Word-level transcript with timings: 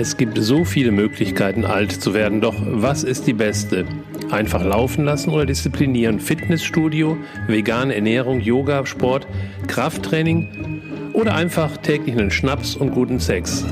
Es 0.00 0.16
gibt 0.16 0.38
so 0.40 0.64
viele 0.64 0.92
Möglichkeiten, 0.92 1.64
alt 1.64 1.90
zu 1.90 2.14
werden, 2.14 2.40
doch 2.40 2.54
was 2.64 3.02
ist 3.02 3.26
die 3.26 3.32
beste? 3.32 3.84
Einfach 4.30 4.64
laufen 4.64 5.04
lassen 5.04 5.30
oder 5.30 5.44
disziplinieren? 5.44 6.20
Fitnessstudio, 6.20 7.16
vegane 7.48 7.96
Ernährung, 7.96 8.40
Yoga, 8.40 8.86
Sport, 8.86 9.26
Krafttraining 9.66 10.82
oder 11.14 11.34
einfach 11.34 11.78
täglich 11.78 12.16
einen 12.16 12.30
Schnaps 12.30 12.76
und 12.76 12.92
guten 12.92 13.18
Sex? 13.18 13.64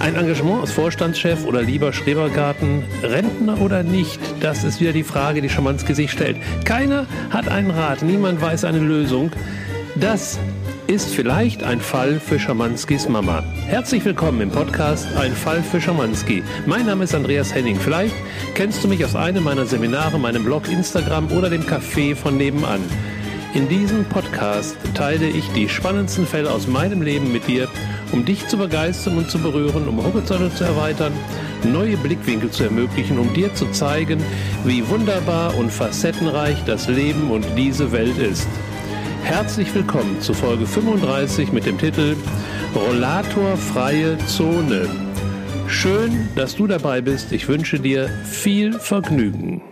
Ein 0.00 0.16
Engagement 0.16 0.62
als 0.62 0.72
Vorstandschef 0.72 1.46
oder 1.46 1.62
lieber 1.62 1.92
Schrebergarten, 1.92 2.82
Rentner 3.04 3.60
oder 3.60 3.84
nicht? 3.84 4.18
Das 4.40 4.64
ist 4.64 4.80
wieder 4.80 4.92
die 4.92 5.04
Frage, 5.04 5.40
die 5.40 5.48
Schamanski 5.48 5.94
sich 5.94 6.10
stellt. 6.10 6.36
Keiner 6.64 7.06
hat 7.30 7.46
einen 7.46 7.70
Rat, 7.70 8.02
niemand 8.02 8.42
weiß 8.42 8.64
eine 8.64 8.80
Lösung. 8.80 9.30
Das 9.94 10.40
ist 10.86 11.14
vielleicht 11.14 11.62
ein 11.62 11.80
Fall 11.80 12.20
für 12.20 12.38
Schamanskis 12.38 13.08
Mama. 13.08 13.42
Herzlich 13.66 14.04
willkommen 14.04 14.42
im 14.42 14.50
Podcast 14.50 15.06
Ein 15.16 15.32
Fall 15.32 15.62
für 15.62 15.80
Schamanski. 15.80 16.42
Mein 16.66 16.84
Name 16.84 17.04
ist 17.04 17.14
Andreas 17.14 17.54
Henning. 17.54 17.76
Vielleicht 17.76 18.14
kennst 18.54 18.84
du 18.84 18.88
mich 18.88 19.02
aus 19.02 19.16
einem 19.16 19.44
meiner 19.44 19.64
Seminare, 19.64 20.18
meinem 20.18 20.44
Blog, 20.44 20.68
Instagram 20.68 21.32
oder 21.32 21.48
dem 21.48 21.62
Café 21.62 22.14
von 22.14 22.36
nebenan. 22.36 22.80
In 23.54 23.68
diesem 23.68 24.04
Podcast 24.04 24.76
teile 24.94 25.26
ich 25.26 25.48
die 25.52 25.70
spannendsten 25.70 26.26
Fälle 26.26 26.50
aus 26.50 26.66
meinem 26.66 27.00
Leben 27.00 27.32
mit 27.32 27.46
dir, 27.46 27.68
um 28.12 28.26
dich 28.26 28.46
zu 28.48 28.58
begeistern 28.58 29.16
und 29.16 29.30
zu 29.30 29.38
berühren, 29.38 29.88
um 29.88 30.04
Horizonte 30.04 30.54
zu 30.54 30.64
erweitern, 30.64 31.12
neue 31.64 31.96
Blickwinkel 31.96 32.50
zu 32.50 32.64
ermöglichen, 32.64 33.18
um 33.18 33.32
dir 33.32 33.54
zu 33.54 33.70
zeigen, 33.70 34.22
wie 34.64 34.86
wunderbar 34.88 35.56
und 35.56 35.72
facettenreich 35.72 36.62
das 36.66 36.88
Leben 36.88 37.30
und 37.30 37.46
diese 37.56 37.90
Welt 37.90 38.18
ist. 38.18 38.48
Herzlich 39.24 39.74
willkommen 39.74 40.20
zu 40.20 40.34
Folge 40.34 40.66
35 40.66 41.50
mit 41.50 41.64
dem 41.64 41.78
Titel 41.78 42.14
Rollatorfreie 42.74 44.18
Zone. 44.26 44.86
Schön, 45.66 46.28
dass 46.36 46.54
du 46.54 46.66
dabei 46.66 47.00
bist. 47.00 47.32
Ich 47.32 47.48
wünsche 47.48 47.80
dir 47.80 48.08
viel 48.24 48.74
Vergnügen. 48.74 49.62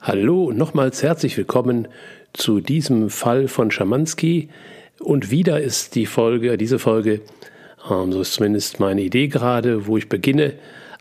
Hallo 0.00 0.46
und 0.46 0.58
nochmals 0.58 1.04
herzlich 1.04 1.36
willkommen 1.36 1.86
zu 2.32 2.60
diesem 2.60 3.10
Fall 3.10 3.46
von 3.46 3.70
Schamanski. 3.70 4.48
Und 4.98 5.30
wieder 5.30 5.60
ist 5.60 5.94
die 5.94 6.06
Folge, 6.06 6.58
diese 6.58 6.80
Folge, 6.80 7.20
ähm, 7.88 8.12
so 8.12 8.22
ist 8.22 8.34
zumindest 8.34 8.80
meine 8.80 9.02
Idee 9.02 9.28
gerade, 9.28 9.86
wo 9.86 9.96
ich 9.96 10.08
beginne, 10.08 10.54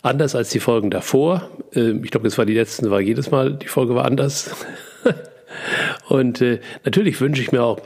anders 0.04 0.36
als 0.36 0.52
die 0.52 0.60
Folgen 0.60 0.92
davor. 0.92 1.50
Ähm, 1.74 2.04
ich 2.04 2.12
glaube, 2.12 2.28
das 2.28 2.38
war 2.38 2.46
die 2.46 2.54
letzten, 2.54 2.92
war 2.92 3.02
jedes 3.02 3.32
Mal, 3.32 3.56
die 3.56 3.68
Folge 3.68 3.96
war 3.96 4.06
anders. 4.06 4.52
Und 6.10 6.42
äh, 6.42 6.60
natürlich 6.84 7.22
wünsche 7.22 7.42
ich 7.42 7.52
mir 7.52 7.64
auch, 7.64 7.80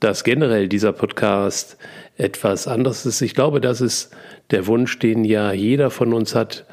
dass 0.00 0.24
generell 0.24 0.68
dieser 0.68 0.92
Podcast 0.92 1.76
etwas 2.16 2.66
anderes 2.66 3.06
ist. 3.06 3.22
Ich 3.22 3.34
glaube, 3.34 3.60
das 3.60 3.80
ist 3.80 4.10
der 4.50 4.66
Wunsch, 4.66 4.98
den 4.98 5.24
ja 5.24 5.52
jeder 5.52 5.90
von 5.90 6.12
uns 6.12 6.34
hat. 6.34 6.66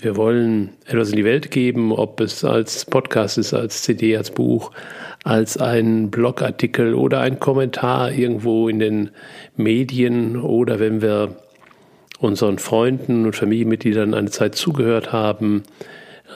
Wir 0.00 0.16
wollen 0.16 0.70
etwas 0.86 1.10
in 1.10 1.16
die 1.16 1.24
Welt 1.26 1.50
geben, 1.50 1.92
ob 1.92 2.20
es 2.20 2.42
als 2.42 2.86
Podcast 2.86 3.36
ist, 3.36 3.52
als 3.52 3.82
CD, 3.82 4.16
als 4.16 4.30
Buch, 4.30 4.72
als 5.24 5.58
ein 5.58 6.10
Blogartikel 6.10 6.94
oder 6.94 7.20
ein 7.20 7.38
Kommentar 7.38 8.10
irgendwo 8.10 8.70
in 8.70 8.78
den 8.78 9.10
Medien 9.56 10.40
oder 10.40 10.80
wenn 10.80 11.02
wir 11.02 11.36
unseren 12.18 12.58
Freunden 12.58 13.26
und 13.26 13.36
Familienmitgliedern 13.36 14.14
eine 14.14 14.30
Zeit 14.30 14.54
zugehört 14.54 15.12
haben, 15.12 15.64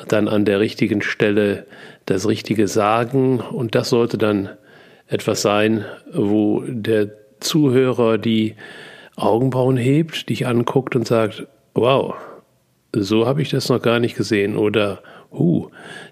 dann 0.09 0.29
an 0.29 0.45
der 0.45 0.61
richtigen 0.61 1.01
Stelle 1.01 1.67
das 2.07 2.29
Richtige 2.29 2.69
sagen. 2.69 3.41
Und 3.41 3.75
das 3.75 3.91
sollte 3.91 4.19
dann 4.19 4.51
etwas 5.07 5.43
sein, 5.43 5.85
wo 6.13 6.63
der 6.67 7.11
Zuhörer 7.41 8.19
die 8.19 8.55
Augenbrauen 9.17 9.77
hebt, 9.77 10.29
dich 10.29 10.47
anguckt 10.47 10.97
und 10.97 11.07
sagt, 11.07 11.47
wow, 11.75 12.15
so 12.93 13.27
habe 13.27 13.43
ich 13.43 13.51
das 13.51 13.69
noch 13.69 13.83
gar 13.83 14.01
nicht 14.01 14.17
gesehen 14.17 14.57
oder, 14.57 15.03
uh, 15.33 15.69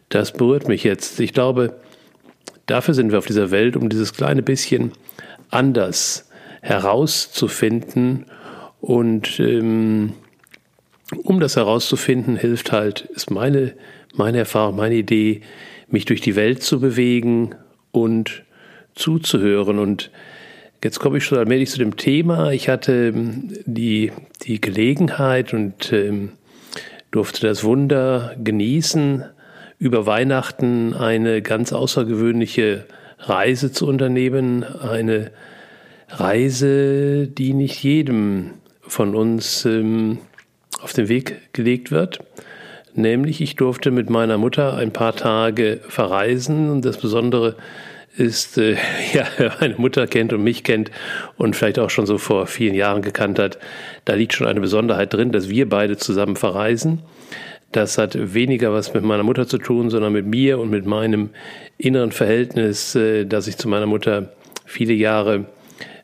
das 0.08 0.32
berührt 0.32 0.68
mich 0.68 0.84
jetzt. 0.84 1.18
Ich 1.20 1.32
glaube, 1.32 1.74
dafür 2.66 2.94
sind 2.94 3.10
wir 3.10 3.18
auf 3.18 3.26
dieser 3.26 3.50
Welt, 3.50 3.76
um 3.76 3.88
dieses 3.88 4.12
kleine 4.12 4.42
bisschen 4.42 4.92
anders 5.50 6.28
herauszufinden 6.60 8.26
und 8.80 9.40
ähm, 9.40 10.14
um 11.24 11.40
das 11.40 11.56
herauszufinden, 11.56 12.36
hilft 12.36 12.72
halt, 12.72 13.02
ist 13.02 13.30
meine, 13.30 13.74
meine 14.14 14.38
Erfahrung, 14.38 14.76
meine 14.76 14.94
Idee, 14.94 15.42
mich 15.92 16.04
durch 16.04 16.20
die 16.20 16.36
Welt 16.36 16.62
zu 16.62 16.80
bewegen 16.80 17.54
und 17.90 18.44
zuzuhören. 18.94 19.78
Und 19.78 20.10
jetzt 20.82 20.98
komme 20.98 21.18
ich 21.18 21.24
schon 21.24 21.38
allmählich 21.38 21.70
zu 21.70 21.78
dem 21.78 21.96
Thema. 21.96 22.50
Ich 22.50 22.68
hatte 22.68 23.12
ähm, 23.14 23.48
die, 23.64 24.12
die 24.42 24.60
Gelegenheit 24.60 25.54
und 25.54 25.92
ähm, 25.92 26.32
durfte 27.10 27.46
das 27.46 27.62
Wunder 27.62 28.34
genießen, 28.42 29.24
über 29.78 30.06
Weihnachten 30.06 30.94
eine 30.94 31.42
ganz 31.42 31.72
außergewöhnliche 31.72 32.86
Reise 33.18 33.72
zu 33.72 33.86
unternehmen. 33.86 34.64
Eine 34.64 35.32
Reise, 36.08 37.26
die 37.26 37.52
nicht 37.52 37.82
jedem 37.82 38.52
von 38.82 39.14
uns 39.14 39.64
ähm, 39.64 40.18
auf 40.80 40.92
den 40.92 41.08
Weg 41.08 41.52
gelegt 41.52 41.90
wird. 41.90 42.20
Nämlich, 42.94 43.40
ich 43.40 43.56
durfte 43.56 43.90
mit 43.90 44.10
meiner 44.10 44.36
Mutter 44.36 44.76
ein 44.76 44.92
paar 44.92 45.16
Tage 45.16 45.80
verreisen 45.88 46.70
und 46.70 46.84
das 46.84 46.98
Besondere 46.98 47.56
ist, 48.16 48.58
äh, 48.58 48.76
ja, 49.14 49.26
wer 49.38 49.52
meine 49.60 49.76
Mutter 49.76 50.06
kennt 50.06 50.32
und 50.32 50.42
mich 50.42 50.64
kennt 50.64 50.90
und 51.36 51.56
vielleicht 51.56 51.78
auch 51.78 51.90
schon 51.90 52.06
so 52.06 52.18
vor 52.18 52.46
vielen 52.46 52.74
Jahren 52.74 53.02
gekannt 53.02 53.38
hat, 53.38 53.58
da 54.04 54.14
liegt 54.14 54.34
schon 54.34 54.46
eine 54.46 54.60
Besonderheit 54.60 55.12
drin, 55.14 55.32
dass 55.32 55.48
wir 55.48 55.68
beide 55.68 55.96
zusammen 55.96 56.36
verreisen. 56.36 57.00
Das 57.72 57.96
hat 57.96 58.34
weniger 58.34 58.72
was 58.74 58.92
mit 58.92 59.02
meiner 59.02 59.22
Mutter 59.22 59.46
zu 59.46 59.56
tun, 59.56 59.88
sondern 59.88 60.12
mit 60.12 60.26
mir 60.26 60.58
und 60.58 60.70
mit 60.70 60.84
meinem 60.84 61.30
inneren 61.78 62.12
Verhältnis, 62.12 62.94
äh, 62.94 63.24
das 63.24 63.46
ich 63.46 63.56
zu 63.56 63.68
meiner 63.68 63.86
Mutter 63.86 64.32
viele 64.66 64.92
Jahre 64.92 65.46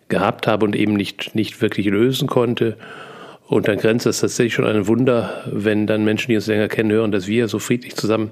gehabt 0.08 0.46
habe 0.46 0.64
und 0.64 0.74
eben 0.74 0.94
nicht, 0.94 1.34
nicht 1.34 1.60
wirklich 1.60 1.86
lösen 1.86 2.28
konnte. 2.28 2.78
Und 3.48 3.66
dann 3.66 3.78
grenzt 3.78 4.04
es 4.04 4.20
tatsächlich 4.20 4.52
schon 4.52 4.66
ein 4.66 4.86
Wunder, 4.86 5.42
wenn 5.50 5.86
dann 5.86 6.04
Menschen, 6.04 6.28
die 6.30 6.36
uns 6.36 6.46
länger 6.46 6.68
kennen, 6.68 6.92
hören, 6.92 7.12
dass 7.12 7.26
wir 7.26 7.48
so 7.48 7.58
friedlich 7.58 7.96
zusammen 7.96 8.30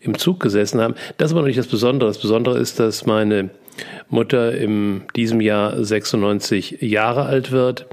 im 0.00 0.16
Zug 0.16 0.40
gesessen 0.40 0.80
haben. 0.80 0.94
Das 1.18 1.26
ist 1.26 1.32
aber 1.32 1.42
noch 1.42 1.48
nicht 1.48 1.58
das 1.58 1.66
Besondere. 1.66 2.08
Das 2.08 2.18
Besondere 2.18 2.58
ist, 2.58 2.80
dass 2.80 3.04
meine 3.04 3.50
Mutter 4.08 4.56
in 4.56 5.02
diesem 5.16 5.42
Jahr 5.42 5.84
96 5.84 6.78
Jahre 6.80 7.26
alt 7.26 7.52
wird. 7.52 7.86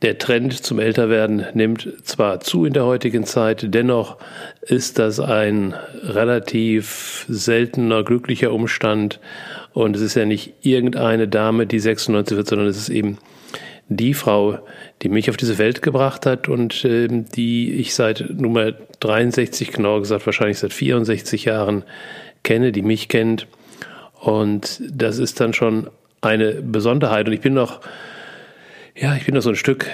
Der 0.00 0.16
Trend 0.16 0.54
zum 0.54 0.78
Älterwerden 0.78 1.44
nimmt 1.52 1.86
zwar 2.02 2.40
zu 2.40 2.64
in 2.64 2.72
der 2.72 2.86
heutigen 2.86 3.24
Zeit, 3.24 3.74
dennoch 3.74 4.16
ist 4.62 4.98
das 4.98 5.20
ein 5.20 5.74
relativ 6.02 7.26
seltener, 7.28 8.02
glücklicher 8.04 8.54
Umstand. 8.54 9.20
Und 9.74 9.96
es 9.96 10.00
ist 10.00 10.14
ja 10.14 10.24
nicht 10.24 10.54
irgendeine 10.62 11.28
Dame, 11.28 11.66
die 11.66 11.78
96 11.78 12.34
wird, 12.38 12.48
sondern 12.48 12.68
es 12.68 12.78
ist 12.78 12.88
eben 12.88 13.18
die 13.90 14.14
Frau, 14.14 14.60
die 15.02 15.08
mich 15.08 15.28
auf 15.28 15.36
diese 15.36 15.58
Welt 15.58 15.82
gebracht 15.82 16.24
hat 16.24 16.48
und 16.48 16.84
äh, 16.84 17.08
die 17.08 17.72
ich 17.74 17.94
seit 17.94 18.24
Nummer 18.30 18.72
63, 19.00 19.72
genauer 19.72 20.00
gesagt 20.00 20.24
wahrscheinlich 20.26 20.58
seit 20.58 20.72
64 20.72 21.44
Jahren 21.44 21.82
kenne, 22.44 22.70
die 22.72 22.82
mich 22.82 23.08
kennt. 23.08 23.48
Und 24.20 24.80
das 24.90 25.18
ist 25.18 25.40
dann 25.40 25.52
schon 25.52 25.90
eine 26.20 26.52
Besonderheit. 26.62 27.26
Und 27.26 27.32
ich 27.32 27.40
bin 27.40 27.52
noch, 27.52 27.80
ja, 28.94 29.16
ich 29.16 29.26
bin 29.26 29.34
noch 29.34 29.42
so 29.42 29.50
ein 29.50 29.56
Stück 29.56 29.86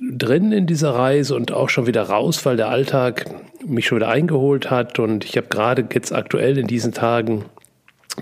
drin 0.00 0.52
in 0.52 0.66
dieser 0.66 0.90
Reise 0.90 1.34
und 1.34 1.52
auch 1.52 1.70
schon 1.70 1.86
wieder 1.86 2.02
raus, 2.02 2.44
weil 2.44 2.56
der 2.56 2.68
Alltag 2.68 3.24
mich 3.66 3.86
schon 3.86 3.96
wieder 3.96 4.08
eingeholt 4.08 4.70
hat. 4.70 4.98
Und 4.98 5.24
ich 5.24 5.38
habe 5.38 5.48
gerade 5.48 5.86
jetzt 5.94 6.12
aktuell 6.12 6.58
in 6.58 6.66
diesen 6.66 6.92
Tagen 6.92 7.46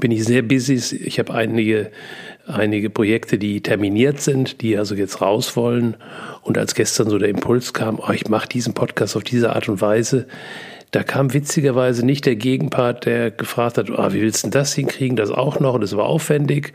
bin 0.00 0.10
ich 0.10 0.24
sehr 0.24 0.42
busy. 0.42 0.96
Ich 0.96 1.18
habe 1.18 1.34
einige 1.34 1.90
einige 2.48 2.90
Projekte, 2.90 3.38
die 3.38 3.60
terminiert 3.60 4.20
sind, 4.20 4.62
die 4.62 4.76
also 4.76 4.94
jetzt 4.94 5.20
raus 5.20 5.56
wollen. 5.56 5.96
Und 6.42 6.58
als 6.58 6.74
gestern 6.74 7.10
so 7.10 7.18
der 7.18 7.28
Impuls 7.28 7.72
kam, 7.72 8.00
oh, 8.00 8.10
ich 8.12 8.28
mache 8.28 8.48
diesen 8.48 8.74
Podcast 8.74 9.16
auf 9.16 9.24
diese 9.24 9.54
Art 9.54 9.68
und 9.68 9.80
Weise, 9.80 10.26
da 10.90 11.02
kam 11.02 11.34
witzigerweise 11.34 12.04
nicht 12.04 12.24
der 12.24 12.36
Gegenpart, 12.36 13.04
der 13.04 13.30
gefragt 13.30 13.76
hat, 13.76 13.90
oh, 13.90 14.12
wie 14.12 14.22
willst 14.22 14.46
du 14.46 14.50
das 14.50 14.74
hinkriegen, 14.74 15.16
das 15.16 15.30
auch 15.30 15.60
noch, 15.60 15.74
und 15.74 15.82
das 15.82 15.96
war 15.96 16.06
aufwendig. 16.06 16.72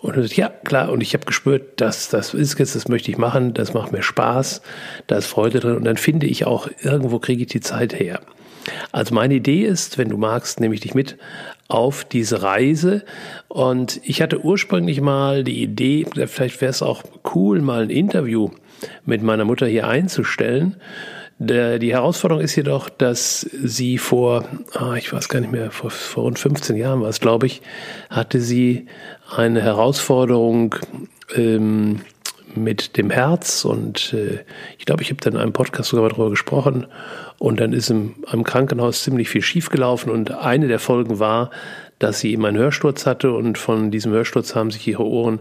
Und 0.00 0.16
ich, 0.16 0.36
ja, 0.36 0.48
klar, 0.48 0.90
und 0.90 1.02
ich 1.02 1.12
habe 1.14 1.26
gespürt, 1.26 1.80
dass 1.80 2.08
das 2.08 2.32
ist 2.32 2.58
jetzt, 2.58 2.76
das 2.76 2.88
möchte 2.88 3.10
ich 3.10 3.18
machen, 3.18 3.52
das 3.52 3.74
macht 3.74 3.92
mir 3.92 4.02
Spaß, 4.02 4.62
da 5.08 5.16
ist 5.16 5.26
Freude 5.26 5.60
drin 5.60 5.76
und 5.76 5.84
dann 5.84 5.96
finde 5.96 6.26
ich 6.26 6.46
auch, 6.46 6.68
irgendwo 6.80 7.18
kriege 7.18 7.42
ich 7.42 7.48
die 7.48 7.60
Zeit 7.60 7.98
her. 7.98 8.20
Also 8.92 9.14
meine 9.14 9.34
Idee 9.34 9.64
ist, 9.64 9.98
wenn 9.98 10.08
du 10.08 10.16
magst, 10.16 10.60
nehme 10.60 10.74
ich 10.74 10.80
dich 10.80 10.94
mit 10.94 11.16
auf 11.68 12.04
diese 12.04 12.42
Reise. 12.42 13.04
Und 13.48 14.00
ich 14.04 14.22
hatte 14.22 14.44
ursprünglich 14.44 15.00
mal 15.00 15.44
die 15.44 15.62
Idee, 15.62 16.06
vielleicht 16.26 16.60
wäre 16.60 16.70
es 16.70 16.82
auch 16.82 17.02
cool, 17.34 17.60
mal 17.60 17.82
ein 17.82 17.90
Interview 17.90 18.50
mit 19.04 19.22
meiner 19.22 19.44
Mutter 19.44 19.66
hier 19.66 19.88
einzustellen. 19.88 20.76
Die 21.38 21.92
Herausforderung 21.92 22.44
ist 22.44 22.54
jedoch, 22.56 22.90
dass 22.90 23.40
sie 23.40 23.96
vor, 23.96 24.44
ah, 24.74 24.94
ich 24.96 25.10
weiß 25.10 25.30
gar 25.30 25.40
nicht 25.40 25.52
mehr, 25.52 25.70
vor, 25.70 25.90
vor 25.90 26.24
rund 26.24 26.38
15 26.38 26.76
Jahren 26.76 27.00
war 27.00 27.08
es, 27.08 27.18
glaube 27.18 27.46
ich, 27.46 27.62
hatte 28.10 28.42
sie 28.42 28.86
eine 29.34 29.62
Herausforderung 29.62 30.74
ähm, 31.34 32.00
mit 32.54 32.96
dem 32.96 33.10
Herz 33.10 33.64
und 33.64 34.12
äh, 34.12 34.44
ich 34.78 34.86
glaube, 34.86 35.02
ich 35.02 35.10
habe 35.10 35.20
dann 35.20 35.34
in 35.34 35.38
einem 35.40 35.52
Podcast 35.52 35.90
sogar 35.90 36.04
mal 36.04 36.10
darüber 36.10 36.30
gesprochen 36.30 36.86
und 37.38 37.60
dann 37.60 37.72
ist 37.72 37.90
im, 37.90 38.16
im 38.32 38.44
Krankenhaus 38.44 39.02
ziemlich 39.02 39.28
viel 39.28 39.42
schiefgelaufen 39.42 40.12
und 40.12 40.32
eine 40.32 40.68
der 40.68 40.78
Folgen 40.78 41.18
war, 41.18 41.50
dass 41.98 42.20
sie 42.20 42.32
eben 42.32 42.44
einen 42.46 42.56
Hörsturz 42.56 43.06
hatte 43.06 43.32
und 43.32 43.58
von 43.58 43.90
diesem 43.90 44.12
Hörsturz 44.12 44.54
haben 44.54 44.70
sich 44.70 44.86
ihre 44.86 45.04
Ohren 45.04 45.40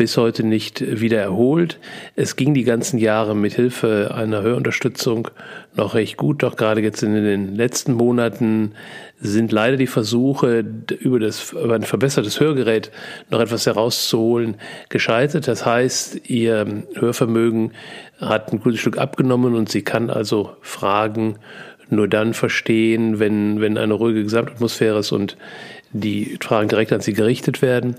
bis 0.00 0.16
heute 0.16 0.44
nicht 0.44 0.80
wieder 0.98 1.20
erholt. 1.20 1.78
Es 2.16 2.34
ging 2.34 2.54
die 2.54 2.64
ganzen 2.64 2.96
Jahre 2.96 3.36
mit 3.36 3.52
Hilfe 3.52 4.14
einer 4.14 4.40
Hörunterstützung 4.40 5.28
noch 5.74 5.92
recht 5.92 6.16
gut, 6.16 6.42
doch 6.42 6.56
gerade 6.56 6.80
jetzt 6.80 7.02
in 7.02 7.12
den 7.12 7.54
letzten 7.54 7.92
Monaten 7.92 8.72
sind 9.20 9.52
leider 9.52 9.76
die 9.76 9.86
Versuche, 9.86 10.64
über, 11.00 11.20
das, 11.20 11.52
über 11.52 11.74
ein 11.74 11.82
verbessertes 11.82 12.40
Hörgerät 12.40 12.90
noch 13.28 13.40
etwas 13.40 13.66
herauszuholen, 13.66 14.56
gescheitert. 14.88 15.46
Das 15.46 15.66
heißt, 15.66 16.30
ihr 16.30 16.84
Hörvermögen 16.94 17.72
hat 18.18 18.54
ein 18.54 18.60
gutes 18.60 18.80
Stück 18.80 18.96
abgenommen 18.96 19.54
und 19.54 19.68
sie 19.68 19.82
kann 19.82 20.08
also 20.08 20.56
Fragen 20.62 21.36
nur 21.90 22.08
dann 22.08 22.32
verstehen, 22.32 23.18
wenn, 23.18 23.60
wenn 23.60 23.76
eine 23.76 23.92
ruhige 23.92 24.22
Gesamtatmosphäre 24.22 25.00
ist 25.00 25.12
und 25.12 25.36
die 25.92 26.38
Fragen 26.40 26.68
direkt 26.68 26.92
an 26.92 27.00
sie 27.00 27.12
gerichtet 27.12 27.62
werden. 27.62 27.96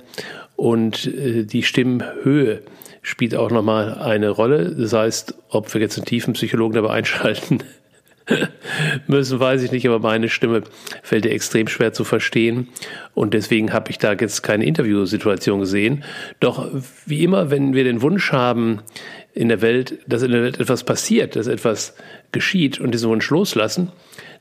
Und 0.61 1.07
äh, 1.07 1.43
die 1.43 1.63
Stimmhöhe 1.63 2.61
spielt 3.01 3.33
auch 3.33 3.49
nochmal 3.49 3.95
eine 3.95 4.29
Rolle. 4.29 4.75
Das 4.75 4.93
heißt, 4.93 5.33
ob 5.49 5.73
wir 5.73 5.81
jetzt 5.81 5.97
einen 5.97 6.05
tiefen 6.05 6.35
Psychologen 6.35 6.75
dabei 6.75 6.91
einschalten 6.91 7.63
müssen, 9.07 9.39
weiß 9.39 9.63
ich 9.63 9.71
nicht, 9.71 9.87
aber 9.87 9.97
meine 9.97 10.29
Stimme 10.29 10.61
fällt 11.01 11.25
dir 11.25 11.31
extrem 11.31 11.67
schwer 11.67 11.93
zu 11.93 12.03
verstehen. 12.03 12.67
Und 13.15 13.33
deswegen 13.33 13.73
habe 13.73 13.89
ich 13.89 13.97
da 13.97 14.13
jetzt 14.13 14.43
keine 14.43 14.65
Interviewsituation 14.65 15.61
gesehen. 15.61 16.03
Doch 16.39 16.69
wie 17.07 17.23
immer, 17.23 17.49
wenn 17.49 17.73
wir 17.73 17.83
den 17.83 18.03
Wunsch 18.03 18.31
haben, 18.31 18.83
in 19.33 19.49
der 19.49 19.63
Welt, 19.63 19.97
dass 20.05 20.21
in 20.21 20.31
der 20.31 20.43
Welt 20.43 20.59
etwas 20.59 20.83
passiert, 20.83 21.35
dass 21.35 21.47
etwas 21.47 21.95
geschieht 22.31 22.79
und 22.79 22.91
diesen 22.91 23.09
Wunsch 23.09 23.27
loslassen, 23.31 23.91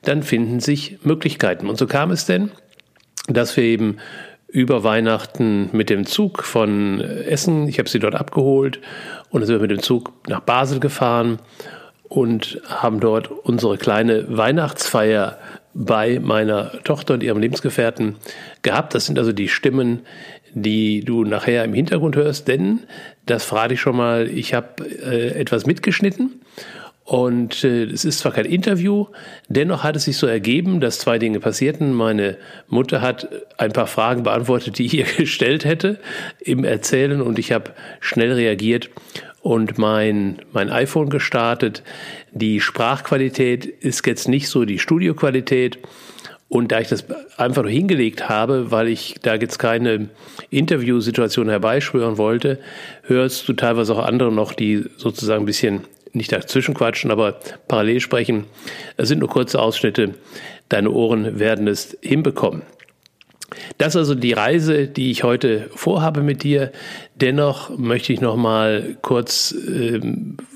dann 0.02 0.22
finden 0.22 0.60
sich 0.60 0.98
Möglichkeiten. 1.02 1.66
Und 1.66 1.78
so 1.78 1.86
kam 1.86 2.10
es 2.10 2.26
denn, 2.26 2.50
dass 3.26 3.56
wir 3.56 3.64
eben 3.64 3.96
über 4.52 4.84
Weihnachten 4.84 5.70
mit 5.72 5.90
dem 5.90 6.06
Zug 6.06 6.42
von 6.42 7.00
Essen, 7.00 7.68
ich 7.68 7.78
habe 7.78 7.88
sie 7.88 7.98
dort 7.98 8.14
abgeholt 8.14 8.80
und 9.30 9.40
dann 9.40 9.46
sind 9.46 9.56
wir 9.56 9.62
mit 9.62 9.70
dem 9.70 9.82
Zug 9.82 10.12
nach 10.28 10.40
Basel 10.40 10.80
gefahren 10.80 11.38
und 12.08 12.60
haben 12.66 13.00
dort 13.00 13.30
unsere 13.30 13.78
kleine 13.78 14.36
Weihnachtsfeier 14.36 15.38
bei 15.72 16.18
meiner 16.18 16.72
Tochter 16.82 17.14
und 17.14 17.22
ihrem 17.22 17.38
Lebensgefährten 17.38 18.16
gehabt. 18.62 18.94
Das 18.94 19.06
sind 19.06 19.18
also 19.18 19.32
die 19.32 19.48
Stimmen, 19.48 20.00
die 20.52 21.04
du 21.04 21.24
nachher 21.24 21.64
im 21.64 21.74
Hintergrund 21.74 22.16
hörst, 22.16 22.48
denn 22.48 22.80
das 23.26 23.44
frage 23.44 23.74
ich 23.74 23.80
schon 23.80 23.96
mal, 23.96 24.28
ich 24.28 24.54
habe 24.54 24.84
äh, 24.84 25.38
etwas 25.38 25.66
mitgeschnitten 25.66 26.39
und 27.10 27.64
äh, 27.64 27.86
es 27.86 28.04
ist 28.04 28.20
zwar 28.20 28.30
kein 28.30 28.44
Interview, 28.44 29.06
dennoch 29.48 29.82
hat 29.82 29.96
es 29.96 30.04
sich 30.04 30.16
so 30.16 30.28
ergeben, 30.28 30.78
dass 30.78 31.00
zwei 31.00 31.18
Dinge 31.18 31.40
passierten. 31.40 31.92
Meine 31.92 32.36
Mutter 32.68 33.00
hat 33.00 33.28
ein 33.58 33.72
paar 33.72 33.88
Fragen 33.88 34.22
beantwortet, 34.22 34.78
die 34.78 34.86
ich 34.86 34.94
ihr 34.94 35.06
gestellt 35.16 35.64
hätte 35.64 35.98
im 36.38 36.62
Erzählen 36.62 37.20
und 37.20 37.40
ich 37.40 37.50
habe 37.50 37.72
schnell 37.98 38.34
reagiert 38.34 38.90
und 39.42 39.76
mein, 39.76 40.38
mein 40.52 40.70
iPhone 40.70 41.10
gestartet. 41.10 41.82
Die 42.30 42.60
Sprachqualität 42.60 43.66
ist 43.66 44.06
jetzt 44.06 44.28
nicht 44.28 44.48
so 44.48 44.64
die 44.64 44.78
Studioqualität. 44.78 45.80
Und 46.48 46.70
da 46.70 46.78
ich 46.78 46.88
das 46.88 47.06
einfach 47.36 47.62
nur 47.62 47.72
hingelegt 47.72 48.28
habe, 48.28 48.70
weil 48.70 48.86
ich 48.86 49.16
da 49.20 49.34
jetzt 49.34 49.58
keine 49.58 50.10
Interviewsituation 50.50 51.48
herbeischwören 51.48 52.18
wollte, 52.18 52.60
hörst 53.02 53.48
du 53.48 53.52
teilweise 53.52 53.94
auch 53.94 54.06
andere 54.06 54.30
noch, 54.30 54.52
die 54.52 54.84
sozusagen 54.96 55.42
ein 55.42 55.46
bisschen 55.46 55.80
nicht 56.12 56.32
dazwischen 56.32 56.74
quatschen, 56.74 57.10
aber 57.10 57.38
parallel 57.68 58.00
sprechen. 58.00 58.44
Es 58.96 59.08
sind 59.08 59.20
nur 59.20 59.28
kurze 59.28 59.60
Ausschnitte. 59.60 60.14
Deine 60.68 60.90
Ohren 60.90 61.38
werden 61.38 61.68
es 61.68 61.96
hinbekommen. 62.02 62.62
Das 63.78 63.94
ist 63.94 63.96
also 63.96 64.14
die 64.14 64.32
Reise, 64.32 64.86
die 64.86 65.10
ich 65.10 65.24
heute 65.24 65.68
vorhabe 65.74 66.22
mit 66.22 66.42
dir. 66.42 66.70
Dennoch 67.16 67.76
möchte 67.76 68.12
ich 68.12 68.20
noch 68.20 68.36
mal 68.36 68.96
kurz 69.02 69.52
äh, 69.52 70.00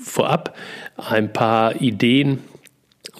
vorab 0.01 0.55
ein 0.95 1.33
paar 1.33 1.81
Ideen 1.81 2.39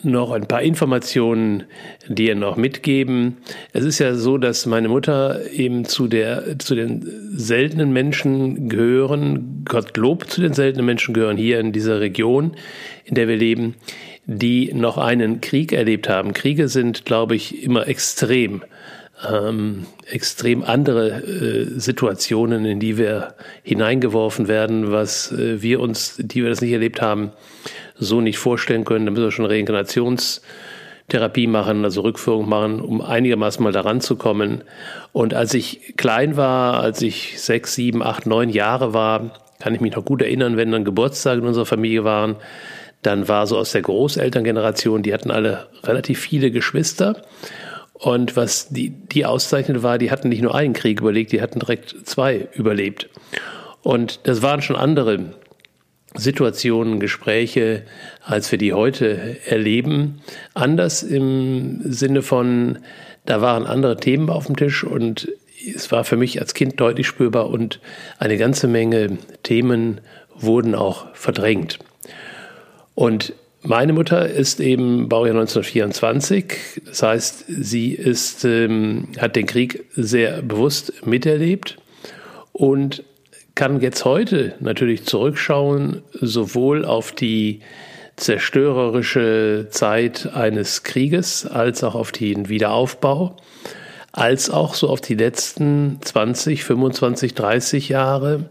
noch 0.05 0.31
ein 0.31 0.47
paar 0.47 0.61
Informationen 0.61 1.63
dir 2.07 2.35
noch 2.35 2.55
mitgeben. 2.55 3.37
Es 3.73 3.83
ist 3.83 3.99
ja 3.99 4.15
so, 4.15 4.37
dass 4.37 4.65
meine 4.65 4.87
Mutter 4.87 5.51
eben 5.51 5.85
zu 5.85 6.07
der, 6.07 6.57
zu 6.59 6.75
den 6.75 7.05
seltenen 7.35 7.91
Menschen 7.91 8.69
gehören, 8.69 9.65
Gottlob 9.65 10.29
zu 10.29 10.41
den 10.41 10.53
seltenen 10.53 10.85
Menschen 10.85 11.13
gehören 11.13 11.37
hier 11.37 11.59
in 11.59 11.71
dieser 11.71 11.99
Region, 11.99 12.55
in 13.03 13.15
der 13.15 13.27
wir 13.27 13.37
leben, 13.37 13.75
die 14.25 14.73
noch 14.73 14.97
einen 14.97 15.41
Krieg 15.41 15.73
erlebt 15.73 16.09
haben. 16.09 16.33
Kriege 16.33 16.67
sind, 16.67 17.05
glaube 17.05 17.35
ich, 17.35 17.63
immer 17.63 17.87
extrem. 17.87 18.63
Ähm, 19.31 19.85
extrem 20.11 20.61
andere 20.61 21.23
äh, 21.23 21.79
Situationen, 21.79 22.65
in 22.65 22.81
die 22.81 22.97
wir 22.97 23.35
hineingeworfen 23.63 24.49
werden, 24.49 24.91
was 24.91 25.31
äh, 25.31 25.61
wir 25.61 25.79
uns, 25.79 26.17
die 26.17 26.43
wir 26.43 26.49
das 26.49 26.59
nicht 26.59 26.73
erlebt 26.73 27.01
haben, 27.01 27.31
so 27.97 28.21
nicht 28.21 28.37
vorstellen 28.37 28.85
können. 28.85 29.05
Da 29.05 29.11
müssen 29.11 29.23
wir 29.23 29.31
schon 29.31 29.45
Reinkarnationstherapie 29.45 31.47
machen, 31.47 31.83
also 31.83 32.01
Rückführung 32.01 32.49
machen, 32.49 32.81
um 32.81 33.01
einigermaßen 33.01 33.63
mal 33.63 33.71
daran 33.71 34.01
zu 34.01 34.15
kommen. 34.15 34.63
Und 35.13 35.33
als 35.33 35.53
ich 35.53 35.95
klein 35.97 36.37
war, 36.37 36.79
als 36.79 37.01
ich 37.01 37.41
sechs, 37.41 37.75
sieben, 37.75 38.03
acht, 38.03 38.25
neun 38.25 38.49
Jahre 38.49 38.93
war, 38.93 39.31
kann 39.59 39.73
ich 39.73 39.81
mich 39.81 39.95
noch 39.95 40.05
gut 40.05 40.21
erinnern, 40.21 40.57
wenn 40.57 40.71
dann 40.71 40.83
Geburtstage 40.83 41.41
in 41.41 41.47
unserer 41.47 41.65
Familie 41.65 42.03
waren, 42.03 42.35
dann 43.01 43.27
war 43.27 43.47
so 43.47 43.57
aus 43.57 43.71
der 43.71 43.81
Großelterngeneration, 43.81 45.03
die 45.03 45.13
hatten 45.13 45.31
alle 45.31 45.67
relativ 45.83 46.19
viele 46.19 46.51
Geschwister. 46.51 47.21
Und 47.93 48.35
was 48.35 48.69
die, 48.69 48.89
die 48.89 49.25
auszeichnete 49.25 49.83
war, 49.83 49.97
die 49.97 50.11
hatten 50.11 50.29
nicht 50.29 50.41
nur 50.41 50.53
einen 50.53 50.73
Krieg 50.73 50.99
überlegt, 50.99 51.31
die 51.31 51.41
hatten 51.41 51.59
direkt 51.59 51.95
zwei 52.05 52.47
überlebt. 52.53 53.09
Und 53.83 54.27
das 54.27 54.41
waren 54.41 54.61
schon 54.61 54.75
andere 54.75 55.33
Situationen, 56.15 56.99
Gespräche, 56.99 57.83
als 58.23 58.51
wir 58.51 58.57
die 58.57 58.73
heute 58.73 59.37
erleben. 59.45 60.21
Anders 60.53 61.03
im 61.03 61.81
Sinne 61.83 62.21
von, 62.21 62.79
da 63.25 63.41
waren 63.41 63.65
andere 63.65 63.97
Themen 63.97 64.29
auf 64.29 64.47
dem 64.47 64.55
Tisch 64.55 64.83
und 64.83 65.27
es 65.75 65.91
war 65.91 66.03
für 66.03 66.17
mich 66.17 66.39
als 66.41 66.53
Kind 66.53 66.79
deutlich 66.79 67.07
spürbar 67.07 67.49
und 67.49 67.79
eine 68.19 68.37
ganze 68.37 68.67
Menge 68.67 69.17
Themen 69.43 70.01
wurden 70.35 70.75
auch 70.75 71.07
verdrängt. 71.13 71.79
Und 72.93 73.33
meine 73.61 73.93
Mutter 73.93 74.29
ist 74.29 74.59
eben 74.59 75.09
Baujahr 75.09 75.35
1924, 75.35 76.81
das 76.85 77.01
heißt, 77.01 77.45
sie 77.47 77.93
ist, 77.93 78.45
ähm, 78.45 79.07
hat 79.19 79.35
den 79.35 79.47
Krieg 79.47 79.85
sehr 79.95 80.43
bewusst 80.43 81.05
miterlebt 81.05 81.77
und 82.51 83.03
kann 83.55 83.79
jetzt 83.81 84.03
heute 84.05 84.53
natürlich 84.59 85.05
zurückschauen, 85.05 86.01
sowohl 86.11 86.85
auf 86.85 87.13
die 87.13 87.61
zerstörerische 88.17 89.67
Zeit 89.69 90.33
eines 90.33 90.83
Krieges 90.83 91.45
als 91.45 91.83
auch 91.83 91.95
auf 91.95 92.11
den 92.11 92.49
Wiederaufbau, 92.49 93.37
als 94.11 94.49
auch 94.49 94.75
so 94.75 94.89
auf 94.89 95.01
die 95.01 95.15
letzten 95.15 95.99
20, 96.01 96.63
25, 96.63 97.33
30 97.33 97.89
Jahre, 97.89 98.49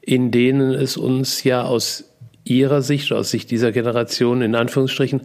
in 0.00 0.30
denen 0.30 0.72
es 0.72 0.96
uns 0.96 1.44
ja 1.44 1.62
aus 1.62 2.04
ihrer 2.44 2.82
Sicht, 2.82 3.12
aus 3.12 3.30
Sicht 3.30 3.50
dieser 3.50 3.72
Generation 3.72 4.42
in 4.42 4.54
Anführungsstrichen, 4.54 5.22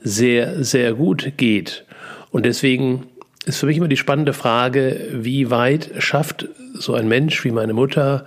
sehr, 0.00 0.62
sehr 0.62 0.94
gut 0.94 1.32
geht. 1.36 1.84
Und 2.30 2.44
deswegen 2.44 3.06
ist 3.46 3.58
für 3.58 3.66
mich 3.66 3.76
immer 3.78 3.88
die 3.88 3.96
spannende 3.96 4.32
Frage, 4.32 5.08
wie 5.12 5.50
weit 5.50 5.90
schafft 5.98 6.48
so 6.74 6.94
ein 6.94 7.08
Mensch 7.08 7.44
wie 7.44 7.52
meine 7.52 7.72
Mutter 7.72 8.24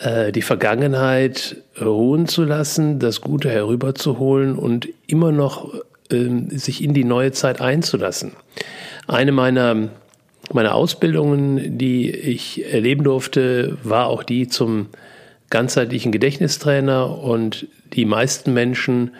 äh, 0.00 0.32
die 0.32 0.42
Vergangenheit 0.42 1.56
ruhen 1.80 2.26
zu 2.26 2.44
lassen, 2.44 2.98
das 2.98 3.20
Gute 3.20 3.50
herüberzuholen 3.50 4.56
und 4.56 4.88
immer 5.06 5.32
noch 5.32 5.74
äh, 6.10 6.28
sich 6.56 6.82
in 6.82 6.94
die 6.94 7.04
neue 7.04 7.32
Zeit 7.32 7.60
einzulassen. 7.60 8.32
Eine 9.06 9.32
meiner, 9.32 9.90
meiner 10.50 10.74
Ausbildungen, 10.74 11.76
die 11.76 12.10
ich 12.10 12.72
erleben 12.72 13.04
durfte, 13.04 13.76
war 13.82 14.06
auch 14.06 14.22
die 14.22 14.48
zum 14.48 14.86
ganzheitlichen 15.50 16.10
Gedächtnistrainer 16.10 17.18
und 17.18 17.66
die 17.92 18.06
meisten 18.06 18.54
Menschen, 18.54 19.10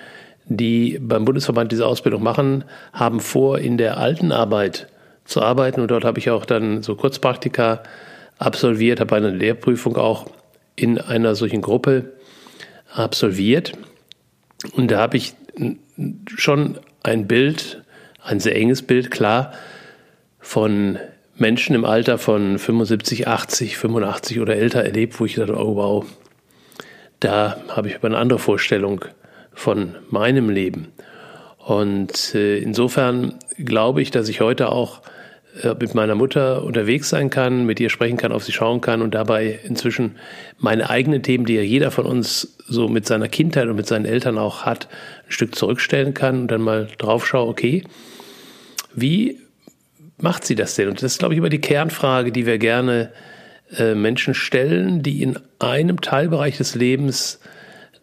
die 0.46 0.98
beim 0.98 1.26
Bundesverband 1.26 1.70
diese 1.70 1.86
Ausbildung 1.86 2.22
machen, 2.22 2.64
haben 2.94 3.20
vor, 3.20 3.58
in 3.58 3.76
der 3.76 3.98
alten 3.98 4.32
Arbeit 4.32 4.88
zu 5.24 5.42
arbeiten. 5.42 5.80
Und 5.80 5.90
dort 5.90 6.04
habe 6.04 6.18
ich 6.18 6.30
auch 6.30 6.44
dann 6.44 6.82
so 6.82 6.94
Kurzpraktika 6.94 7.82
absolviert, 8.38 9.00
habe 9.00 9.16
eine 9.16 9.30
Lehrprüfung 9.30 9.96
auch 9.96 10.26
in 10.76 10.98
einer 10.98 11.34
solchen 11.34 11.60
Gruppe 11.60 12.12
absolviert. 12.92 13.72
Und 14.72 14.90
da 14.90 14.98
habe 14.98 15.16
ich 15.16 15.34
schon 16.36 16.78
ein 17.02 17.26
Bild, 17.26 17.82
ein 18.22 18.40
sehr 18.40 18.56
enges 18.56 18.82
Bild, 18.82 19.10
klar, 19.10 19.52
von 20.40 20.98
Menschen 21.36 21.74
im 21.74 21.84
Alter 21.84 22.18
von 22.18 22.58
75, 22.58 23.26
80, 23.26 23.78
85 23.78 24.40
oder 24.40 24.56
älter 24.56 24.84
erlebt, 24.84 25.18
wo 25.18 25.24
ich 25.24 25.34
dachte, 25.34 25.56
oh 25.56 25.76
wow, 25.76 26.06
da 27.20 27.56
habe 27.68 27.88
ich 27.88 27.96
aber 27.96 28.08
eine 28.08 28.18
andere 28.18 28.38
Vorstellung 28.38 29.04
von 29.54 29.96
meinem 30.10 30.50
Leben. 30.50 30.88
Und 31.64 32.34
äh, 32.34 32.58
insofern 32.58 33.34
glaube 33.56 34.02
ich, 34.02 34.10
dass 34.10 34.28
ich 34.28 34.40
heute 34.40 34.70
auch 34.70 35.00
äh, 35.62 35.74
mit 35.78 35.94
meiner 35.94 36.14
Mutter 36.14 36.64
unterwegs 36.64 37.10
sein 37.10 37.30
kann, 37.30 37.66
mit 37.66 37.78
ihr 37.78 37.90
sprechen 37.90 38.16
kann, 38.16 38.32
auf 38.32 38.44
sie 38.44 38.52
schauen 38.52 38.80
kann 38.80 39.02
und 39.02 39.14
dabei 39.14 39.60
inzwischen 39.64 40.16
meine 40.58 40.90
eigenen 40.90 41.22
Themen, 41.22 41.44
die 41.44 41.54
ja 41.54 41.62
jeder 41.62 41.90
von 41.90 42.06
uns 42.06 42.56
so 42.66 42.88
mit 42.88 43.06
seiner 43.06 43.28
Kindheit 43.28 43.68
und 43.68 43.76
mit 43.76 43.86
seinen 43.86 44.06
Eltern 44.06 44.38
auch 44.38 44.62
hat, 44.62 44.88
ein 45.26 45.32
Stück 45.32 45.54
zurückstellen 45.54 46.14
kann 46.14 46.42
und 46.42 46.50
dann 46.50 46.62
mal 46.62 46.88
drauf 46.98 47.26
schaue, 47.26 47.48
okay, 47.48 47.84
wie 48.94 49.38
macht 50.18 50.44
sie 50.44 50.54
das 50.54 50.74
denn? 50.74 50.88
Und 50.88 51.02
das 51.02 51.12
ist, 51.12 51.18
glaube 51.18 51.34
ich, 51.34 51.38
immer 51.38 51.48
die 51.48 51.60
Kernfrage, 51.60 52.32
die 52.32 52.46
wir 52.46 52.58
gerne 52.58 53.12
äh, 53.76 53.94
Menschen 53.94 54.34
stellen, 54.34 55.02
die 55.02 55.22
in 55.22 55.38
einem 55.58 56.00
Teilbereich 56.00 56.56
des 56.56 56.74
Lebens 56.74 57.40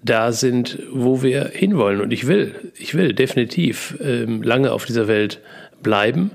da 0.01 0.31
sind, 0.31 0.79
wo 0.91 1.21
wir 1.21 1.51
hinwollen. 1.53 2.01
Und 2.01 2.11
ich 2.11 2.27
will, 2.27 2.55
ich 2.77 2.95
will 2.95 3.13
definitiv 3.13 3.97
ähm, 4.01 4.41
lange 4.41 4.71
auf 4.71 4.85
dieser 4.85 5.07
Welt 5.07 5.41
bleiben. 5.83 6.31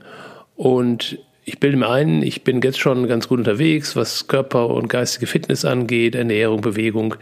Und 0.57 1.19
ich 1.45 1.61
bilde 1.61 1.77
mir 1.77 1.91
ein, 1.91 2.23
ich 2.23 2.43
bin 2.43 2.61
jetzt 2.63 2.79
schon 2.79 3.07
ganz 3.07 3.29
gut 3.29 3.39
unterwegs, 3.39 3.97
was 3.97 4.29
Körper 4.29 4.71
und 4.71 4.89
geistige 4.89 5.27
Fitness 5.27 5.65
angeht, 5.65 6.15
Ernährung, 6.15 6.61
Bewegung. 6.61 7.17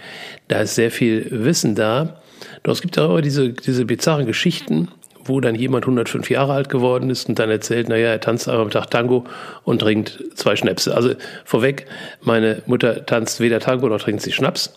Da 0.48 0.60
ist 0.60 0.74
sehr 0.74 0.90
viel 0.90 1.26
Wissen 1.30 1.74
da. 1.74 2.20
Doch 2.62 2.72
es 2.72 2.82
gibt 2.82 2.98
auch 2.98 3.10
immer 3.10 3.22
diese, 3.22 3.50
diese 3.50 3.84
bizarren 3.84 4.26
Geschichten, 4.26 4.88
wo 5.24 5.40
dann 5.40 5.54
jemand 5.54 5.84
105 5.84 6.30
Jahre 6.30 6.52
alt 6.52 6.68
geworden 6.68 7.10
ist 7.10 7.28
und 7.28 7.38
dann 7.38 7.50
erzählt, 7.50 7.88
naja, 7.88 8.08
er 8.08 8.20
tanzt 8.20 8.48
einmal 8.48 8.64
am 8.64 8.70
Tag 8.70 8.90
Tango 8.90 9.24
und 9.64 9.80
trinkt 9.80 10.22
zwei 10.34 10.56
Schnäpse. 10.56 10.94
Also 10.94 11.14
vorweg, 11.44 11.86
meine 12.20 12.62
Mutter 12.66 13.06
tanzt 13.06 13.40
weder 13.40 13.60
Tango 13.60 13.88
noch 13.88 14.00
trinkt 14.00 14.22
sie 14.22 14.32
Schnaps. 14.32 14.74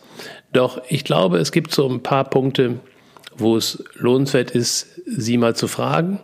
Doch 0.56 0.82
ich 0.88 1.04
glaube, 1.04 1.38
es 1.40 1.52
gibt 1.52 1.74
so 1.74 1.86
ein 1.90 2.02
paar 2.02 2.24
Punkte, 2.24 2.80
wo 3.38 3.58
es 3.58 3.84
lohnenswert 3.96 4.52
ist, 4.52 5.02
sie 5.06 5.38
mal 5.38 5.54
zu 5.54 5.68
fragen. 5.68 6.22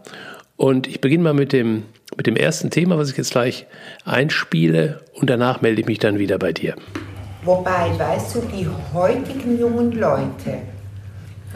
Und 0.55 0.87
ich 0.87 1.01
beginne 1.01 1.25
mal 1.25 1.33
mit 1.33 1.51
dem, 1.51 1.83
mit 2.15 2.27
dem 2.27 2.37
ersten 2.37 2.69
Thema, 2.69 2.97
was 2.97 3.11
ich 3.11 3.17
jetzt 3.17 3.31
gleich 3.31 3.65
einspiele 4.05 5.01
und 5.19 5.29
danach 5.29 5.61
melde 5.61 5.81
ich 5.81 5.87
mich 5.87 5.99
dann 5.99 6.17
wieder 6.17 6.39
bei 6.39 6.53
dir. 6.53 6.75
Wobei, 7.43 7.91
weißt 7.97 8.35
du, 8.35 8.43
die 8.55 8.67
heutigen 8.93 9.59
jungen 9.59 9.91
Leute, 9.91 10.59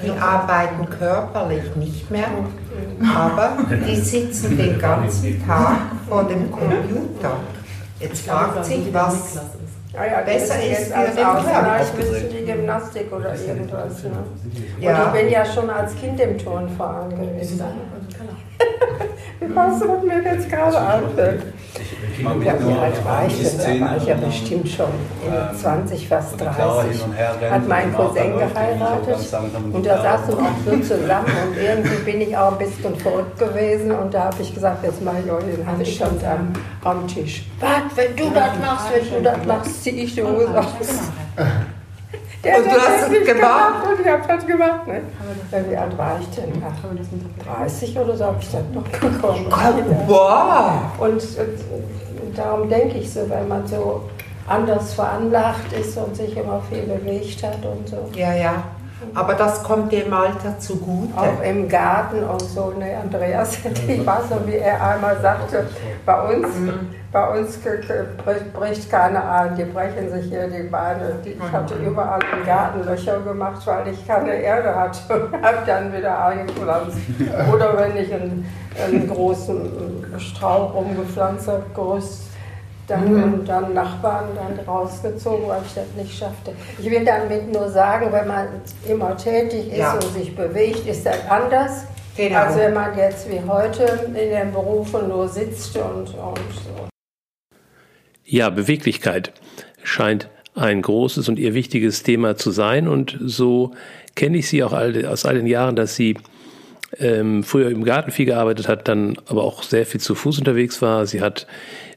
die 0.04 0.12
arbeiten 0.12 0.90
körperlich 0.90 1.74
nicht 1.78 2.12
mehr, 2.12 2.28
aber 3.16 3.58
die 3.88 3.96
sitzen 3.96 4.58
den 4.58 4.78
ganzen 4.78 5.48
Tag 5.48 5.80
vor 6.10 6.26
dem 6.26 6.52
Computer. 6.52 7.38
Jetzt 8.02 8.28
fragt 8.28 8.66
sich, 8.66 8.92
was 8.92 9.40
ja, 9.96 10.06
ja, 10.06 10.22
besser 10.22 10.56
ist 10.64 10.94
für 10.94 11.06
den 11.06 11.16
Körper. 11.16 11.80
müsste 11.98 12.22
die 12.30 12.46
Gymnastik 12.46 13.12
oder 13.12 13.34
irgendwas. 13.36 14.04
Ne? 14.04 14.12
Ja. 14.80 15.04
Und 15.04 15.16
ich 15.16 15.22
bin 15.22 15.32
ja 15.32 15.46
schon 15.46 15.70
als 15.70 15.96
Kind 15.96 16.20
im 16.20 16.38
Turnverein 16.38 17.10
gewesen. 17.10 17.64
Wie 19.40 19.54
kommst 19.54 19.82
du 19.82 19.92
mit 19.92 20.04
mir 20.06 20.24
jetzt 20.24 20.50
gerade 20.50 20.78
an? 20.78 21.04
Ja, 22.18 22.54
wie 22.60 22.74
alt 22.74 23.06
war 23.06 23.26
ich 23.28 23.38
denn? 23.38 23.80
Da 23.80 23.86
war 23.86 23.98
ich 23.98 24.06
ja 24.06 24.16
bestimmt 24.16 24.70
schon 24.70 24.88
in 25.26 25.58
20, 25.58 26.02
ähm, 26.02 26.08
fast 26.08 26.40
30. 26.40 27.04
Hat 27.52 27.68
mein 27.68 27.94
Cousin 27.94 28.38
geheiratet 28.38 29.18
und 29.74 29.86
da 29.86 30.02
saßen 30.02 30.38
wir 30.38 30.46
auch 30.46 30.56
so 30.66 30.96
zusammen 30.96 31.28
und 31.48 31.58
irgendwie 31.62 32.12
bin 32.12 32.22
ich 32.22 32.38
auch 32.38 32.54
ein 32.54 32.58
bisschen 32.58 32.96
verrückt 32.96 33.38
gewesen 33.38 33.92
und 33.92 34.14
da 34.14 34.26
habe 34.26 34.42
ich 34.42 34.54
gesagt, 34.54 34.84
jetzt 34.86 35.02
mache 35.04 35.18
ich 35.26 35.32
euch 35.32 35.44
den 35.44 35.68
Handstand 35.68 36.24
am, 36.24 36.54
am 36.84 37.08
Tisch. 37.08 37.46
Was, 37.60 37.96
wenn 37.96 38.16
du 38.16 38.30
das 38.30 38.60
machst, 38.62 38.88
wenn 38.94 39.24
du 39.24 39.30
das 39.30 39.46
machst, 39.46 39.84
ziehe 39.84 40.04
ich 40.04 40.16
die 40.16 40.24
Hose 40.24 40.58
aus. 40.58 40.66
Der 42.46 42.58
und 42.58 42.66
du 42.66 42.72
hast 42.72 43.04
es 43.04 43.10
gemacht? 43.10 43.26
gemacht? 43.26 43.88
Und 43.90 44.06
ich 44.06 44.12
habe 44.12 44.24
das 44.28 44.46
gemacht. 44.46 44.88
Ne? 44.88 45.02
Wie 45.70 45.78
alt 45.78 45.98
war 45.98 46.20
ich 46.20 46.28
denn? 46.30 46.64
30 47.44 47.98
oder 47.98 48.16
so 48.16 48.26
habe 48.26 48.38
ich 48.40 48.52
das 48.52 48.62
noch 48.74 48.84
bekommen. 48.84 49.48
Wow! 50.08 50.82
Und, 51.00 51.14
und, 51.14 51.20
und 51.20 52.38
darum 52.38 52.70
denke 52.70 53.00
ich 53.00 53.12
so, 53.12 53.28
wenn 53.30 53.48
man 53.48 53.66
so 53.66 54.04
anders 54.48 54.94
veranlagt 54.94 55.74
ist 55.74 55.98
und 55.98 56.16
sich 56.16 56.38
immer 56.38 56.62
viel 56.70 56.84
bewegt 56.84 57.44
hat 57.44 57.66
und 57.66 57.90
so. 57.90 58.10
Ja, 58.16 58.34
ja. 58.34 58.64
Aber 59.14 59.34
das 59.34 59.64
kommt 59.64 59.92
dem 59.92 60.14
Alter 60.14 60.58
zugute. 60.60 61.18
Auch 61.18 61.42
im 61.44 61.68
Garten 61.70 62.24
und 62.24 62.42
so. 62.42 62.74
Ne, 62.78 62.98
Andreas, 63.02 63.58
ich 63.88 64.06
weiß 64.06 64.30
noch, 64.30 64.46
wie 64.48 64.58
er 64.58 64.82
einmal 64.82 65.18
sagte, 65.22 65.68
bei 66.06 66.36
uns, 66.36 66.48
mhm. 66.56 66.90
bei 67.12 67.40
uns 67.40 67.60
bricht 68.54 68.90
keiner 68.90 69.32
ein, 69.32 69.56
die 69.56 69.64
brechen 69.66 70.10
sich 70.12 70.26
hier 70.26 70.48
die 70.48 70.64
Beine. 70.64 71.16
Ich 71.24 71.52
hatte 71.52 71.76
mhm. 71.76 71.88
überall 71.88 72.20
im 72.38 72.46
Garten 72.46 72.86
Löcher 72.86 73.20
gemacht, 73.20 73.66
weil 73.66 73.88
ich 73.90 74.08
keine 74.08 74.34
Erde 74.34 74.76
hatte 74.76 75.26
und 75.32 75.44
habe 75.44 75.58
dann 75.66 75.94
wieder 75.94 76.26
eingepflanzt. 76.26 76.98
Oder 77.54 77.78
wenn 77.78 77.98
ich 77.98 78.14
einen, 78.14 78.46
einen 78.84 79.08
großen 79.08 80.16
Strauch 80.18 80.74
umgepflanzt 80.74 81.48
habe, 81.48 81.64
Gerüst 81.74 82.35
dann, 82.88 83.14
mhm. 83.14 83.46
dann 83.46 83.74
Nachbarn 83.74 84.30
dann 84.36 84.66
rausgezogen, 84.66 85.48
weil 85.48 85.62
ich 85.66 85.74
das 85.74 85.86
nicht 85.98 86.18
schaffte. 86.18 86.54
Ich 86.80 86.90
will 86.90 87.04
damit 87.04 87.52
nur 87.52 87.70
sagen, 87.70 88.12
wenn 88.12 88.28
man 88.28 88.48
immer 88.88 89.18
tätig 89.18 89.72
ist 89.72 89.78
ja. 89.78 89.94
und 89.94 90.14
sich 90.14 90.36
bewegt, 90.36 90.88
ist 90.88 91.06
das 91.06 91.28
anders, 91.30 91.86
genau. 92.16 92.40
als 92.40 92.58
wenn 92.58 92.74
man 92.74 92.98
jetzt 92.98 93.30
wie 93.30 93.42
heute 93.48 94.08
in 94.08 94.14
den 94.14 94.52
Berufen 94.52 95.08
nur 95.08 95.28
sitzt 95.28 95.76
und, 95.78 96.10
und 96.10 96.14
so. 96.14 96.88
Ja, 98.24 98.50
Beweglichkeit 98.50 99.34
scheint 99.84 100.30
ein 100.56 100.82
großes 100.82 101.28
und 101.30 101.38
ihr 101.38 101.54
wichtiges 101.54 102.04
Thema 102.04 102.38
zu 102.38 102.52
sein 102.52 102.88
und 102.88 103.18
so 103.22 103.72
kenne 104.16 104.38
ich 104.38 104.48
sie 104.48 104.64
auch 104.64 104.72
aus 104.72 105.26
all 105.26 105.36
den 105.36 105.48
Jahren, 105.48 105.76
dass 105.76 105.96
sie 105.96 106.18
ähm, 106.98 107.44
früher 107.44 107.70
im 107.70 107.84
Garten 107.84 108.12
viel 108.12 108.26
gearbeitet 108.26 108.68
hat, 108.68 108.88
dann 108.88 109.18
aber 109.28 109.44
auch 109.44 109.64
sehr 109.64 109.86
viel 109.86 110.00
zu 110.00 110.16
Fuß 110.16 110.40
unterwegs 110.40 110.82
war. 110.82 111.06
Sie 111.06 111.22
hat 111.22 111.48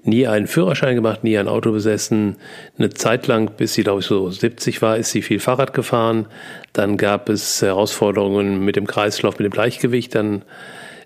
nie 0.05 0.27
einen 0.27 0.47
Führerschein 0.47 0.95
gemacht, 0.95 1.25
nie 1.25 1.37
ein 1.39 1.49
Auto 1.49 1.73
besessen. 1.73 2.37
Eine 2.79 2.91
Zeit 2.91 3.27
lang, 3.27 3.53
bis 3.57 3.75
sie, 3.75 3.83
glaube 3.83 4.01
ich, 4.01 4.07
so 4.07 4.31
70 4.31 4.81
war, 4.83 4.97
ist 4.97 5.11
sie 5.11 5.23
viel 5.23 5.41
Fahrrad 5.41 5.73
gefahren. 5.73 6.27
Dann 6.73 6.97
gab 6.97 7.29
es 7.29 7.63
Herausforderungen 7.63 8.65
mit 8.65 8.77
dem 8.77 8.87
Kreislauf, 8.87 9.39
mit 9.39 9.47
dem 9.47 9.53
Gleichgewicht. 9.53 10.15
Dann 10.15 10.43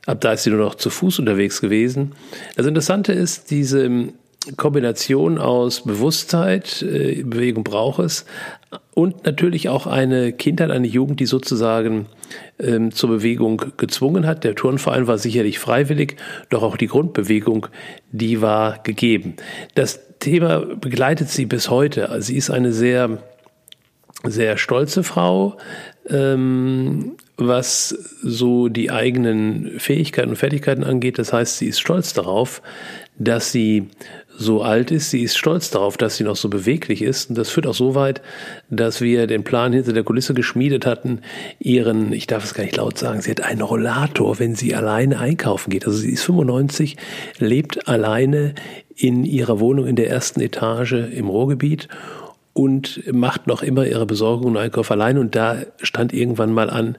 ab 0.07 0.21
da 0.21 0.33
ist 0.33 0.45
sie 0.45 0.51
nur 0.51 0.61
noch 0.61 0.75
zu 0.75 0.91
Fuß 0.91 1.19
unterwegs 1.19 1.61
gewesen. 1.61 2.13
Das 2.57 2.67
Interessante 2.67 3.13
ist, 3.13 3.51
diese 3.51 4.09
Kombination 4.57 5.39
aus 5.39 5.85
Bewusstheit, 5.85 6.83
äh, 6.83 7.23
Bewegung 7.23 7.65
braucht 7.65 8.01
es, 8.01 8.25
und 8.95 9.25
natürlich 9.25 9.69
auch 9.69 9.87
eine 9.87 10.33
Kindheit, 10.33 10.71
eine 10.71 10.87
Jugend, 10.87 11.21
die 11.21 11.27
sozusagen 11.27 12.07
ähm, 12.59 12.93
zur 12.93 13.11
Bewegung 13.11 13.63
gezwungen 13.77 14.27
hat. 14.27 14.45
Der 14.45 14.55
Turnverein 14.55 15.07
war 15.07 15.19
sicherlich 15.19 15.59
freiwillig, 15.59 16.17
doch 16.51 16.63
auch 16.63 16.77
die 16.77 16.87
Grundbewegung, 16.87 17.67
die 18.11 18.41
war 18.41 18.79
gegeben. 18.83 19.37
Das 19.75 20.01
Thema 20.21 20.61
begleitet 20.61 21.29
sie 21.29 21.47
bis 21.47 21.71
heute. 21.71 22.11
Also 22.11 22.29
sie 22.29 22.37
ist 22.37 22.51
eine 22.51 22.73
sehr, 22.73 23.19
sehr 24.25 24.57
stolze 24.57 25.03
Frau, 25.03 25.57
ähm, 26.09 27.17
was 27.37 27.89
so 28.23 28.69
die 28.69 28.91
eigenen 28.91 29.79
Fähigkeiten 29.79 30.31
und 30.31 30.37
Fertigkeiten 30.37 30.85
angeht. 30.85 31.19
Das 31.19 31.33
heißt, 31.33 31.59
sie 31.59 31.67
ist 31.67 31.81
stolz 31.81 32.13
darauf, 32.13 32.63
dass 33.19 33.53
sie 33.53 33.89
so 34.37 34.63
alt 34.63 34.91
ist. 34.91 35.11
Sie 35.11 35.23
ist 35.23 35.37
stolz 35.37 35.71
darauf, 35.71 35.97
dass 35.97 36.17
sie 36.17 36.25
noch 36.25 36.37
so 36.37 36.49
beweglich 36.49 37.03
ist. 37.03 37.31
Und 37.31 37.39
das 37.39 37.51
führt 37.51 37.67
auch 37.67 37.75
so 37.75 37.95
weit, 37.95 38.23
dass 38.71 39.01
wir 39.01 39.27
den 39.27 39.45
Plan 39.45 39.73
hinter 39.73 39.93
der 39.93 40.05
Kulisse 40.05 40.35
geschmiedet 40.35 40.87
hatten, 40.87 41.21
ihren, 41.59 42.13
ich 42.13 42.27
darf 42.27 42.45
es 42.45 42.55
gar 42.55 42.65
nicht 42.65 42.77
laut 42.77 42.99
sagen, 42.99 43.21
sie 43.21 43.31
hat 43.31 43.41
einen 43.41 43.63
Rollator, 43.63 44.39
wenn 44.39 44.55
sie 44.55 44.75
alleine 44.75 45.19
einkaufen 45.19 45.71
geht. 45.71 45.87
Also 45.87 45.99
sie 45.99 46.13
ist 46.13 46.23
95, 46.23 46.97
lebt 47.39 47.89
alleine 47.89 48.55
in 48.95 49.25
ihrer 49.25 49.61
Wohnung 49.61 49.87
in 49.87 49.97
der 49.97 50.11
ersten 50.11 50.41
Etage 50.41 50.93
im 50.93 51.29
Ruhrgebiet 51.29 51.89
und 52.53 53.03
macht 53.13 53.47
noch 53.47 53.63
immer 53.63 53.87
ihre 53.87 54.07
Besorgung 54.07 54.53
und 54.53 54.57
Einkauf 54.57 54.91
allein. 54.91 55.19
Und 55.19 55.35
da 55.35 55.63
stand 55.83 56.13
irgendwann 56.13 56.53
mal 56.53 56.69
an, 56.69 56.97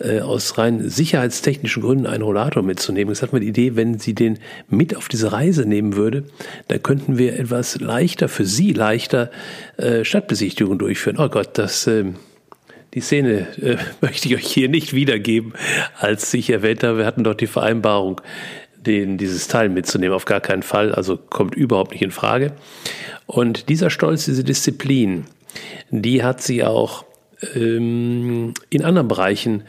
äh, 0.00 0.20
aus 0.20 0.58
rein 0.58 0.88
sicherheitstechnischen 0.88 1.82
Gründen 1.82 2.06
einen 2.06 2.22
Rollator 2.22 2.62
mitzunehmen. 2.62 3.12
Jetzt 3.12 3.22
hat 3.22 3.32
man 3.32 3.42
die 3.42 3.48
Idee, 3.48 3.76
wenn 3.76 3.98
sie 3.98 4.14
den 4.14 4.38
mit 4.68 4.96
auf 4.96 5.08
diese 5.08 5.32
Reise 5.32 5.66
nehmen 5.66 5.96
würde, 5.96 6.24
dann 6.68 6.82
könnten 6.82 7.18
wir 7.18 7.38
etwas 7.38 7.80
leichter, 7.80 8.28
für 8.28 8.44
sie 8.44 8.72
leichter, 8.72 9.30
äh, 9.76 10.04
Stadtbesichtigungen 10.04 10.78
durchführen. 10.78 11.16
Oh 11.18 11.28
Gott, 11.28 11.50
das... 11.54 11.86
Äh, 11.86 12.06
die 12.94 13.00
Szene 13.00 13.46
äh, 13.60 13.76
möchte 14.00 14.28
ich 14.28 14.34
euch 14.34 14.46
hier 14.46 14.70
nicht 14.70 14.94
wiedergeben, 14.94 15.52
als 15.98 16.32
ich 16.32 16.48
erwähnt 16.48 16.82
habe, 16.82 16.98
wir 16.98 17.06
hatten 17.06 17.22
doch 17.22 17.34
die 17.34 17.46
Vereinbarung, 17.46 18.22
den, 18.76 19.18
dieses 19.18 19.48
Teil 19.48 19.68
mitzunehmen. 19.68 20.14
Auf 20.14 20.24
gar 20.24 20.40
keinen 20.40 20.62
Fall, 20.62 20.94
also 20.94 21.16
kommt 21.16 21.54
überhaupt 21.54 21.92
nicht 21.92 22.02
in 22.02 22.10
Frage. 22.10 22.52
Und 23.26 23.68
dieser 23.68 23.90
Stolz, 23.90 24.24
diese 24.24 24.44
Disziplin, 24.44 25.26
die 25.90 26.22
hat 26.22 26.42
sie 26.42 26.64
auch 26.64 27.04
ähm, 27.54 28.54
in 28.70 28.84
anderen 28.84 29.08
Bereichen 29.08 29.62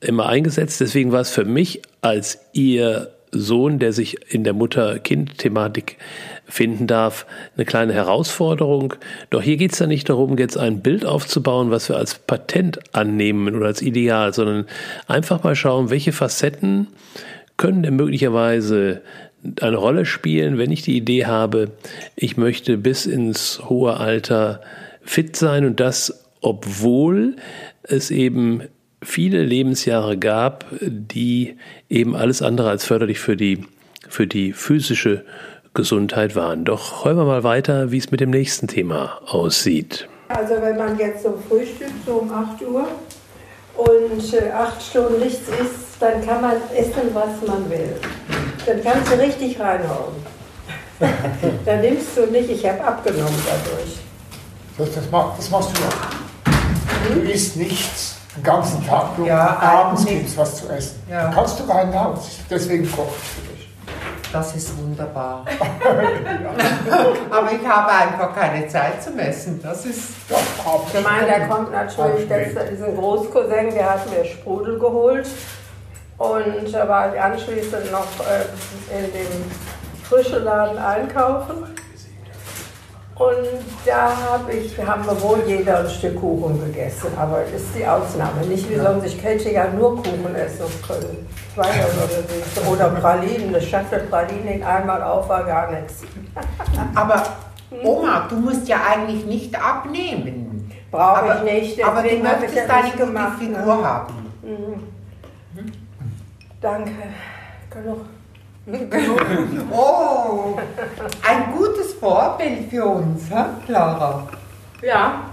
immer 0.00 0.28
eingesetzt. 0.28 0.80
Deswegen 0.80 1.12
war 1.12 1.20
es 1.20 1.30
für 1.30 1.44
mich 1.44 1.82
als 2.00 2.40
ihr 2.52 3.12
Sohn, 3.32 3.78
der 3.78 3.92
sich 3.92 4.32
in 4.32 4.44
der 4.44 4.52
Mutter-Kind-Thematik 4.52 5.96
finden 6.44 6.86
darf, 6.86 7.26
eine 7.56 7.64
kleine 7.64 7.94
Herausforderung. 7.94 8.94
Doch 9.30 9.40
hier 9.40 9.56
geht 9.56 9.72
es 9.72 9.78
ja 9.78 9.86
nicht 9.86 10.08
darum, 10.10 10.36
jetzt 10.36 10.58
ein 10.58 10.82
Bild 10.82 11.06
aufzubauen, 11.06 11.70
was 11.70 11.88
wir 11.88 11.96
als 11.96 12.18
Patent 12.18 12.94
annehmen 12.94 13.54
oder 13.54 13.66
als 13.66 13.80
Ideal, 13.80 14.34
sondern 14.34 14.66
einfach 15.06 15.42
mal 15.44 15.56
schauen, 15.56 15.88
welche 15.88 16.12
Facetten 16.12 16.88
können 17.56 17.82
denn 17.82 17.96
möglicherweise 17.96 19.00
eine 19.60 19.76
Rolle 19.76 20.04
spielen, 20.04 20.58
wenn 20.58 20.70
ich 20.70 20.82
die 20.82 20.96
Idee 20.96 21.26
habe, 21.26 21.72
ich 22.16 22.36
möchte 22.36 22.76
bis 22.76 23.06
ins 23.06 23.62
hohe 23.64 23.96
Alter 23.96 24.60
fit 25.02 25.36
sein 25.36 25.64
und 25.64 25.80
das, 25.80 26.21
obwohl 26.42 27.36
es 27.82 28.10
eben 28.10 28.62
viele 29.02 29.42
Lebensjahre 29.42 30.18
gab, 30.18 30.66
die 30.80 31.56
eben 31.88 32.14
alles 32.14 32.42
andere 32.42 32.70
als 32.70 32.84
förderlich 32.84 33.18
für 33.18 33.36
die, 33.36 33.64
für 34.08 34.26
die 34.26 34.52
physische 34.52 35.24
Gesundheit 35.74 36.36
waren. 36.36 36.64
Doch 36.64 37.04
hören 37.04 37.16
wir 37.16 37.24
mal 37.24 37.44
weiter, 37.44 37.90
wie 37.90 37.98
es 37.98 38.10
mit 38.10 38.20
dem 38.20 38.30
nächsten 38.30 38.68
Thema 38.68 39.20
aussieht. 39.26 40.08
Also 40.28 40.54
wenn 40.60 40.76
man 40.76 40.98
jetzt 40.98 41.22
so 41.22 41.38
frühstückt, 41.48 41.92
so 42.06 42.14
um 42.14 42.30
8 42.30 42.62
Uhr 42.62 42.86
und 43.76 44.34
äh, 44.34 44.50
acht 44.50 44.82
Stunden 44.82 45.20
nichts 45.20 45.48
isst, 45.48 46.00
dann 46.00 46.24
kann 46.24 46.40
man 46.40 46.56
essen, 46.74 47.14
was 47.14 47.46
man 47.46 47.68
will. 47.70 47.96
Dann 48.66 48.82
kannst 48.82 49.12
du 49.12 49.18
richtig 49.18 49.58
reinhauen. 49.58 50.14
dann 51.64 51.80
nimmst 51.80 52.16
du 52.16 52.26
nicht, 52.26 52.50
ich 52.50 52.66
habe 52.66 52.82
abgenommen 52.82 53.34
dadurch. 53.46 53.98
Das, 54.78 54.94
das, 54.94 55.10
das 55.36 55.50
machst 55.50 55.76
du 55.76 55.82
ja. 55.82 56.21
Du 57.12 57.20
isst 57.20 57.56
nichts 57.56 58.16
den 58.34 58.42
ganzen 58.42 58.86
Tag, 58.86 59.16
du 59.16 59.26
Ja, 59.26 59.58
abends 59.60 60.06
gibt 60.06 60.26
es 60.26 60.36
was 60.36 60.56
zu 60.56 60.68
essen. 60.70 61.02
Ja. 61.10 61.30
Kannst 61.34 61.60
du 61.60 61.64
rein 61.64 61.94
Haus, 61.98 62.38
deswegen 62.48 62.90
koche 62.90 63.10
ich 63.16 63.28
für 63.28 63.52
dich. 63.52 63.68
Das 64.32 64.56
ist 64.56 64.78
wunderbar. 64.78 65.44
Aber 67.30 67.52
ich 67.52 67.68
habe 67.68 67.92
einfach 67.92 68.34
keine 68.34 68.66
Zeit 68.66 69.02
zum 69.02 69.18
Essen. 69.18 69.60
Das 69.62 69.84
ist. 69.84 70.10
Ja, 70.30 70.36
abends. 70.64 70.94
Ich 70.94 71.04
meine, 71.04 71.26
da 71.26 71.46
kommt 71.46 71.70
natürlich 71.70 72.30
jetzt 72.30 72.56
diesen 72.70 72.96
Großcousin, 72.96 73.74
der 73.74 73.90
hat 73.90 74.10
mir 74.10 74.24
Sprudel 74.24 74.78
geholt. 74.78 75.26
Und 76.16 76.72
da 76.72 76.88
war 76.88 77.12
ich 77.12 77.20
anschließend 77.20 77.92
noch 77.92 78.06
äh, 78.26 78.96
in 78.96 79.12
dem 79.12 79.50
frischen 80.08 80.44
Laden 80.44 80.78
einkaufen. 80.78 81.74
Und 83.14 83.46
da 83.84 84.08
hab 84.32 84.52
ich, 84.52 84.76
haben 84.78 85.04
wir 85.04 85.20
wohl 85.20 85.42
jeder 85.46 85.80
ein 85.80 85.90
Stück 85.90 86.18
Kuchen 86.18 86.58
gegessen, 86.64 87.08
aber 87.18 87.42
das 87.52 87.60
ist 87.60 87.76
die 87.76 87.86
Ausnahme. 87.86 88.40
Nicht 88.46 88.68
wie 88.70 88.76
sonst, 88.76 89.04
ich 89.04 89.22
hätte 89.22 89.50
ja 89.50 89.68
nur 89.68 89.96
Kuchen 89.96 90.34
essen 90.34 90.64
können. 90.86 91.28
Zwei 91.54 91.62
oder, 91.62 92.08
so. 92.54 92.70
oder 92.70 92.88
Pralinen, 92.88 93.48
eine 93.48 93.60
Schachtel 93.60 94.00
Pralinen 94.08 94.62
einmal 94.62 95.02
auf 95.02 95.28
war 95.28 95.44
gar 95.44 95.70
nichts. 95.72 96.02
Aber 96.94 97.22
Oma, 97.84 98.26
du 98.28 98.36
musst 98.36 98.66
ja 98.66 98.78
eigentlich 98.90 99.26
nicht 99.26 99.54
abnehmen. 99.62 100.70
Brauche 100.90 101.36
ich 101.36 101.52
nicht, 101.52 101.84
Aber 101.84 102.02
du 102.02 102.16
möchtest 102.16 102.54
ja 102.54 102.64
eine 102.64 102.84
nicht 102.84 102.92
gute 102.92 103.06
gemacht, 103.06 103.38
Figur 103.38 103.76
ne? 103.76 103.84
haben. 103.84 104.14
Danke. 106.60 106.92
Genug. 107.70 108.00
Oh, 109.72 110.56
ein 111.22 111.52
gutes 111.56 111.94
Vorbild 111.94 112.70
für 112.70 112.84
uns, 112.84 113.28
hä, 113.28 113.44
Clara? 113.66 114.28
Ja, 114.82 115.30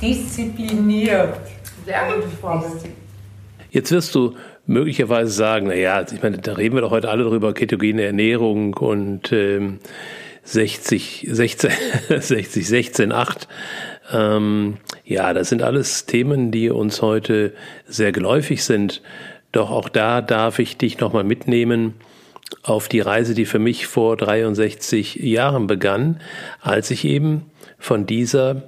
Diszipliniert. 0.00 1.36
sehr 1.84 2.14
gutes 2.14 2.32
Vorbild. 2.40 2.94
Jetzt 3.70 3.92
wirst 3.92 4.14
du 4.14 4.34
möglicherweise 4.66 5.30
sagen, 5.30 5.66
na 5.68 5.74
ja, 5.74 6.00
ich 6.02 6.22
meine, 6.22 6.38
da 6.38 6.54
reden 6.54 6.74
wir 6.74 6.80
doch 6.80 6.90
heute 6.90 7.10
alle 7.10 7.24
drüber, 7.24 7.52
ketogene 7.52 8.02
Ernährung 8.02 8.74
und 8.74 9.30
ähm, 9.30 9.80
60, 10.44 11.28
16, 11.30 11.70
60, 12.18 12.66
16, 12.66 13.12
8. 13.12 13.46
Ähm, 14.12 14.78
ja, 15.04 15.34
das 15.34 15.50
sind 15.50 15.62
alles 15.62 16.06
Themen, 16.06 16.50
die 16.50 16.70
uns 16.70 17.02
heute 17.02 17.52
sehr 17.86 18.10
geläufig 18.10 18.64
sind. 18.64 19.02
Doch 19.52 19.70
auch 19.70 19.90
da 19.90 20.22
darf 20.22 20.58
ich 20.58 20.78
dich 20.78 20.98
nochmal 20.98 21.24
mitnehmen 21.24 21.94
auf 22.62 22.88
die 22.88 23.00
Reise, 23.00 23.34
die 23.34 23.46
für 23.46 23.58
mich 23.58 23.86
vor 23.86 24.16
63 24.16 25.16
Jahren 25.16 25.66
begann, 25.66 26.20
als 26.60 26.90
ich 26.90 27.04
eben 27.04 27.50
von 27.78 28.06
dieser 28.06 28.62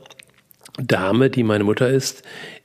Dame, 0.79 1.29
die 1.31 1.43
meine 1.43 1.65
Mutter 1.65 1.89
ist, 1.89 2.23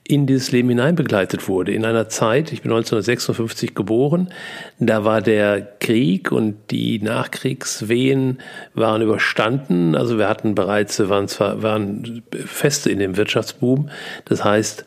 in 0.08 0.26
dieses 0.26 0.50
Leben 0.52 0.70
hinein 0.70 0.94
begleitet 0.94 1.48
wurde. 1.48 1.72
In 1.72 1.84
einer 1.84 2.08
Zeit, 2.08 2.50
ich 2.50 2.62
bin 2.62 2.72
1956 2.72 3.74
geboren, 3.74 4.32
da 4.78 5.04
war 5.04 5.20
der 5.20 5.60
Krieg 5.60 6.32
und 6.32 6.56
die 6.70 6.98
Nachkriegswehen 6.98 8.38
waren 8.72 9.02
überstanden. 9.02 9.94
Also 9.94 10.16
wir 10.16 10.26
hatten 10.26 10.54
bereits, 10.54 10.98
waren 11.10 11.28
zwar, 11.28 11.62
waren 11.62 12.22
feste 12.32 12.90
in 12.90 13.00
dem 13.00 13.18
Wirtschaftsboom. 13.18 13.90
Das 14.24 14.42
heißt, 14.42 14.86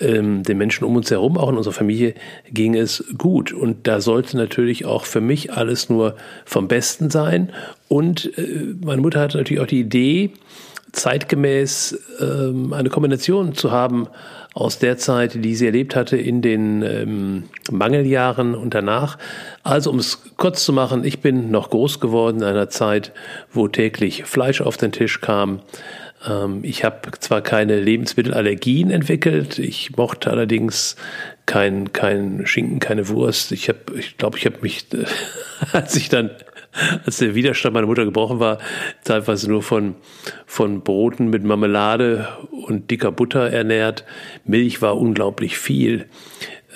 ähm, 0.00 0.42
den 0.42 0.58
Menschen 0.58 0.84
um 0.84 0.96
uns 0.96 1.10
herum, 1.10 1.36
auch 1.36 1.48
in 1.48 1.56
unserer 1.56 1.74
Familie, 1.74 2.14
ging 2.50 2.74
es 2.74 3.04
gut. 3.16 3.52
Und 3.52 3.86
da 3.86 4.00
sollte 4.00 4.36
natürlich 4.36 4.84
auch 4.84 5.04
für 5.04 5.20
mich 5.20 5.52
alles 5.52 5.88
nur 5.88 6.16
vom 6.44 6.68
Besten 6.68 7.10
sein. 7.10 7.50
Und 7.88 8.36
äh, 8.38 8.74
meine 8.84 9.02
Mutter 9.02 9.20
hatte 9.20 9.38
natürlich 9.38 9.62
auch 9.62 9.66
die 9.66 9.80
Idee, 9.80 10.32
zeitgemäß 10.92 11.98
ähm, 12.20 12.72
eine 12.72 12.88
Kombination 12.88 13.54
zu 13.54 13.70
haben 13.70 14.08
aus 14.54 14.78
der 14.78 14.98
Zeit, 14.98 15.44
die 15.44 15.54
sie 15.54 15.66
erlebt 15.66 15.94
hatte 15.94 16.16
in 16.16 16.42
den 16.42 16.82
ähm, 16.82 17.44
Mangeljahren 17.70 18.54
und 18.54 18.74
danach. 18.74 19.16
Also 19.62 19.90
um 19.90 19.98
es 19.98 20.22
kurz 20.36 20.64
zu 20.64 20.72
machen, 20.72 21.04
ich 21.04 21.20
bin 21.20 21.50
noch 21.50 21.70
groß 21.70 22.00
geworden 22.00 22.38
in 22.38 22.44
einer 22.44 22.68
Zeit, 22.68 23.12
wo 23.52 23.68
täglich 23.68 24.24
Fleisch 24.24 24.60
auf 24.60 24.76
den 24.76 24.92
Tisch 24.92 25.20
kam. 25.20 25.60
Ähm, 26.28 26.60
ich 26.62 26.84
habe 26.84 27.10
zwar 27.18 27.40
keine 27.40 27.80
Lebensmittelallergien 27.80 28.90
entwickelt, 28.90 29.58
ich 29.58 29.96
mochte 29.96 30.30
allerdings 30.30 30.96
kein, 31.46 31.92
kein 31.92 32.46
Schinken, 32.46 32.78
keine 32.78 33.08
Wurst. 33.08 33.52
Ich 33.52 33.68
habe, 33.68 33.98
ich 33.98 34.16
glaube, 34.16 34.38
ich 34.38 34.46
habe 34.46 34.58
mich, 34.62 34.86
als 35.72 35.96
ich 35.96 36.08
dann 36.08 36.30
als 37.04 37.18
der 37.18 37.34
Widerstand 37.34 37.74
meiner 37.74 37.86
Mutter 37.86 38.04
gebrochen 38.04 38.38
war, 38.38 38.58
teilweise 39.04 39.50
nur 39.50 39.62
von, 39.62 39.96
von 40.46 40.82
Broten 40.82 41.28
mit 41.28 41.42
Marmelade 41.42 42.28
und 42.50 42.90
dicker 42.90 43.10
Butter 43.10 43.50
ernährt. 43.50 44.04
Milch 44.44 44.80
war 44.80 44.96
unglaublich 44.96 45.58
viel 45.58 46.06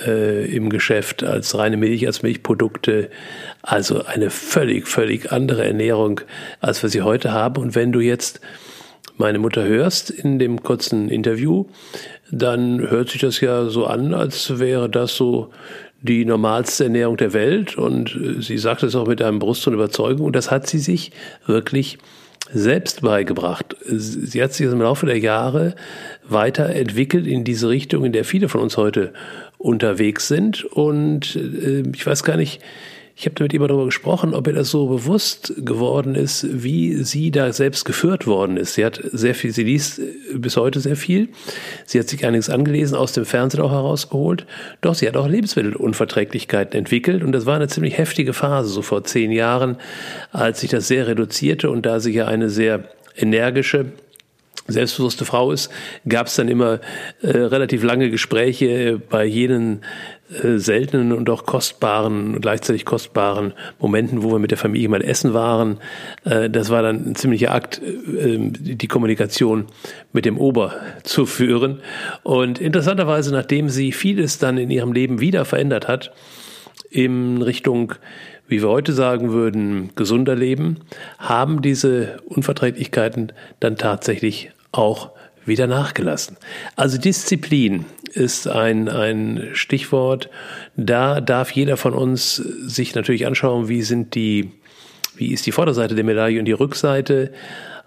äh, 0.04 0.46
im 0.46 0.68
Geschäft 0.70 1.22
als 1.22 1.56
reine 1.56 1.76
Milch, 1.76 2.06
als 2.06 2.22
Milchprodukte. 2.22 3.10
Also 3.62 4.04
eine 4.04 4.30
völlig, 4.30 4.88
völlig 4.88 5.30
andere 5.30 5.64
Ernährung, 5.64 6.20
als 6.60 6.82
wir 6.82 6.90
sie 6.90 7.02
heute 7.02 7.32
haben. 7.32 7.62
Und 7.62 7.74
wenn 7.74 7.92
du 7.92 8.00
jetzt 8.00 8.40
meine 9.16 9.38
Mutter 9.38 9.64
hörst 9.64 10.10
in 10.10 10.38
dem 10.38 10.62
kurzen 10.62 11.08
Interview, 11.08 11.66
dann 12.30 12.80
hört 12.90 13.10
sich 13.10 13.20
das 13.20 13.40
ja 13.40 13.66
so 13.66 13.86
an, 13.86 14.14
als 14.14 14.58
wäre 14.58 14.88
das 14.88 15.14
so 15.14 15.50
die 16.02 16.24
normalste 16.24 16.84
Ernährung 16.84 17.16
der 17.16 17.32
Welt. 17.32 17.78
Und 17.78 18.14
äh, 18.14 18.42
sie 18.42 18.58
sagt 18.58 18.82
es 18.82 18.94
auch 18.94 19.06
mit 19.06 19.22
einem 19.22 19.38
Brust 19.38 19.66
und 19.66 19.74
Überzeugung. 19.74 20.26
Und 20.26 20.36
das 20.36 20.50
hat 20.50 20.66
sie 20.66 20.78
sich 20.78 21.12
wirklich 21.46 21.98
selbst 22.52 23.00
beigebracht. 23.00 23.74
Sie 23.86 24.42
hat 24.42 24.52
sich 24.52 24.66
im 24.66 24.82
Laufe 24.82 25.06
der 25.06 25.18
Jahre 25.18 25.74
weiterentwickelt 26.28 27.26
in 27.26 27.42
diese 27.42 27.70
Richtung, 27.70 28.04
in 28.04 28.12
der 28.12 28.24
viele 28.24 28.50
von 28.50 28.60
uns 28.60 28.76
heute 28.76 29.14
unterwegs 29.56 30.28
sind. 30.28 30.64
Und 30.64 31.36
äh, 31.36 31.84
ich 31.94 32.06
weiß 32.06 32.22
gar 32.22 32.36
nicht, 32.36 32.60
ich 33.16 33.26
habe 33.26 33.42
mit 33.44 33.52
ihr 33.52 33.60
darüber 33.60 33.84
gesprochen, 33.84 34.34
ob 34.34 34.48
ihr 34.48 34.54
das 34.54 34.70
so 34.70 34.86
bewusst 34.86 35.54
geworden 35.58 36.16
ist, 36.16 36.46
wie 36.50 37.04
sie 37.04 37.30
da 37.30 37.52
selbst 37.52 37.84
geführt 37.84 38.26
worden 38.26 38.56
ist. 38.56 38.74
Sie 38.74 38.84
hat 38.84 39.00
sehr 39.12 39.36
viel, 39.36 39.52
sie 39.52 39.62
liest 39.62 40.00
bis 40.34 40.56
heute 40.56 40.80
sehr 40.80 40.96
viel. 40.96 41.28
Sie 41.86 42.00
hat 42.00 42.08
sich 42.08 42.26
einiges 42.26 42.50
angelesen, 42.50 42.96
aus 42.96 43.12
dem 43.12 43.24
Fernsehen 43.24 43.60
auch 43.60 43.70
herausgeholt. 43.70 44.46
Doch 44.80 44.96
sie 44.96 45.06
hat 45.06 45.16
auch 45.16 45.28
Lebensmittelunverträglichkeiten 45.28 46.76
entwickelt. 46.76 47.22
Und 47.22 47.30
das 47.30 47.46
war 47.46 47.54
eine 47.54 47.68
ziemlich 47.68 47.98
heftige 47.98 48.32
Phase, 48.32 48.68
so 48.68 48.82
vor 48.82 49.04
zehn 49.04 49.30
Jahren, 49.30 49.76
als 50.32 50.60
sich 50.60 50.70
das 50.70 50.88
sehr 50.88 51.06
reduzierte 51.06 51.70
und 51.70 51.86
da 51.86 52.00
sie 52.00 52.12
ja 52.12 52.26
eine 52.26 52.50
sehr 52.50 52.88
energische, 53.16 53.86
selbstbewusste 54.66 55.24
Frau 55.24 55.52
ist, 55.52 55.70
gab 56.08 56.26
es 56.26 56.36
dann 56.36 56.48
immer 56.48 56.80
äh, 57.22 57.28
relativ 57.28 57.82
lange 57.82 58.10
Gespräche 58.10 59.00
bei 59.10 59.24
jenen 59.24 59.82
äh, 60.42 60.58
seltenen 60.58 61.12
und 61.12 61.28
auch 61.28 61.44
kostbaren, 61.44 62.40
gleichzeitig 62.40 62.84
kostbaren 62.84 63.52
Momenten, 63.78 64.22
wo 64.22 64.32
wir 64.32 64.38
mit 64.38 64.50
der 64.50 64.58
Familie 64.58 64.88
mal 64.88 65.02
essen 65.02 65.34
waren. 65.34 65.78
Äh, 66.24 66.48
das 66.48 66.70
war 66.70 66.82
dann 66.82 67.10
ein 67.10 67.14
ziemlicher 67.14 67.52
Akt, 67.52 67.82
äh, 67.82 68.38
die 68.38 68.88
Kommunikation 68.88 69.66
mit 70.12 70.24
dem 70.24 70.38
Ober 70.38 70.74
zu 71.02 71.26
führen. 71.26 71.80
Und 72.22 72.58
interessanterweise, 72.58 73.32
nachdem 73.32 73.68
sie 73.68 73.92
vieles 73.92 74.38
dann 74.38 74.56
in 74.56 74.70
ihrem 74.70 74.92
Leben 74.92 75.20
wieder 75.20 75.44
verändert 75.44 75.88
hat, 75.88 76.12
in 76.90 77.42
Richtung 77.42 77.94
wie 78.46 78.60
wir 78.62 78.68
heute 78.68 78.92
sagen 78.92 79.32
würden, 79.32 79.90
gesunder 79.94 80.36
Leben, 80.36 80.80
haben 81.18 81.62
diese 81.62 82.18
Unverträglichkeiten 82.26 83.32
dann 83.60 83.76
tatsächlich 83.76 84.50
auch 84.76 85.10
wieder 85.46 85.66
nachgelassen. 85.66 86.36
Also 86.76 86.98
Disziplin 86.98 87.84
ist 88.12 88.48
ein, 88.48 88.88
ein 88.88 89.50
Stichwort. 89.52 90.30
Da 90.76 91.20
darf 91.20 91.50
jeder 91.50 91.76
von 91.76 91.92
uns 91.92 92.36
sich 92.36 92.94
natürlich 92.94 93.26
anschauen, 93.26 93.68
wie 93.68 93.82
sind 93.82 94.14
die 94.14 94.52
wie 95.16 95.32
ist 95.32 95.46
die 95.46 95.52
Vorderseite 95.52 95.94
der 95.94 96.04
Medaille 96.04 96.38
und 96.38 96.44
die 96.46 96.52
Rückseite. 96.52 97.32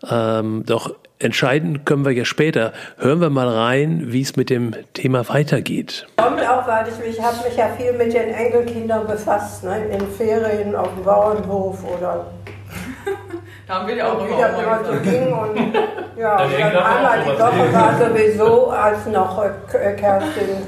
Ähm, 0.10 0.64
doch 0.66 0.96
entscheiden 1.20 1.84
können 1.86 2.06
wir 2.06 2.12
ja 2.12 2.26
später. 2.26 2.74
Hören 2.98 3.22
wir 3.22 3.30
mal 3.30 3.50
rein, 3.50 4.04
wie 4.08 4.22
es 4.22 4.36
mit 4.36 4.50
dem 4.50 4.74
Thema 4.94 5.28
weitergeht. 5.30 6.08
Kommt 6.18 6.42
auch, 6.48 6.68
weil 6.68 6.88
ich 6.88 7.06
mich 7.06 7.22
habe 7.22 7.38
mich 7.48 7.58
ja 7.58 7.70
viel 7.70 7.94
mit 7.94 8.14
den 8.14 8.30
Enkelkindern 8.30 9.08
befasst, 9.08 9.64
ne? 9.64 9.88
in 9.88 10.08
Ferien, 10.12 10.76
auf 10.76 10.94
dem 10.94 11.04
Bauernhof 11.04 11.84
oder 11.84 12.32
da 13.68 13.74
haben 13.76 13.88
wir 13.88 13.96
ja 13.96 14.12
auch 14.12 14.26
wie 14.26 14.42
das 14.42 14.62
immer 14.62 14.86
so 14.86 15.00
ging. 15.02 15.34
Und, 15.34 15.58
ja, 16.18 16.44
und 16.44 16.60
dann 16.60 16.76
einmal 16.78 17.20
die 17.24 17.40
Woche 17.40 17.74
war 17.74 17.98
sowieso, 17.98 18.70
als 18.70 19.06
noch 19.08 19.44
äh, 19.44 19.94
Kerstin 19.94 20.64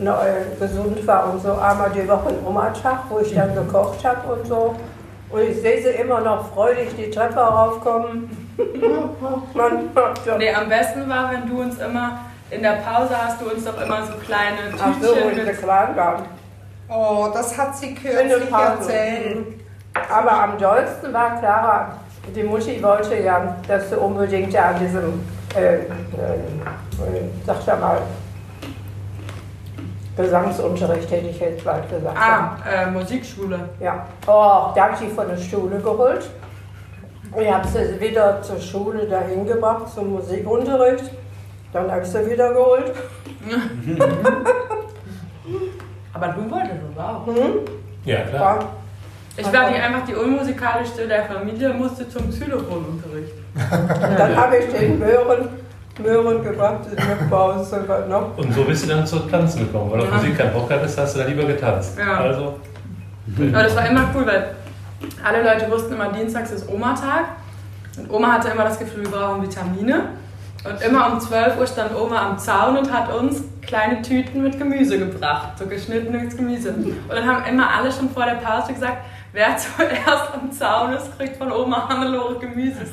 noch, 0.00 0.22
äh, 0.24 0.58
gesund 0.58 1.06
war 1.06 1.32
und 1.32 1.42
so, 1.42 1.52
einmal 1.52 1.90
die 1.90 2.08
Woche 2.08 2.30
ein 2.30 2.46
Oma-Tag, 2.46 3.04
wo 3.08 3.20
ich 3.20 3.34
dann 3.34 3.54
gekocht 3.54 4.04
habe 4.04 4.32
und 4.32 4.46
so. 4.46 4.74
Und 5.30 5.42
ich 5.42 5.60
sehe 5.60 5.80
sie 5.80 5.90
immer 5.90 6.20
noch 6.20 6.52
freudig 6.52 6.88
die 6.96 7.10
Treppe 7.10 7.40
raufkommen. 7.40 8.46
Nee, 10.38 10.52
am 10.52 10.68
besten 10.68 11.08
war, 11.08 11.30
wenn 11.32 11.48
du 11.48 11.62
uns 11.62 11.78
immer 11.78 12.20
in 12.50 12.62
der 12.62 12.80
Pause 12.84 13.14
hast 13.16 13.40
du 13.40 13.50
uns 13.50 13.64
doch 13.64 13.80
immer 13.80 14.04
so 14.04 14.12
kleine 14.24 14.70
Tütchen 14.70 14.82
Ach 14.82 14.94
so, 15.00 15.14
mit 15.14 15.96
gab. 15.96 16.22
Oh, 16.88 17.28
das 17.32 17.56
hat 17.56 17.76
sie 17.76 17.94
kürzlich 17.94 18.52
erzählt. 18.52 19.46
Aber 20.12 20.32
am 20.32 20.58
dollsten 20.58 21.12
war 21.12 21.38
Clara, 21.38 21.92
die 22.34 22.42
Mutti 22.42 22.82
wollte 22.82 23.16
ja, 23.18 23.56
dass 23.66 23.90
sie 23.90 23.96
unbedingt 23.96 24.52
ja 24.52 24.70
an 24.70 24.78
diesem, 24.80 25.22
äh, 25.54 25.76
äh, 25.76 25.84
sag 27.46 27.66
ja 27.66 27.76
mal, 27.76 28.02
Gesangsunterricht 30.16 31.10
hätte 31.10 31.28
ich 31.28 31.40
jetzt 31.40 31.64
bald 31.64 31.88
gesagt. 31.88 32.16
Ah, 32.18 32.56
äh, 32.68 32.90
Musikschule. 32.90 33.58
Ja. 33.80 34.06
Oh, 34.26 34.72
da 34.74 34.82
habe 34.82 34.94
ich 34.94 35.00
die 35.00 35.14
von 35.14 35.28
der 35.28 35.36
Schule 35.36 35.78
geholt. 35.78 36.28
Ich 37.40 37.50
habe 37.50 37.66
sie 37.68 38.00
wieder 38.00 38.42
zur 38.42 38.58
Schule 38.60 39.06
dahin 39.06 39.46
gebracht, 39.46 39.88
zum 39.94 40.10
Musikunterricht. 40.10 41.10
Dann 41.72 41.90
habe 41.90 42.02
ich 42.02 42.08
sie 42.08 42.28
wieder 42.28 42.52
geholt. 42.52 42.92
Aber 46.12 46.28
du 46.28 46.50
wolltest 46.50 46.82
es 46.92 46.98
auch. 46.98 47.26
Hm? 47.26 47.60
Ja, 48.04 48.22
klar. 48.22 48.58
Ja. 48.60 48.68
Ich 49.40 49.52
war 49.52 49.70
die, 49.70 49.76
einfach 49.76 50.04
die 50.06 50.14
unmusikalischste 50.14 51.08
der 51.08 51.24
Familie, 51.24 51.72
musste 51.72 52.08
zum 52.08 52.28
Xylophonunterricht. 52.30 53.32
dann 54.18 54.36
habe 54.36 54.56
ich 54.58 54.66
den 54.72 54.98
Möhren, 54.98 55.48
Möhren 56.02 56.44
gebracht 56.44 56.80
in 56.90 56.96
der 56.96 57.26
Pause 57.28 57.84
noch. 58.08 58.36
Und 58.36 58.54
so 58.54 58.64
bist 58.64 58.84
du 58.84 58.88
dann 58.88 59.06
zur 59.06 59.30
Tanzen 59.30 59.60
gekommen, 59.60 59.90
weil 59.92 60.04
ja. 60.04 60.10
Musik 60.10 60.36
kein 60.36 60.52
Bock 60.52 60.70
hattest, 60.70 60.98
hast 60.98 61.14
du 61.14 61.20
da 61.20 61.26
lieber 61.26 61.44
getanzt. 61.44 61.98
Ja. 61.98 62.18
Also. 62.18 62.60
Aber 63.38 63.62
das 63.62 63.76
war 63.76 63.88
immer 63.88 64.10
cool, 64.14 64.26
weil 64.26 64.54
alle 65.24 65.42
Leute 65.42 65.70
wussten 65.70 65.94
immer, 65.94 66.12
dienstags 66.12 66.50
ist 66.50 66.68
Oma-Tag. 66.68 67.24
Und 67.98 68.10
Oma 68.10 68.32
hatte 68.32 68.48
immer 68.48 68.64
das 68.64 68.78
Gefühl, 68.78 69.04
wir 69.04 69.10
brauchen 69.10 69.42
Vitamine. 69.42 70.10
Und 70.62 70.82
immer 70.82 71.10
um 71.12 71.18
12 71.18 71.58
Uhr 71.58 71.66
stand 71.66 71.94
Oma 71.96 72.30
am 72.30 72.38
Zaun 72.38 72.76
und 72.76 72.92
hat 72.92 73.12
uns 73.14 73.44
kleine 73.62 74.02
Tüten 74.02 74.42
mit 74.42 74.58
Gemüse 74.58 74.98
gebracht, 74.98 75.58
so 75.58 75.66
geschnittenes 75.66 76.36
Gemüse. 76.36 76.72
Und 76.72 76.94
dann 77.08 77.26
haben 77.26 77.44
immer 77.46 77.70
alle 77.70 77.90
schon 77.90 78.10
vor 78.10 78.26
der 78.26 78.34
Pause 78.34 78.74
gesagt, 78.74 78.98
wer 79.32 79.56
zuerst 79.58 80.34
am 80.34 80.52
Zaun 80.52 80.92
ist, 80.92 81.16
kriegt 81.16 81.36
von 81.36 81.50
Oma 81.52 81.88
Hannelore 81.88 82.38
Gemüse. 82.38 82.80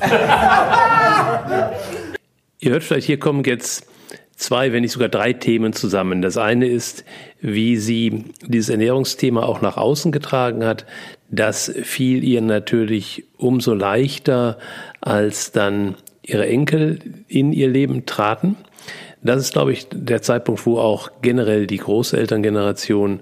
Ihr 2.60 2.72
hört 2.72 2.82
vielleicht, 2.82 3.06
hier 3.06 3.20
kommen 3.20 3.44
jetzt 3.44 3.86
zwei, 4.34 4.72
wenn 4.72 4.82
nicht 4.82 4.92
sogar 4.92 5.08
drei 5.08 5.32
Themen 5.32 5.72
zusammen. 5.72 6.22
Das 6.22 6.36
eine 6.36 6.66
ist, 6.66 7.04
wie 7.40 7.76
sie 7.76 8.24
dieses 8.42 8.68
Ernährungsthema 8.68 9.42
auch 9.42 9.60
nach 9.60 9.76
außen 9.76 10.10
getragen 10.12 10.64
hat. 10.64 10.86
Das 11.30 11.72
fiel 11.82 12.24
ihr 12.24 12.40
natürlich 12.40 13.24
umso 13.36 13.74
leichter, 13.74 14.58
als 15.00 15.52
dann 15.52 15.96
ihre 16.22 16.46
Enkel 16.46 16.98
in 17.28 17.52
ihr 17.52 17.68
Leben 17.68 18.06
traten. 18.06 18.56
Das 19.22 19.40
ist, 19.40 19.52
glaube 19.52 19.72
ich, 19.72 19.88
der 19.92 20.22
Zeitpunkt, 20.22 20.64
wo 20.66 20.78
auch 20.78 21.10
generell 21.22 21.66
die 21.66 21.78
Großelterngeneration 21.78 23.20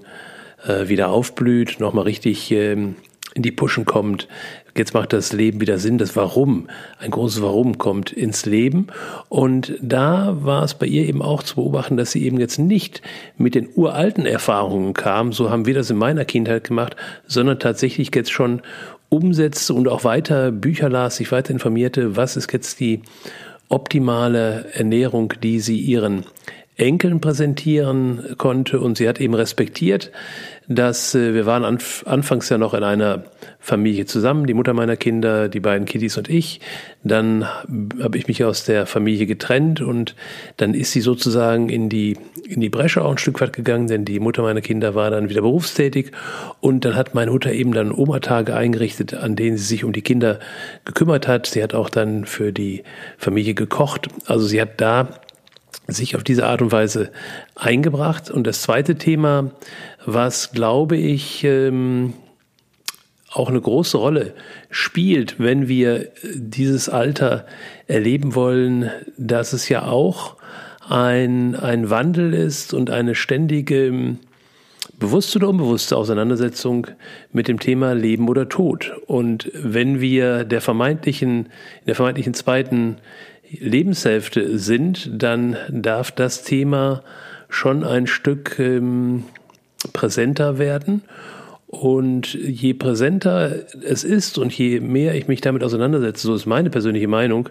äh, 0.65 0.87
wieder 0.87 1.09
aufblüht, 1.09 1.79
nochmal 1.79 2.05
richtig 2.05 2.51
ähm, 2.51 2.95
in 3.33 3.43
die 3.43 3.51
Puschen 3.51 3.85
kommt. 3.85 4.27
Jetzt 4.75 4.93
macht 4.93 5.13
das 5.13 5.33
Leben 5.33 5.61
wieder 5.61 5.77
Sinn. 5.77 5.97
Das 5.97 6.15
Warum, 6.15 6.67
ein 6.99 7.11
großes 7.11 7.41
Warum 7.41 7.77
kommt 7.77 8.11
ins 8.11 8.45
Leben. 8.45 8.87
Und 9.29 9.73
da 9.81 10.37
war 10.41 10.63
es 10.63 10.73
bei 10.73 10.85
ihr 10.85 11.07
eben 11.07 11.21
auch 11.21 11.43
zu 11.43 11.55
beobachten, 11.55 11.97
dass 11.97 12.11
sie 12.11 12.23
eben 12.23 12.39
jetzt 12.39 12.59
nicht 12.59 13.01
mit 13.37 13.55
den 13.55 13.69
uralten 13.75 14.25
Erfahrungen 14.25 14.93
kam, 14.93 15.33
so 15.33 15.49
haben 15.49 15.65
wir 15.65 15.73
das 15.73 15.89
in 15.89 15.97
meiner 15.97 16.25
Kindheit 16.25 16.65
gemacht, 16.65 16.95
sondern 17.25 17.59
tatsächlich 17.59 18.13
jetzt 18.13 18.31
schon 18.31 18.61
umsetzte 19.09 19.73
und 19.73 19.87
auch 19.87 20.03
weiter 20.03 20.51
Bücher 20.51 20.89
las, 20.89 21.17
sich 21.17 21.31
weiter 21.31 21.51
informierte, 21.51 22.15
was 22.15 22.35
ist 22.35 22.51
jetzt 22.51 22.79
die 22.79 23.01
optimale 23.69 24.65
Ernährung, 24.73 25.33
die 25.41 25.59
sie 25.59 25.79
ihren 25.79 26.23
Enkeln 26.77 27.19
präsentieren 27.21 28.35
konnte. 28.37 28.79
Und 28.79 28.97
sie 28.97 29.09
hat 29.09 29.19
eben 29.19 29.33
respektiert, 29.33 30.11
dass 30.67 31.15
äh, 31.15 31.33
wir 31.33 31.45
waren 31.45 31.65
anf 31.65 32.03
anfangs 32.07 32.49
ja 32.49 32.57
noch 32.57 32.73
in 32.73 32.83
einer 32.83 33.23
Familie 33.59 34.05
zusammen, 34.05 34.45
die 34.45 34.53
Mutter 34.53 34.73
meiner 34.73 34.95
Kinder, 34.95 35.49
die 35.49 35.59
beiden 35.59 35.85
Kiddies 35.85 36.17
und 36.17 36.29
ich. 36.29 36.61
Dann 37.03 37.45
habe 38.01 38.17
ich 38.17 38.27
mich 38.27 38.43
aus 38.43 38.63
der 38.65 38.85
Familie 38.85 39.25
getrennt 39.25 39.81
und 39.81 40.15
dann 40.57 40.73
ist 40.73 40.91
sie 40.91 41.01
sozusagen 41.01 41.69
in 41.69 41.89
die, 41.89 42.17
in 42.47 42.61
die 42.61 42.69
Bresche 42.69 43.03
auch 43.03 43.11
ein 43.11 43.17
Stück 43.17 43.41
weit 43.41 43.53
gegangen, 43.53 43.87
denn 43.87 44.05
die 44.05 44.19
Mutter 44.19 44.41
meiner 44.41 44.61
Kinder 44.61 44.93
war 44.93 45.09
dann 45.09 45.29
wieder 45.29 45.41
berufstätig 45.41 46.11
und 46.59 46.85
dann 46.85 46.95
hat 46.95 47.15
meine 47.15 47.31
Mutter 47.31 47.51
eben 47.51 47.73
dann 47.73 47.91
Oma-Tage 47.91 48.55
eingerichtet, 48.55 49.13
an 49.13 49.35
denen 49.35 49.57
sie 49.57 49.65
sich 49.65 49.83
um 49.83 49.93
die 49.93 50.01
Kinder 50.01 50.39
gekümmert 50.85 51.27
hat. 51.27 51.47
Sie 51.47 51.63
hat 51.63 51.73
auch 51.73 51.89
dann 51.89 52.25
für 52.25 52.53
die 52.53 52.83
Familie 53.17 53.53
gekocht. 53.53 54.07
Also 54.27 54.45
sie 54.45 54.61
hat 54.61 54.79
da 54.79 55.09
sich 55.87 56.15
auf 56.15 56.23
diese 56.23 56.45
Art 56.45 56.61
und 56.61 56.71
Weise 56.71 57.11
eingebracht. 57.55 58.29
Und 58.29 58.45
das 58.45 58.61
zweite 58.61 58.95
Thema, 58.95 59.51
was 60.05 60.51
glaube 60.51 60.97
ich 60.97 61.43
ähm, 61.43 62.13
auch 63.31 63.49
eine 63.49 63.61
große 63.61 63.97
Rolle 63.97 64.33
spielt, 64.69 65.39
wenn 65.39 65.67
wir 65.67 66.11
dieses 66.33 66.89
Alter 66.89 67.45
erleben 67.87 68.35
wollen, 68.35 68.89
dass 69.17 69.53
es 69.53 69.69
ja 69.69 69.85
auch 69.85 70.37
ein, 70.89 71.55
ein 71.55 71.89
Wandel 71.89 72.33
ist 72.33 72.73
und 72.73 72.89
eine 72.89 73.15
ständige 73.15 73.87
ähm, 73.87 74.19
bewusste 74.99 75.39
oder 75.39 75.49
unbewusste 75.49 75.95
Auseinandersetzung 75.95 76.87
mit 77.31 77.47
dem 77.47 77.59
Thema 77.59 77.93
Leben 77.93 78.27
oder 78.29 78.49
Tod. 78.49 78.93
Und 79.05 79.51
wenn 79.53 80.01
wir 80.01 80.43
der 80.43 80.61
vermeintlichen, 80.61 81.45
in 81.45 81.85
der 81.85 81.95
vermeintlichen 81.95 82.33
zweiten 82.33 82.97
Lebenshälfte 83.51 84.57
sind, 84.57 85.09
dann 85.11 85.57
darf 85.69 86.11
das 86.11 86.43
Thema 86.43 87.03
schon 87.49 87.83
ein 87.83 88.07
Stück 88.07 88.59
ähm, 88.59 89.23
präsenter 89.93 90.57
werden. 90.57 91.03
Und 91.67 92.33
je 92.33 92.73
präsenter 92.73 93.65
es 93.83 94.03
ist 94.03 94.37
und 94.37 94.53
je 94.53 94.79
mehr 94.79 95.15
ich 95.15 95.27
mich 95.27 95.41
damit 95.41 95.63
auseinandersetze, 95.63 96.27
so 96.27 96.33
ist 96.33 96.45
meine 96.45 96.69
persönliche 96.69 97.09
Meinung, 97.09 97.49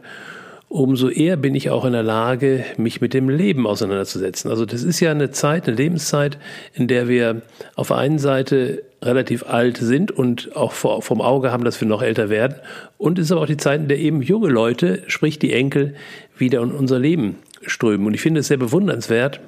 umso 0.68 1.08
eher 1.08 1.36
bin 1.36 1.54
ich 1.54 1.70
auch 1.70 1.84
in 1.84 1.92
der 1.92 2.02
Lage, 2.02 2.64
mich 2.76 3.00
mit 3.00 3.14
dem 3.14 3.28
Leben 3.28 3.66
auseinanderzusetzen. 3.66 4.50
Also 4.50 4.64
das 4.64 4.82
ist 4.82 5.00
ja 5.00 5.10
eine 5.10 5.30
Zeit, 5.30 5.66
eine 5.66 5.76
Lebenszeit, 5.76 6.38
in 6.74 6.88
der 6.88 7.08
wir 7.08 7.42
auf 7.74 7.88
der 7.88 7.98
einen 7.98 8.18
Seite 8.18 8.82
relativ 9.06 9.44
alt 9.46 9.78
sind 9.78 10.10
und 10.10 10.54
auch 10.56 10.72
vom 10.72 11.20
Auge 11.20 11.52
haben, 11.52 11.64
dass 11.64 11.80
wir 11.80 11.88
noch 11.88 12.02
älter 12.02 12.28
werden. 12.28 12.56
Und 12.98 13.18
es 13.18 13.26
ist 13.26 13.32
aber 13.32 13.42
auch 13.42 13.46
die 13.46 13.56
Zeit, 13.56 13.80
in 13.80 13.88
der 13.88 13.98
eben 13.98 14.22
junge 14.22 14.48
Leute, 14.48 15.02
sprich 15.06 15.38
die 15.38 15.52
Enkel, 15.52 15.94
wieder 16.36 16.62
in 16.62 16.72
unser 16.72 16.98
Leben 16.98 17.36
strömen. 17.66 18.06
Und 18.06 18.14
ich 18.14 18.20
finde 18.20 18.40
es 18.40 18.48
sehr 18.48 18.56
bewundernswert, 18.56 19.40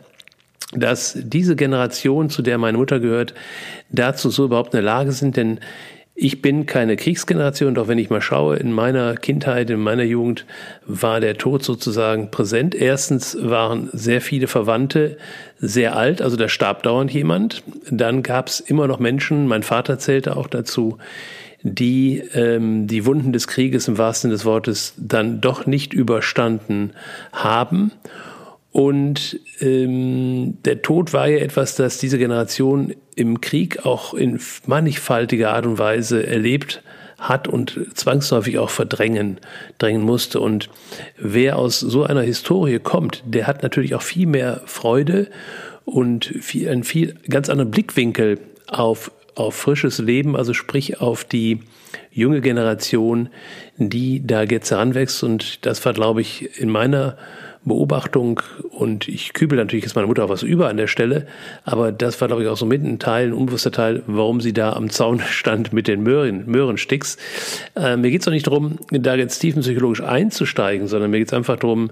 dass 0.73 1.17
diese 1.17 1.57
Generation, 1.57 2.31
zu 2.31 2.43
der 2.43 2.59
meine 2.59 2.79
Mutter 2.79 3.01
gehört, 3.01 3.35
dazu 3.91 4.31
so 4.31 4.45
überhaupt 4.45 4.75
in 4.75 4.79
der 4.79 4.83
Lage 4.83 5.13
sind, 5.13 5.37
denn 5.37 5.61
ich 6.21 6.43
bin 6.43 6.67
keine 6.67 6.97
Kriegsgeneration, 6.97 7.77
doch 7.77 7.87
wenn 7.87 7.97
ich 7.97 8.11
mal 8.11 8.21
schaue, 8.21 8.57
in 8.57 8.73
meiner 8.73 9.15
Kindheit, 9.15 9.71
in 9.71 9.79
meiner 9.79 10.03
Jugend 10.03 10.47
war 10.85 11.21
der 11.21 11.39
Tod 11.39 11.63
sozusagen 11.63 12.33
präsent. 12.33 12.75
Erstens 12.75 13.39
waren 13.41 13.89
sehr 13.93 14.21
viele 14.21 14.49
Verwandte 14.49 15.17
sehr 15.61 15.95
alt, 15.97 16.21
also 16.21 16.37
da 16.37 16.49
starb 16.49 16.83
dauernd 16.83 17.13
jemand. 17.13 17.63
Dann 17.89 18.25
gab 18.25 18.49
es 18.49 18.59
immer 18.59 18.89
noch 18.89 18.99
Menschen, 18.99 19.47
mein 19.47 19.63
Vater 19.63 20.01
zählte 20.01 20.37
auch 20.37 20.49
dazu, 20.49 20.99
die 21.63 22.19
ähm, 22.35 22.89
die 22.89 23.07
Wunden 23.07 23.33
des 23.33 23.47
Krieges 23.47 23.87
im 23.87 23.97
wahrsten 23.97 24.31
Sinne 24.31 24.39
des 24.39 24.45
Wortes 24.45 24.95
dann 24.97 25.41
doch 25.41 25.67
nicht 25.67 25.93
überstanden 25.93 26.95
haben. 27.33 27.93
Und 28.79 29.41
ähm, 29.59 30.59
der 30.65 30.83
Tod 30.83 31.13
war 31.13 31.27
ja 31.27 31.39
etwas, 31.39 31.75
das 31.75 31.99
diese 31.99 32.17
Generation 32.17 32.95
im 33.17 33.41
Krieg 33.41 33.85
auch 33.85 34.15
in 34.15 34.39
mannigfaltiger 34.67 35.53
Art 35.53 35.67
und 35.67 35.81
Weise 35.81 36.25
erlebt 36.25 36.81
hat 37.19 37.49
und 37.49 37.77
zwangsläufig 37.95 38.57
auch 38.61 38.71
verdrängen, 38.71 39.39
drängen 39.79 40.03
musste. 40.03 40.39
Und 40.39 40.71
wer 41.17 41.59
aus 41.59 41.81
so 41.81 42.05
einer 42.05 42.23
Historie 42.23 42.79
kommt, 42.79 43.25
der 43.27 43.49
hat 43.49 43.65
natürlich 43.65 43.97
auch 43.97 44.03
viel 44.03 44.29
mehr 44.29 44.63
Freude 44.67 45.27
und 45.85 46.27
viel, 46.27 46.69
einen 46.69 46.85
viel 46.85 47.17
ganz 47.29 47.49
anderen 47.49 47.73
Blickwinkel 47.73 48.39
auf 48.69 49.11
auf 49.35 49.55
frisches 49.55 49.99
Leben, 49.99 50.35
also 50.35 50.53
sprich 50.53 51.01
auf 51.01 51.23
die 51.25 51.61
junge 52.11 52.41
Generation, 52.41 53.29
die 53.77 54.27
da 54.27 54.43
jetzt 54.43 54.71
heranwächst. 54.71 55.23
Und 55.23 55.65
das 55.65 55.85
war, 55.85 55.93
glaube 55.93 56.21
ich, 56.21 56.61
in 56.61 56.71
meiner 56.71 57.17
Beobachtung 57.69 58.41
und 58.71 59.09
ich 59.09 59.33
kübel 59.33 59.59
natürlich 59.59 59.85
jetzt 59.85 59.95
meiner 59.95 60.07
Mutter 60.07 60.25
auch 60.25 60.29
was 60.29 60.43
über 60.43 60.69
an 60.69 60.77
der 60.77 60.87
Stelle, 60.87 61.27
aber 61.65 61.93
das 61.93 62.21
war, 62.21 62.29
glaube 62.29 62.43
ich, 62.43 62.49
auch 62.49 62.57
so 62.57 62.67
mit 62.67 62.83
ein 62.83 62.99
Teil, 62.99 63.29
ein 63.29 63.33
unbewusster 63.33 63.73
Teil, 63.73 64.03
warum 64.07 64.41
sie 64.41 64.53
da 64.53 64.73
am 64.73 64.91
Zaun 64.91 65.21
stand 65.31 65.73
mit 65.73 65.89
den 65.89 66.03
Möhren, 66.03 66.45
Möhrensticks. 66.47 67.17
Äh, 67.77 67.97
mir 67.97 68.11
geht 68.11 68.23
es 68.23 68.29
auch 68.29 68.33
nicht 68.33 68.47
darum, 68.47 68.79
da 68.91 69.15
jetzt 69.15 69.39
tiefenpsychologisch 69.39 70.03
einzusteigen, 70.03 70.89
sondern 70.89 71.11
mir 71.11 71.19
geht 71.19 71.29
es 71.29 71.35
einfach 71.35 71.57
darum, 71.57 71.91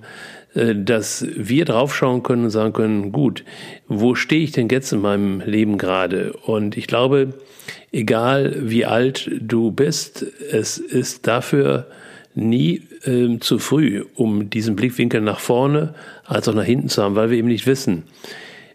äh, 0.54 0.74
dass 0.74 1.26
wir 1.36 1.64
draufschauen 1.64 2.22
können 2.22 2.44
und 2.44 2.50
sagen 2.50 2.72
können, 2.72 3.12
gut, 3.12 3.44
wo 3.88 4.14
stehe 4.14 4.42
ich 4.42 4.52
denn 4.52 4.68
jetzt 4.68 4.92
in 4.92 5.00
meinem 5.00 5.40
Leben 5.40 5.78
gerade? 5.78 6.32
Und 6.32 6.76
ich 6.76 6.86
glaube, 6.86 7.34
egal 7.92 8.56
wie 8.58 8.86
alt 8.86 9.30
du 9.40 9.70
bist, 9.70 10.24
es 10.50 10.78
ist 10.78 11.26
dafür 11.26 11.86
nie 12.34 12.82
äh, 13.04 13.38
zu 13.38 13.58
früh, 13.58 14.04
um 14.14 14.50
diesen 14.50 14.76
Blickwinkel 14.76 15.20
nach 15.20 15.40
vorne 15.40 15.94
als 16.24 16.48
auch 16.48 16.54
nach 16.54 16.64
hinten 16.64 16.88
zu 16.88 17.02
haben, 17.02 17.14
weil 17.14 17.30
wir 17.30 17.38
eben 17.38 17.48
nicht 17.48 17.66
wissen, 17.66 18.04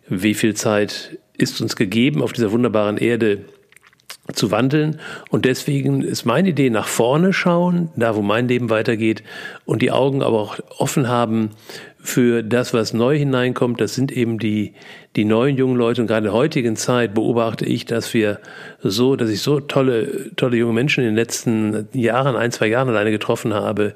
wie 0.08 0.34
viel 0.34 0.54
Zeit 0.54 1.18
ist 1.38 1.62
uns 1.62 1.76
gegeben, 1.76 2.22
auf 2.22 2.34
dieser 2.34 2.52
wunderbaren 2.52 2.98
Erde 2.98 3.46
zu 4.34 4.52
wandeln. 4.52 5.00
Und 5.30 5.46
deswegen 5.46 6.02
ist 6.02 6.26
meine 6.26 6.50
Idee 6.50 6.70
nach 6.70 6.88
vorne 6.88 7.34
schauen, 7.34 7.90
da 7.96 8.16
wo 8.16 8.22
mein 8.22 8.48
Leben 8.48 8.70
weitergeht, 8.70 9.24
und 9.66 9.82
die 9.82 9.92
Augen 9.92 10.22
aber 10.22 10.40
auch 10.40 10.60
offen 10.78 11.08
haben 11.08 11.52
für 12.04 12.44
das, 12.44 12.74
was 12.74 12.94
neu 12.94 13.18
hineinkommt. 13.18 13.80
Das 13.80 13.94
sind 13.94 14.12
eben 14.12 14.40
die, 14.40 14.74
die 15.16 15.26
neuen 15.26 15.58
jungen 15.58 15.76
Leute. 15.76 16.02
Und 16.02 16.08
gerade 16.08 16.20
in 16.20 16.32
der 16.32 16.34
heutigen 16.34 16.76
Zeit 16.76 17.14
beobachte 17.14 17.66
ich, 17.66 17.86
dass 17.86 18.14
wir 18.14 18.40
so, 18.82 19.16
dass 19.16 19.30
ich 19.30 19.42
so 19.42 19.60
tolle, 19.60 20.36
tolle 20.36 20.58
junge 20.58 20.74
Menschen 20.74 21.02
in 21.04 21.12
den 21.12 21.16
letzten 21.16 21.88
Jahren, 21.94 22.36
ein, 22.36 22.52
zwei 22.52 22.68
Jahren 22.68 22.90
alleine 22.90 23.12
getroffen 23.12 23.54
habe, 23.54 23.94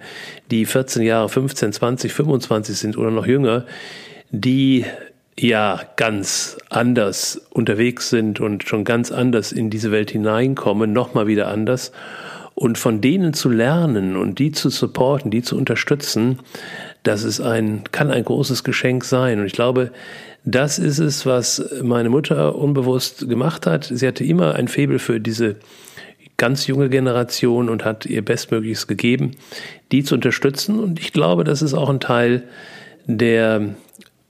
die 0.52 0.66
14 0.66 1.04
Jahre, 1.04 1.30
15, 1.30 1.74
20, 1.74 2.14
25 2.14 2.78
sind 2.78 2.98
oder 2.98 3.12
noch 3.12 3.26
jünger, 3.26 3.66
die 4.30 4.86
ja 5.38 5.82
ganz 5.98 6.58
anders 6.70 7.42
unterwegs 7.50 8.10
sind 8.10 8.40
und 8.40 8.64
schon 8.64 8.84
ganz 8.84 9.12
anders 9.12 9.52
in 9.52 9.70
diese 9.70 9.92
Welt 9.92 10.12
hineinkommen, 10.12 10.94
nochmal 10.94 11.28
wieder 11.28 11.48
anders. 11.50 11.92
Und 12.56 12.78
von 12.78 13.02
denen 13.02 13.34
zu 13.34 13.50
lernen 13.50 14.16
und 14.16 14.40
die 14.40 14.54
zu 14.54 14.70
supporten, 14.70 15.30
die 15.30 15.42
zu 15.42 15.58
unterstützen, 15.58 16.40
das 17.04 17.24
ist 17.24 17.42
ein, 17.42 17.84
kann 17.92 18.12
ein 18.12 18.24
großes 18.24 18.64
Geschenk 18.64 19.04
sein. 19.04 19.40
Und 19.40 19.46
ich 19.46 19.54
glaube, 19.54 19.92
das 20.46 20.80
ist 20.80 21.00
es, 21.00 21.26
was 21.26 21.70
meine 21.82 22.10
Mutter 22.10 22.56
unbewusst 22.56 23.28
gemacht 23.28 23.68
hat. 23.68 23.90
Sie 23.92 24.08
hatte 24.08 24.24
immer 24.24 24.56
ein 24.56 24.70
Faible 24.70 25.00
für 25.00 25.20
diese 25.20 25.58
ganz 26.38 26.68
junge 26.68 26.90
Generation 26.90 27.70
und 27.70 27.84
hat 27.84 28.06
ihr 28.06 28.24
Bestmögliches 28.24 28.88
gegeben, 28.88 29.32
die 29.92 30.04
zu 30.04 30.16
unterstützen. 30.16 30.80
Und 30.80 31.00
ich 31.00 31.12
glaube, 31.12 31.44
das 31.44 31.62
ist 31.62 31.74
auch 31.74 31.90
ein 31.90 32.00
Teil 32.00 32.44
der 33.06 33.76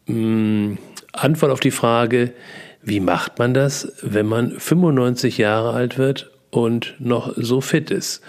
mh, 0.08 0.16
mm, 0.16 0.78
Antwort 1.14 1.52
auf 1.52 1.60
die 1.60 1.72
Frage, 1.72 2.34
wie 2.82 3.00
macht 3.00 3.40
man 3.40 3.54
das, 3.54 3.94
wenn 4.02 4.26
man 4.26 4.52
95 4.52 5.38
Jahre 5.38 5.74
alt 5.74 5.98
wird 5.98 6.32
und 6.56 6.96
noch 7.00 7.34
so 7.36 7.62
fit 7.62 7.92
ist? 7.92 8.22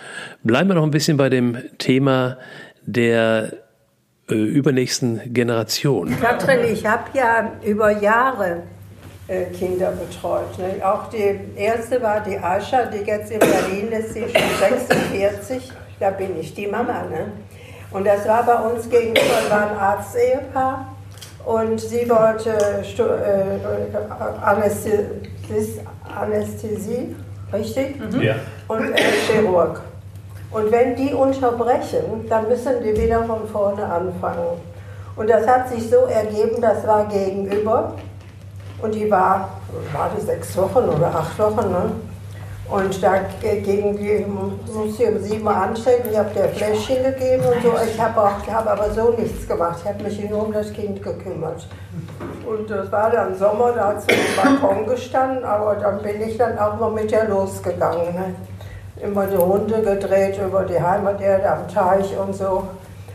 Bleiben 0.43 0.69
wir 0.69 0.75
noch 0.75 0.83
ein 0.83 0.91
bisschen 0.91 1.17
bei 1.17 1.29
dem 1.29 1.57
Thema 1.79 2.39
der 2.85 3.53
äh, 4.29 4.35
übernächsten 4.35 5.33
Generation. 5.33 6.15
Katrin, 6.21 6.65
ich 6.73 6.85
habe 6.85 7.05
ja 7.15 7.53
über 7.65 7.91
Jahre 7.91 8.65
äh, 9.29 9.45
Kinder 9.47 9.93
betreut. 9.93 10.59
Ne? 10.59 10.85
Auch 10.85 11.09
die 11.09 11.39
erste 11.57 12.03
war 12.03 12.21
die 12.21 12.37
Ascha, 12.39 12.87
die 12.87 13.05
jetzt 13.09 13.31
in 13.31 13.39
Berlin 13.39 13.93
ist, 13.93 14.15
sie 14.15 14.23
schon 14.23 14.81
46. 14.91 15.73
Da 16.01 16.11
bin 16.11 16.39
ich 16.41 16.55
die 16.55 16.67
Mama. 16.67 17.05
Ne? 17.05 17.33
Und 17.93 18.07
das 18.07 18.27
war 18.27 18.45
bei 18.45 18.57
uns 18.57 18.89
gegenüber, 18.91 19.21
war 19.49 19.71
ein 19.71 19.77
Arztehepaar 19.77 20.97
und 21.45 21.81
sie 21.81 22.11
wollte 22.11 22.51
äh, 22.51 23.61
Anästhesie, 26.13 27.15
richtig? 27.57 27.99
Mhm. 27.99 28.21
Ja. 28.21 28.35
Und 28.69 28.93
äh, 28.93 29.03
Chirurg. 29.27 29.81
Und 30.51 30.71
wenn 30.71 30.97
die 30.97 31.13
unterbrechen, 31.13 32.27
dann 32.29 32.49
müssen 32.49 32.83
die 32.83 32.97
wieder 32.97 33.25
von 33.25 33.47
vorne 33.49 33.85
anfangen. 33.85 34.61
Und 35.17 35.29
das 35.29 35.47
hat 35.47 35.69
sich 35.69 35.89
so 35.91 36.07
ergeben, 36.07 36.61
das 36.61 36.87
war 36.87 37.07
gegenüber. 37.07 37.95
Und 38.81 38.95
die 38.95 39.11
war, 39.11 39.49
war 39.93 40.11
die 40.17 40.25
sechs 40.25 40.57
Wochen 40.57 40.89
oder 40.89 41.07
acht 41.07 41.39
Wochen, 41.39 41.71
ne? 41.71 41.91
Und 42.69 43.01
da 43.01 43.21
ging 43.41 43.97
die, 43.97 44.27
musste 44.27 45.05
ich 45.05 45.09
um 45.09 45.19
sieben 45.23 45.47
Uhr 45.47 45.55
antreten, 45.55 46.09
ich 46.11 46.19
habe 46.19 46.31
der 46.35 46.49
Fläschchen 46.49 47.05
gegeben 47.05 47.45
und 47.45 47.63
so. 47.63 47.73
Ich 47.89 48.01
habe 48.01 48.21
hab 48.21 48.67
aber 48.67 48.91
so 48.91 49.11
nichts 49.11 49.47
gemacht, 49.47 49.79
ich 49.83 49.89
habe 49.89 50.03
mich 50.03 50.29
nur 50.29 50.47
um 50.47 50.53
das 50.53 50.73
Kind 50.73 51.01
gekümmert. 51.01 51.67
Und 52.45 52.69
das 52.69 52.91
war 52.91 53.11
dann 53.11 53.37
Sommer, 53.37 53.73
da 53.73 53.89
hat 53.89 54.03
sie 54.03 54.17
im 54.17 54.61
Balkon 54.61 54.87
gestanden, 54.87 55.45
aber 55.45 55.77
dann 55.77 56.03
bin 56.03 56.21
ich 56.23 56.37
dann 56.39 56.59
auch 56.59 56.79
mal 56.79 56.91
mit 56.91 57.11
der 57.11 57.29
losgegangen. 57.29 58.15
Ne? 58.15 58.35
Immer 59.01 59.27
die 59.27 59.37
Runde 59.37 59.83
gedreht 59.83 60.41
über 60.45 60.65
die 60.65 60.81
Heimaterde 60.81 61.49
am 61.49 61.69
Teich 61.69 62.17
und 62.19 62.35
so. 62.35 62.67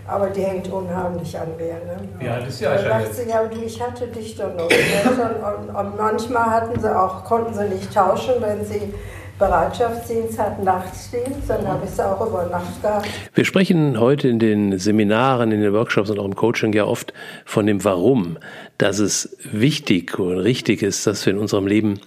Aber 0.07 0.29
die 0.29 0.41
hängt 0.41 0.71
unheimlich 0.71 1.37
an 1.37 1.55
mir. 1.57 1.73
Ne? 1.73 2.25
Ja, 2.25 2.39
das 2.39 2.49
ist 2.49 2.61
ja 2.61 2.77
schon. 2.77 3.13
Sie, 3.13 3.29
ja, 3.29 3.43
ich 3.63 3.81
hatte 3.81 4.07
dich 4.07 4.35
doch 4.35 4.53
noch. 4.53 4.63
und, 4.65 5.75
und 5.75 5.97
manchmal 5.97 6.49
hatten 6.49 6.79
sie 6.79 6.93
auch, 6.93 7.23
konnten 7.23 7.53
sie 7.53 7.65
nicht 7.65 7.93
tauschen, 7.93 8.35
wenn 8.39 8.65
sie 8.65 8.93
Bereitschaftsdienst 9.41 10.37
hat, 10.37 10.63
Nachtdienst, 10.63 11.49
dann 11.49 11.67
habe 11.67 11.83
ich 11.83 11.91
es 11.91 11.99
auch 11.99 12.25
über 12.25 12.45
Nacht 12.45 12.79
gehabt. 12.79 13.07
Wir 13.33 13.43
sprechen 13.43 13.99
heute 13.99 14.27
in 14.27 14.37
den 14.37 14.77
Seminaren, 14.77 15.51
in 15.51 15.61
den 15.61 15.73
Workshops 15.73 16.11
und 16.11 16.19
auch 16.19 16.25
im 16.25 16.35
Coaching 16.35 16.73
ja 16.73 16.85
oft 16.85 17.11
von 17.43 17.65
dem 17.65 17.83
Warum, 17.83 18.37
dass 18.77 18.99
es 18.99 19.35
wichtig 19.51 20.19
und 20.19 20.37
richtig 20.37 20.83
ist, 20.83 21.07
dass 21.07 21.25
wir 21.25 21.33
in 21.33 21.39
unserem 21.39 21.65
Leben 21.65 21.99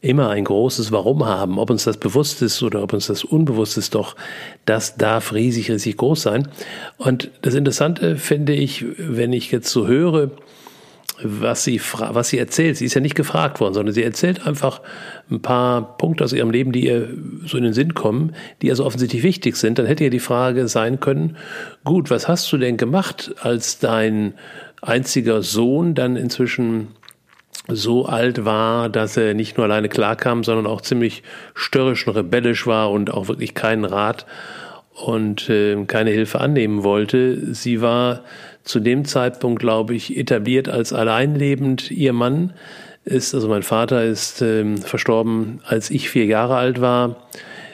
immer 0.00 0.30
ein 0.30 0.44
großes 0.44 0.90
Warum 0.90 1.26
haben. 1.26 1.60
Ob 1.60 1.70
uns 1.70 1.84
das 1.84 1.98
bewusst 1.98 2.42
ist 2.42 2.60
oder 2.62 2.82
ob 2.82 2.92
uns 2.92 3.06
das 3.06 3.22
unbewusst 3.22 3.78
ist, 3.78 3.94
doch 3.94 4.16
das 4.64 4.96
darf 4.96 5.32
riesig, 5.32 5.70
riesig 5.70 5.96
groß 5.96 6.22
sein. 6.22 6.48
Und 6.96 7.30
das 7.42 7.54
Interessante 7.54 8.16
finde 8.16 8.52
ich, 8.52 8.84
wenn 8.98 9.32
ich 9.32 9.52
jetzt 9.52 9.70
so 9.70 9.86
höre, 9.86 10.30
was 11.22 11.64
sie, 11.64 11.80
was 11.80 12.28
sie 12.28 12.38
erzählt. 12.38 12.76
Sie 12.76 12.84
ist 12.84 12.94
ja 12.94 13.00
nicht 13.00 13.14
gefragt 13.14 13.60
worden, 13.60 13.74
sondern 13.74 13.94
sie 13.94 14.02
erzählt 14.02 14.46
einfach 14.46 14.80
ein 15.30 15.42
paar 15.42 15.96
Punkte 15.96 16.24
aus 16.24 16.32
ihrem 16.32 16.50
Leben, 16.50 16.72
die 16.72 16.86
ihr 16.86 17.08
so 17.44 17.56
in 17.56 17.64
den 17.64 17.72
Sinn 17.72 17.94
kommen, 17.94 18.34
die 18.62 18.70
also 18.70 18.84
offensichtlich 18.84 19.22
wichtig 19.22 19.56
sind. 19.56 19.78
Dann 19.78 19.86
hätte 19.86 20.04
ja 20.04 20.10
die 20.10 20.20
Frage 20.20 20.68
sein 20.68 21.00
können, 21.00 21.36
gut, 21.84 22.10
was 22.10 22.28
hast 22.28 22.50
du 22.52 22.58
denn 22.58 22.76
gemacht, 22.76 23.34
als 23.40 23.78
dein 23.78 24.34
einziger 24.82 25.42
Sohn 25.42 25.94
dann 25.94 26.16
inzwischen 26.16 26.88
so 27.68 28.06
alt 28.06 28.44
war, 28.44 28.88
dass 28.88 29.16
er 29.16 29.34
nicht 29.34 29.56
nur 29.56 29.64
alleine 29.64 29.88
klarkam, 29.88 30.44
sondern 30.44 30.66
auch 30.66 30.80
ziemlich 30.80 31.22
störrisch 31.54 32.06
und 32.06 32.16
rebellisch 32.16 32.66
war 32.66 32.90
und 32.90 33.12
auch 33.12 33.28
wirklich 33.28 33.54
keinen 33.54 33.84
Rat 33.84 34.26
und 34.94 35.48
äh, 35.48 35.84
keine 35.84 36.10
Hilfe 36.10 36.40
annehmen 36.40 36.82
wollte. 36.82 37.54
Sie 37.54 37.80
war 37.80 38.24
zu 38.70 38.80
dem 38.80 39.04
Zeitpunkt, 39.04 39.60
glaube 39.60 39.94
ich, 39.94 40.16
etabliert 40.16 40.68
als 40.68 40.92
alleinlebend. 40.92 41.90
Ihr 41.90 42.12
Mann 42.12 42.54
ist, 43.04 43.34
also 43.34 43.48
mein 43.48 43.62
Vater 43.62 44.04
ist 44.04 44.42
äh, 44.42 44.76
verstorben, 44.76 45.60
als 45.66 45.90
ich 45.90 46.08
vier 46.08 46.26
Jahre 46.26 46.56
alt 46.56 46.80
war. 46.80 47.28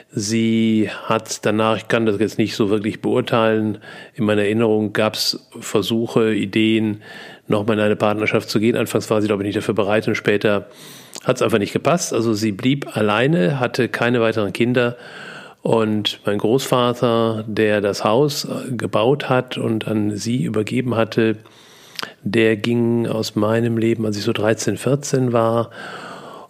Sie 0.09 0.89
hat 1.05 1.45
danach, 1.45 1.77
ich 1.77 1.87
kann 1.87 2.05
das 2.05 2.19
jetzt 2.19 2.37
nicht 2.37 2.55
so 2.55 2.69
wirklich 2.69 3.01
beurteilen, 3.01 3.77
in 4.15 4.25
meiner 4.25 4.43
Erinnerung 4.43 4.93
gab 4.93 5.13
es 5.13 5.47
Versuche, 5.59 6.33
Ideen, 6.33 7.01
nochmal 7.47 7.77
in 7.77 7.83
eine 7.83 7.95
Partnerschaft 7.95 8.49
zu 8.49 8.59
gehen. 8.59 8.75
Anfangs 8.75 9.09
war 9.09 9.21
sie, 9.21 9.27
glaube 9.27 9.43
ich, 9.43 9.47
nicht 9.47 9.57
dafür 9.57 9.75
bereit 9.75 10.07
und 10.07 10.15
später 10.15 10.67
hat 11.23 11.35
es 11.35 11.41
einfach 11.41 11.59
nicht 11.59 11.73
gepasst. 11.73 12.13
Also 12.13 12.33
sie 12.33 12.51
blieb 12.51 12.95
alleine, 12.95 13.59
hatte 13.59 13.89
keine 13.89 14.21
weiteren 14.21 14.53
Kinder 14.53 14.97
und 15.67 16.21
mein 16.23 16.37
Großvater, 16.37 17.43
der 17.45 17.81
das 17.81 18.05
Haus 18.05 18.45
äh, 18.45 18.71
gebaut 18.71 19.27
hat 19.27 19.57
und 19.57 19.85
an 19.85 20.15
sie 20.15 20.45
übergeben 20.45 20.95
hatte, 20.95 21.35
der 22.23 22.55
ging 22.55 23.05
aus 23.05 23.35
meinem 23.35 23.77
Leben, 23.77 24.05
als 24.05 24.15
ich 24.15 24.23
so 24.23 24.31
13, 24.31 24.77
14 24.77 25.33
war. 25.33 25.71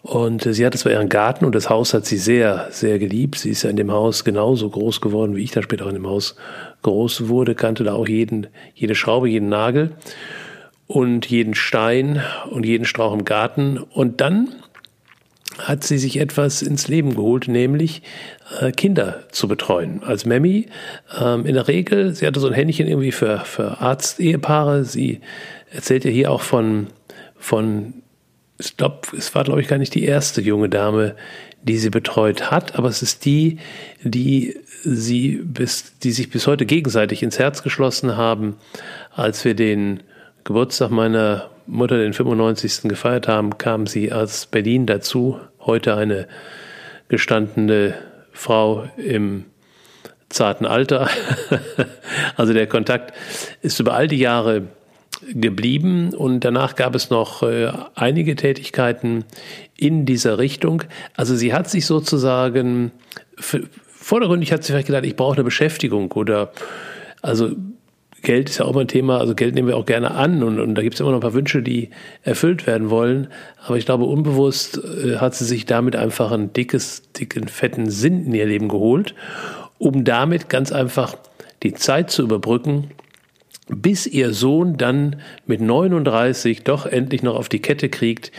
Und 0.03 0.43
sie 0.43 0.63
hatte 0.63 0.77
zwar 0.77 0.91
ihren 0.91 1.09
Garten 1.09 1.45
und 1.45 1.55
das 1.55 1.67
Haus 1.67 1.95
hat 1.95 2.05
sie 2.05 2.19
sehr, 2.19 2.67
sehr 2.69 2.99
geliebt. 2.99 3.39
Sie 3.39 3.49
ist 3.49 3.63
ja 3.63 3.71
in 3.71 3.75
dem 3.75 3.91
Haus 3.91 4.23
genauso 4.23 4.69
groß 4.69 5.01
geworden, 5.01 5.35
wie 5.35 5.43
ich 5.43 5.49
dann 5.49 5.63
später 5.63 5.85
auch 5.85 5.89
in 5.89 5.95
dem 5.95 6.07
Haus 6.07 6.35
groß 6.83 7.27
wurde, 7.27 7.55
kannte 7.55 7.83
da 7.83 7.93
auch 7.93 8.07
jeden, 8.07 8.45
jede 8.75 8.93
Schraube, 8.93 9.27
jeden 9.27 9.49
Nagel 9.49 9.93
und 10.85 11.25
jeden 11.25 11.55
Stein 11.55 12.21
und 12.51 12.67
jeden 12.67 12.85
Strauch 12.85 13.13
im 13.13 13.25
Garten. 13.25 13.79
Und 13.79 14.21
dann 14.21 14.49
hat 15.59 15.83
sie 15.83 15.97
sich 15.97 16.19
etwas 16.19 16.61
ins 16.61 16.87
Leben 16.87 17.15
geholt, 17.15 17.47
nämlich 17.47 18.01
äh, 18.59 18.71
Kinder 18.71 19.23
zu 19.31 19.47
betreuen. 19.47 20.03
Als 20.03 20.25
Memmi 20.25 20.67
ähm, 21.19 21.45
in 21.45 21.55
der 21.55 21.67
Regel, 21.67 22.13
sie 22.13 22.27
hatte 22.27 22.39
so 22.39 22.47
ein 22.47 22.53
Händchen 22.53 22.87
irgendwie 22.87 23.11
für, 23.11 23.39
für 23.39 23.79
Arzt-Ehepaare. 23.79 24.85
Sie 24.85 25.21
erzählt 25.71 26.05
ja 26.05 26.11
hier 26.11 26.31
auch 26.31 26.41
von, 26.41 26.87
von 27.37 27.93
ich 28.59 28.77
glaube, 28.77 29.01
es 29.15 29.33
war, 29.35 29.43
glaube 29.43 29.61
ich, 29.61 29.67
gar 29.67 29.77
nicht 29.77 29.93
die 29.93 30.05
erste 30.05 30.41
junge 30.41 30.69
Dame, 30.69 31.15
die 31.63 31.77
sie 31.77 31.89
betreut 31.89 32.49
hat, 32.49 32.75
aber 32.75 32.87
es 32.87 33.01
ist 33.01 33.25
die, 33.25 33.59
die 34.03 34.55
sie 34.83 35.41
bis, 35.43 35.97
die 35.99 36.11
sich 36.11 36.29
bis 36.29 36.47
heute 36.47 36.65
gegenseitig 36.65 37.23
ins 37.23 37.39
Herz 37.39 37.61
geschlossen 37.61 38.15
haben, 38.15 38.55
als 39.11 39.43
wir 39.43 39.53
den 39.53 40.01
Geburtstag 40.47 40.91
meiner 40.91 41.49
Mutter, 41.65 41.97
den 41.97 42.13
95. 42.13 42.83
gefeiert 42.83 43.27
haben, 43.27 43.57
kam 43.57 43.85
sie 43.85 44.13
aus 44.13 44.45
Berlin 44.45 44.85
dazu. 44.85 45.41
Heute 45.59 45.97
eine 45.97 46.25
gestandene 47.09 47.95
Frau 48.31 48.87
im 48.95 49.43
zarten 50.29 50.65
Alter. 50.65 51.09
also 52.37 52.53
der 52.53 52.65
Kontakt 52.65 53.13
ist 53.61 53.81
über 53.81 53.93
all 53.93 54.07
die 54.07 54.19
Jahre 54.19 54.69
geblieben 55.33 56.13
und 56.13 56.45
danach 56.45 56.77
gab 56.77 56.95
es 56.95 57.09
noch 57.09 57.43
äh, 57.43 57.69
einige 57.95 58.37
Tätigkeiten 58.37 59.25
in 59.75 60.05
dieser 60.05 60.37
Richtung. 60.37 60.83
Also 61.17 61.35
sie 61.35 61.53
hat 61.53 61.69
sich 61.69 61.85
sozusagen, 61.85 62.93
vordergründig 63.35 64.53
hat 64.53 64.63
sie 64.63 64.71
vielleicht 64.71 64.87
gedacht, 64.87 65.03
ich 65.03 65.17
brauche 65.17 65.33
eine 65.33 65.43
Beschäftigung 65.43 66.09
oder 66.13 66.53
also 67.21 67.51
Geld 68.21 68.49
ist 68.49 68.57
ja 68.57 68.65
auch 68.65 68.73
mal 68.73 68.81
ein 68.81 68.87
Thema, 68.87 69.19
also 69.19 69.35
Geld 69.35 69.55
nehmen 69.55 69.67
wir 69.67 69.77
auch 69.77 69.85
gerne 69.85 70.11
an 70.11 70.43
und, 70.43 70.59
und 70.59 70.75
da 70.75 70.81
gibt 70.81 70.95
es 70.95 70.99
immer 70.99 71.11
noch 71.11 71.17
ein 71.17 71.21
paar 71.21 71.33
Wünsche, 71.33 71.61
die 71.61 71.89
erfüllt 72.23 72.65
werden 72.67 72.89
wollen. 72.89 73.27
Aber 73.65 73.77
ich 73.77 73.85
glaube, 73.85 74.05
unbewusst 74.05 74.81
äh, 74.83 75.17
hat 75.17 75.35
sie 75.35 75.45
sich 75.45 75.65
damit 75.65 75.95
einfach 75.95 76.31
ein 76.31 76.51
dickes, 76.53 77.03
dicken, 77.13 77.47
fetten 77.47 77.89
Sinn 77.89 78.25
in 78.25 78.33
ihr 78.33 78.45
Leben 78.45 78.69
geholt, 78.69 79.13
um 79.77 80.03
damit 80.03 80.49
ganz 80.49 80.71
einfach 80.71 81.15
die 81.63 81.73
Zeit 81.73 82.09
zu 82.09 82.23
überbrücken, 82.23 82.89
bis 83.67 84.07
ihr 84.07 84.33
Sohn 84.33 84.77
dann 84.77 85.17
mit 85.45 85.61
39 85.61 86.63
doch 86.63 86.85
endlich 86.85 87.23
noch 87.23 87.35
auf 87.35 87.49
die 87.49 87.61
Kette 87.61 87.89
kriegt, 87.89 88.31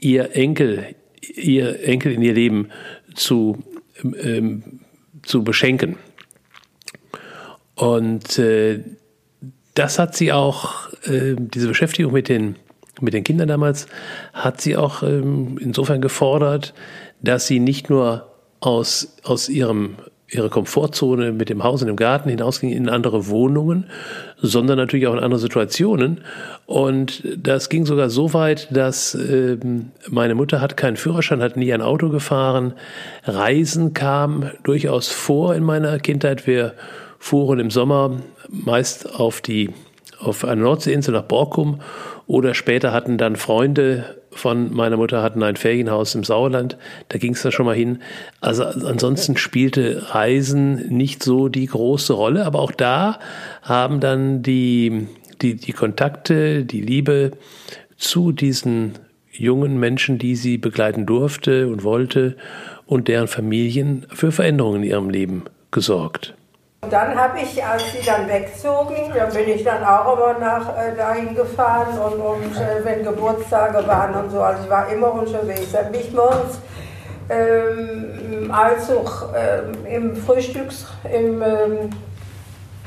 ihr 0.00 0.36
Enkel, 0.36 0.94
ihr 1.20 1.84
Enkel 1.84 2.12
in 2.12 2.22
ihr 2.22 2.34
Leben 2.34 2.68
zu, 3.14 3.58
ähm, 4.02 4.80
zu 5.22 5.42
beschenken. 5.42 5.96
Und 7.74 8.38
äh, 8.38 8.80
das 9.74 9.98
hat 9.98 10.16
sie 10.16 10.32
auch, 10.32 10.88
äh, 11.04 11.34
diese 11.36 11.68
Beschäftigung 11.68 12.12
mit 12.12 12.28
den, 12.28 12.56
mit 13.00 13.12
den 13.12 13.24
Kindern 13.24 13.48
damals, 13.48 13.86
hat 14.32 14.60
sie 14.60 14.76
auch 14.76 15.02
ähm, 15.02 15.58
insofern 15.60 16.00
gefordert, 16.00 16.74
dass 17.20 17.46
sie 17.46 17.58
nicht 17.58 17.90
nur 17.90 18.30
aus, 18.60 19.16
aus 19.24 19.48
ihrem 19.48 19.96
ihre 20.34 20.48
Komfortzone 20.50 21.32
mit 21.32 21.48
dem 21.48 21.62
Haus 21.62 21.82
und 21.82 21.88
dem 21.88 21.96
Garten 21.96 22.28
hinausging 22.28 22.70
in 22.70 22.88
andere 22.88 23.28
Wohnungen, 23.28 23.86
sondern 24.38 24.78
natürlich 24.78 25.06
auch 25.06 25.12
in 25.12 25.20
andere 25.20 25.38
Situationen. 25.38 26.22
Und 26.66 27.22
das 27.36 27.68
ging 27.68 27.86
sogar 27.86 28.10
so 28.10 28.32
weit, 28.32 28.68
dass 28.74 29.14
äh, 29.14 29.58
meine 30.08 30.34
Mutter 30.34 30.60
hat 30.60 30.76
keinen 30.76 30.96
Führerschein, 30.96 31.42
hat 31.42 31.56
nie 31.56 31.72
ein 31.72 31.82
Auto 31.82 32.08
gefahren. 32.08 32.74
Reisen 33.24 33.94
kam 33.94 34.50
durchaus 34.64 35.08
vor 35.08 35.54
in 35.54 35.62
meiner 35.62 35.98
Kindheit. 35.98 36.46
Wir 36.46 36.74
fuhren 37.18 37.60
im 37.60 37.70
Sommer 37.70 38.18
meist 38.64 39.14
auf 39.14 39.40
die 39.40 39.70
auf 40.20 40.44
eine 40.44 40.62
Nordseeinsel 40.62 41.12
nach 41.12 41.24
Borkum 41.24 41.80
oder 42.26 42.54
später 42.54 42.92
hatten 42.92 43.18
dann 43.18 43.36
Freunde 43.36 44.16
von 44.30 44.74
meiner 44.74 44.96
Mutter 44.96 45.22
hatten 45.22 45.42
ein 45.42 45.56
Ferienhaus 45.56 46.14
im 46.14 46.24
Sauerland, 46.24 46.76
da 47.08 47.18
ging 47.18 47.34
es 47.34 47.42
da 47.42 47.52
schon 47.52 47.66
mal 47.66 47.76
hin. 47.76 48.00
Also 48.40 48.64
ansonsten 48.64 49.36
spielte 49.36 50.14
Reisen 50.14 50.88
nicht 50.88 51.22
so 51.22 51.48
die 51.48 51.66
große 51.66 52.12
Rolle, 52.12 52.44
aber 52.44 52.60
auch 52.60 52.72
da 52.72 53.18
haben 53.62 54.00
dann 54.00 54.42
die, 54.42 55.06
die, 55.40 55.54
die 55.54 55.72
Kontakte, 55.72 56.64
die 56.64 56.80
Liebe 56.80 57.32
zu 57.96 58.32
diesen 58.32 58.94
jungen 59.30 59.78
Menschen, 59.78 60.18
die 60.18 60.36
sie 60.36 60.58
begleiten 60.58 61.06
durfte 61.06 61.68
und 61.68 61.84
wollte 61.84 62.36
und 62.86 63.08
deren 63.08 63.28
Familien 63.28 64.06
für 64.10 64.32
Veränderungen 64.32 64.82
in 64.82 64.90
ihrem 64.90 65.10
Leben 65.10 65.44
gesorgt. 65.70 66.34
Und 66.84 66.92
dann 66.92 67.18
habe 67.18 67.38
ich, 67.40 67.64
als 67.64 67.82
sie 67.92 68.04
dann 68.04 68.28
wegzogen, 68.28 69.10
dann 69.14 69.32
bin 69.32 69.48
ich 69.48 69.64
dann 69.64 69.82
auch 69.82 70.18
immer 70.18 70.38
nach 70.38 70.68
äh, 70.76 70.94
dahin 70.94 71.34
gefahren 71.34 71.98
und, 71.98 72.20
und 72.20 72.56
äh, 72.56 72.84
wenn 72.84 73.02
Geburtstage 73.02 73.86
waren 73.88 74.14
und 74.14 74.30
so, 74.30 74.42
also 74.42 74.64
ich 74.64 74.70
war 74.70 74.88
immer 74.90 75.14
unterwegs. 75.14 75.72
Dann 75.72 75.90
bin 75.90 76.02
ich 76.02 76.12
morgens 76.12 76.58
ähm, 77.30 78.42
im 78.44 78.52
Allzug 78.52 79.30
äh, 79.34 79.94
im 79.94 80.14
Frühstücks 80.14 80.86
im, 81.10 81.40
ähm, 81.40 81.90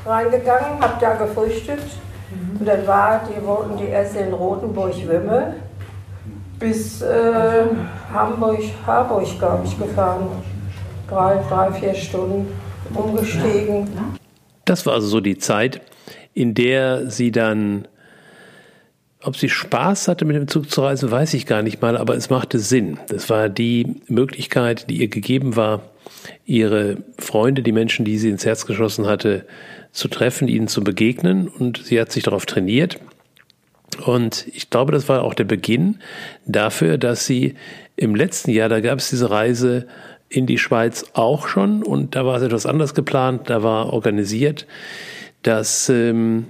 reingegangen, 0.06 0.80
habe 0.80 0.94
da 1.00 1.14
gefrühstückt 1.14 1.96
mhm. 2.30 2.60
und 2.60 2.68
dann 2.68 2.86
war, 2.86 3.22
die 3.28 3.44
wohnten 3.44 3.78
die 3.78 3.88
erste 3.88 4.20
in 4.20 4.32
Rotenburg-Wimme 4.32 5.54
bis 6.60 7.02
äh, 7.02 7.64
Hamburg, 8.14 8.60
Harburg, 8.86 9.26
glaube 9.40 9.64
ich, 9.64 9.76
gefahren. 9.76 10.28
Drei, 11.08 11.42
drei, 11.48 11.72
vier 11.72 11.94
Stunden 11.94 12.52
umgestiegen. 12.94 13.88
Das 14.64 14.86
war 14.86 14.94
also 14.94 15.06
so 15.06 15.20
die 15.20 15.38
Zeit, 15.38 15.80
in 16.34 16.54
der 16.54 17.10
sie 17.10 17.32
dann, 17.32 17.88
ob 19.22 19.36
sie 19.36 19.48
Spaß 19.48 20.08
hatte 20.08 20.24
mit 20.24 20.36
dem 20.36 20.48
Zug 20.48 20.70
zu 20.70 20.82
reisen, 20.82 21.10
weiß 21.10 21.34
ich 21.34 21.46
gar 21.46 21.62
nicht 21.62 21.82
mal, 21.82 21.96
aber 21.96 22.14
es 22.16 22.30
machte 22.30 22.58
Sinn. 22.58 22.98
Das 23.08 23.30
war 23.30 23.48
die 23.48 24.02
Möglichkeit, 24.06 24.88
die 24.90 24.98
ihr 24.98 25.08
gegeben 25.08 25.56
war, 25.56 25.82
ihre 26.44 26.98
Freunde, 27.18 27.62
die 27.62 27.72
Menschen, 27.72 28.04
die 28.04 28.18
sie 28.18 28.30
ins 28.30 28.44
Herz 28.44 28.66
geschossen 28.66 29.06
hatte, 29.06 29.46
zu 29.92 30.08
treffen, 30.08 30.48
ihnen 30.48 30.68
zu 30.68 30.84
begegnen. 30.84 31.48
Und 31.48 31.78
sie 31.84 32.00
hat 32.00 32.12
sich 32.12 32.22
darauf 32.22 32.46
trainiert. 32.46 33.00
Und 34.04 34.46
ich 34.52 34.70
glaube, 34.70 34.92
das 34.92 35.08
war 35.08 35.24
auch 35.24 35.34
der 35.34 35.44
Beginn 35.44 35.98
dafür, 36.46 36.98
dass 36.98 37.26
sie 37.26 37.54
im 37.96 38.14
letzten 38.14 38.50
Jahr, 38.50 38.68
da 38.68 38.80
gab 38.80 38.98
es 38.98 39.10
diese 39.10 39.30
Reise 39.30 39.88
in 40.28 40.46
die 40.46 40.58
Schweiz 40.58 41.06
auch 41.14 41.48
schon. 41.48 41.82
Und 41.82 42.14
da 42.14 42.26
war 42.26 42.36
es 42.36 42.42
etwas 42.42 42.66
anders 42.66 42.94
geplant, 42.94 43.48
da 43.50 43.62
war 43.62 43.92
organisiert, 43.92 44.66
dass 45.42 45.88
ähm, 45.88 46.46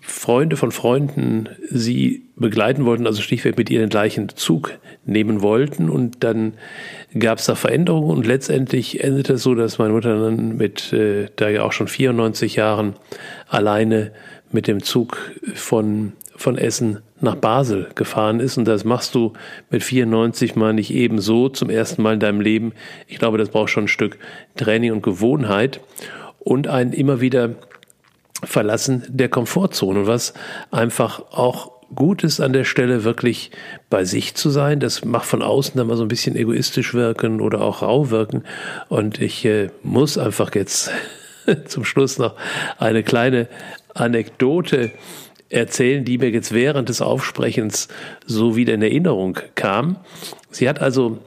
Freunde 0.00 0.56
von 0.56 0.72
Freunden 0.72 1.48
sie 1.70 2.22
begleiten 2.36 2.84
wollten, 2.84 3.06
also 3.06 3.22
schlichtweg 3.22 3.56
mit 3.56 3.70
ihr 3.70 3.80
den 3.80 3.88
gleichen 3.88 4.28
Zug 4.30 4.72
nehmen 5.04 5.42
wollten. 5.42 5.88
Und 5.88 6.22
dann 6.24 6.54
gab 7.18 7.38
es 7.38 7.46
da 7.46 7.54
Veränderungen 7.54 8.10
und 8.10 8.26
letztendlich 8.26 9.02
endete 9.02 9.34
es 9.34 9.42
so, 9.42 9.54
dass 9.54 9.78
meine 9.78 9.92
Mutter 9.92 10.18
dann 10.20 10.56
mit, 10.56 10.92
äh, 10.92 11.28
da 11.36 11.48
ja 11.48 11.62
auch 11.62 11.72
schon 11.72 11.88
94 11.88 12.56
Jahren 12.56 12.94
alleine 13.48 14.12
mit 14.52 14.66
dem 14.66 14.82
Zug 14.82 15.18
von 15.54 16.12
von 16.36 16.58
Essen 16.58 17.00
nach 17.20 17.34
Basel 17.34 17.88
gefahren 17.94 18.40
ist. 18.40 18.58
Und 18.58 18.66
das 18.66 18.84
machst 18.84 19.14
du 19.14 19.32
mit 19.70 19.82
94 19.82 20.56
mal 20.56 20.72
nicht 20.72 20.92
eben 20.92 21.20
so 21.20 21.48
zum 21.48 21.70
ersten 21.70 22.02
Mal 22.02 22.14
in 22.14 22.20
deinem 22.20 22.40
Leben. 22.40 22.72
Ich 23.06 23.18
glaube, 23.18 23.38
das 23.38 23.48
braucht 23.48 23.70
schon 23.70 23.84
ein 23.84 23.88
Stück 23.88 24.18
Training 24.56 24.92
und 24.92 25.02
Gewohnheit 25.02 25.80
und 26.38 26.68
ein 26.68 26.92
immer 26.92 27.20
wieder 27.20 27.56
Verlassen 28.44 29.04
der 29.08 29.28
Komfortzone. 29.28 30.00
Und 30.00 30.06
was 30.06 30.34
einfach 30.70 31.20
auch 31.32 31.72
gut 31.94 32.24
ist 32.24 32.40
an 32.40 32.52
der 32.52 32.64
Stelle, 32.64 33.04
wirklich 33.04 33.50
bei 33.90 34.04
sich 34.04 34.34
zu 34.34 34.50
sein. 34.50 34.80
Das 34.80 35.04
macht 35.04 35.26
von 35.26 35.42
außen 35.42 35.74
dann 35.76 35.86
mal 35.86 35.96
so 35.96 36.02
ein 36.02 36.08
bisschen 36.08 36.36
egoistisch 36.36 36.94
wirken 36.94 37.40
oder 37.40 37.60
auch 37.60 37.82
rau 37.82 38.10
wirken. 38.10 38.44
Und 38.88 39.20
ich 39.20 39.44
äh, 39.44 39.70
muss 39.82 40.18
einfach 40.18 40.54
jetzt 40.54 40.90
zum 41.66 41.84
Schluss 41.84 42.18
noch 42.18 42.34
eine 42.78 43.02
kleine 43.02 43.48
Anekdote 43.94 44.90
erzählen, 45.48 46.04
die 46.04 46.18
mir 46.18 46.30
jetzt 46.30 46.52
während 46.52 46.88
des 46.88 47.00
Aufsprechens 47.00 47.88
so 48.24 48.56
wieder 48.56 48.74
in 48.74 48.82
Erinnerung 48.82 49.38
kam. 49.54 49.96
Sie 50.50 50.68
hat 50.68 50.80
also 50.80 51.18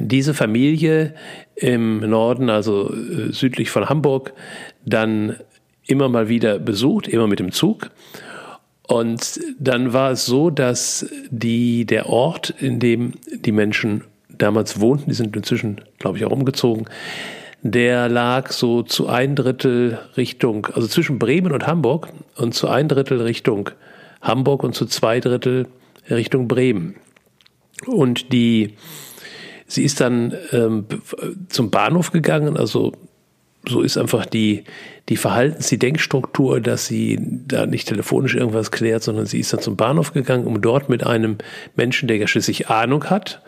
diese 0.00 0.34
Familie 0.34 1.14
im 1.54 2.00
Norden, 2.00 2.50
also 2.50 2.92
äh, 2.92 3.32
südlich 3.32 3.70
von 3.70 3.88
Hamburg, 3.88 4.32
dann 4.84 5.36
immer 5.86 6.08
mal 6.08 6.28
wieder 6.28 6.58
besucht, 6.58 7.08
immer 7.08 7.26
mit 7.26 7.40
dem 7.40 7.52
Zug. 7.52 7.90
Und 8.82 9.40
dann 9.58 9.92
war 9.92 10.12
es 10.12 10.24
so, 10.24 10.50
dass 10.50 11.06
die, 11.30 11.84
der 11.84 12.08
Ort, 12.08 12.50
in 12.58 12.80
dem 12.80 13.12
die 13.44 13.52
Menschen 13.52 14.04
damals 14.28 14.80
wohnten, 14.80 15.10
die 15.10 15.16
sind 15.16 15.36
inzwischen, 15.36 15.80
glaube 15.98 16.18
ich, 16.18 16.24
auch 16.24 16.30
umgezogen, 16.30 16.86
der 17.62 18.08
lag 18.08 18.52
so 18.52 18.82
zu 18.82 19.08
ein 19.08 19.34
Drittel 19.34 19.98
Richtung, 20.16 20.66
also 20.66 20.86
zwischen 20.86 21.18
Bremen 21.18 21.52
und 21.52 21.66
Hamburg 21.66 22.08
und 22.36 22.54
zu 22.54 22.68
ein 22.68 22.88
Drittel 22.88 23.20
Richtung 23.20 23.70
Hamburg 24.22 24.62
und 24.64 24.74
zu 24.74 24.86
zwei 24.86 25.20
Drittel 25.20 25.66
Richtung 26.08 26.48
Bremen. 26.48 26.96
Und 27.86 28.32
die, 28.32 28.74
sie 29.66 29.84
ist 29.84 30.00
dann 30.00 30.34
ähm, 30.52 30.86
zum 31.48 31.70
Bahnhof 31.70 32.10
gegangen, 32.10 32.56
also 32.56 32.92
so 33.66 33.82
ist 33.82 33.98
einfach 33.98 34.24
die, 34.24 34.64
die 35.08 35.16
Verhaltens-, 35.16 35.68
die 35.68 35.78
Denkstruktur, 35.78 36.60
dass 36.60 36.86
sie 36.86 37.18
da 37.20 37.66
nicht 37.66 37.88
telefonisch 37.88 38.34
irgendwas 38.34 38.70
klärt, 38.70 39.02
sondern 39.02 39.26
sie 39.26 39.40
ist 39.40 39.52
dann 39.52 39.60
zum 39.60 39.76
Bahnhof 39.76 40.12
gegangen, 40.12 40.46
um 40.46 40.60
dort 40.60 40.88
mit 40.88 41.04
einem 41.04 41.38
Menschen, 41.76 42.08
der 42.08 42.16
ja 42.16 42.26
schließlich 42.26 42.68
Ahnung 42.68 43.04
hat, 43.04 43.42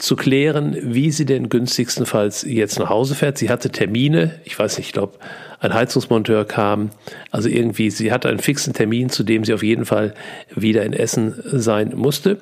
zu 0.00 0.16
klären, 0.16 0.76
wie 0.80 1.10
sie 1.10 1.26
denn 1.26 1.50
günstigstenfalls 1.50 2.42
jetzt 2.42 2.78
nach 2.78 2.88
Hause 2.88 3.14
fährt. 3.14 3.36
Sie 3.36 3.50
hatte 3.50 3.70
Termine, 3.70 4.40
ich 4.44 4.58
weiß 4.58 4.78
nicht, 4.78 4.86
ich 4.88 4.92
glaube, 4.92 5.18
ein 5.60 5.74
Heizungsmonteur 5.74 6.46
kam. 6.46 6.90
Also 7.30 7.50
irgendwie, 7.50 7.90
sie 7.90 8.10
hatte 8.10 8.30
einen 8.30 8.38
fixen 8.38 8.72
Termin, 8.72 9.10
zu 9.10 9.24
dem 9.24 9.44
sie 9.44 9.52
auf 9.52 9.62
jeden 9.62 9.84
Fall 9.84 10.14
wieder 10.54 10.84
in 10.84 10.94
Essen 10.94 11.34
sein 11.44 11.92
musste. 11.94 12.38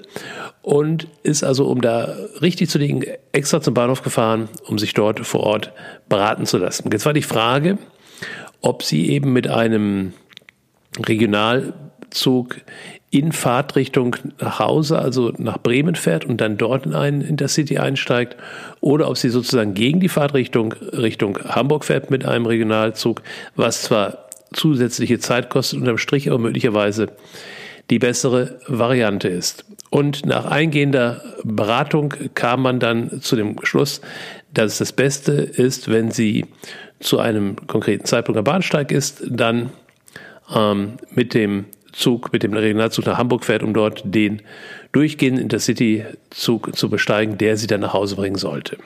Und 0.62 1.08
ist 1.24 1.42
also, 1.42 1.66
um 1.66 1.80
da 1.80 2.14
richtig 2.40 2.70
zu 2.70 2.78
liegen, 2.78 3.02
extra 3.32 3.60
zum 3.60 3.74
Bahnhof 3.74 4.02
gefahren, 4.02 4.48
um 4.66 4.78
sich 4.78 4.94
dort 4.94 5.26
vor 5.26 5.40
Ort 5.40 5.72
beraten 6.08 6.46
zu 6.46 6.58
lassen. 6.58 6.88
Jetzt 6.92 7.06
war 7.06 7.12
die 7.12 7.22
Frage, 7.22 7.78
ob 8.60 8.84
sie 8.84 9.08
eben 9.08 9.32
mit 9.32 9.48
einem 9.48 10.12
Regionalzug 11.04 12.60
in 13.10 13.32
Fahrtrichtung 13.32 14.16
nach 14.38 14.58
Hause, 14.58 14.98
also 14.98 15.32
nach 15.38 15.58
Bremen 15.58 15.94
fährt 15.94 16.24
und 16.26 16.40
dann 16.40 16.58
dort 16.58 16.84
in 16.84 16.94
einen 16.94 17.22
Intercity 17.22 17.78
einsteigt, 17.78 18.36
oder 18.80 19.08
ob 19.08 19.16
sie 19.16 19.30
sozusagen 19.30 19.74
gegen 19.74 20.00
die 20.00 20.08
Fahrtrichtung 20.08 20.74
Richtung 20.92 21.38
Hamburg 21.44 21.84
fährt 21.84 22.10
mit 22.10 22.26
einem 22.26 22.46
Regionalzug, 22.46 23.22
was 23.56 23.82
zwar 23.82 24.28
zusätzliche 24.52 25.18
Zeit 25.18 25.48
kostet 25.48 25.80
unterm 25.80 25.98
Strich, 25.98 26.28
aber 26.28 26.38
möglicherweise 26.38 27.08
die 27.90 27.98
bessere 27.98 28.58
Variante 28.66 29.28
ist. 29.28 29.64
Und 29.90 30.26
nach 30.26 30.44
eingehender 30.44 31.22
Beratung 31.44 32.12
kam 32.34 32.62
man 32.62 32.78
dann 32.78 33.22
zu 33.22 33.36
dem 33.36 33.56
Schluss, 33.62 34.02
dass 34.52 34.72
es 34.72 34.78
das 34.78 34.92
Beste 34.92 35.32
ist, 35.32 35.90
wenn 35.90 36.10
sie 36.10 36.44
zu 37.00 37.18
einem 37.18 37.56
konkreten 37.66 38.04
Zeitpunkt 38.04 38.38
am 38.38 38.44
Bahnsteig 38.44 38.92
ist, 38.92 39.22
dann 39.26 39.70
ähm, 40.54 40.94
mit 41.14 41.32
dem 41.32 41.66
Zug, 41.98 42.32
mit 42.32 42.42
dem 42.42 42.52
Regionalzug 42.52 43.06
nach 43.06 43.18
Hamburg 43.18 43.44
fährt, 43.44 43.62
um 43.62 43.74
dort 43.74 44.02
den 44.04 44.42
durchgehenden 44.92 45.42
Intercity-Zug 45.42 46.76
zu 46.76 46.88
besteigen, 46.88 47.38
der 47.38 47.56
sie 47.56 47.66
dann 47.66 47.80
nach 47.80 47.92
Hause 47.92 48.16
bringen 48.16 48.36
sollte. 48.36 48.78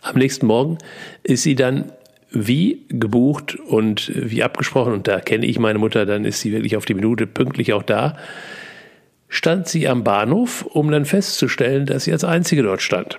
Am 0.00 0.16
nächsten 0.16 0.46
Morgen 0.46 0.78
ist 1.24 1.42
sie 1.42 1.56
dann 1.56 1.92
wie 2.30 2.84
gebucht 2.88 3.56
und 3.56 4.12
wie 4.14 4.42
abgesprochen, 4.42 4.92
und 4.92 5.08
da 5.08 5.20
kenne 5.20 5.46
ich 5.46 5.58
meine 5.58 5.78
Mutter, 5.78 6.06
dann 6.06 6.24
ist 6.24 6.40
sie 6.40 6.52
wirklich 6.52 6.76
auf 6.76 6.84
die 6.84 6.94
Minute 6.94 7.26
pünktlich 7.26 7.72
auch 7.72 7.82
da, 7.82 8.16
stand 9.28 9.68
sie 9.68 9.88
am 9.88 10.04
Bahnhof, 10.04 10.62
um 10.62 10.90
dann 10.90 11.04
festzustellen, 11.04 11.86
dass 11.86 12.04
sie 12.04 12.12
als 12.12 12.24
Einzige 12.24 12.62
dort 12.62 12.82
stand. 12.82 13.18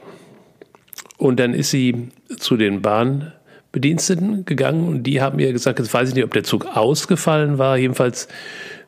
Und 1.18 1.40
dann 1.40 1.54
ist 1.54 1.72
sie 1.72 2.10
zu 2.38 2.58
den 2.58 2.82
Bahn 2.82 3.34
Bediensteten 3.72 4.46
gegangen 4.46 4.88
und 4.88 5.04
die 5.04 5.22
haben 5.22 5.38
mir 5.38 5.52
gesagt, 5.52 5.80
jetzt 5.80 5.94
weiß 5.94 6.10
ich 6.10 6.16
nicht, 6.16 6.24
ob 6.24 6.34
der 6.34 6.44
Zug 6.44 6.66
ausgefallen 6.66 7.58
war. 7.58 7.78
Jedenfalls 7.78 8.28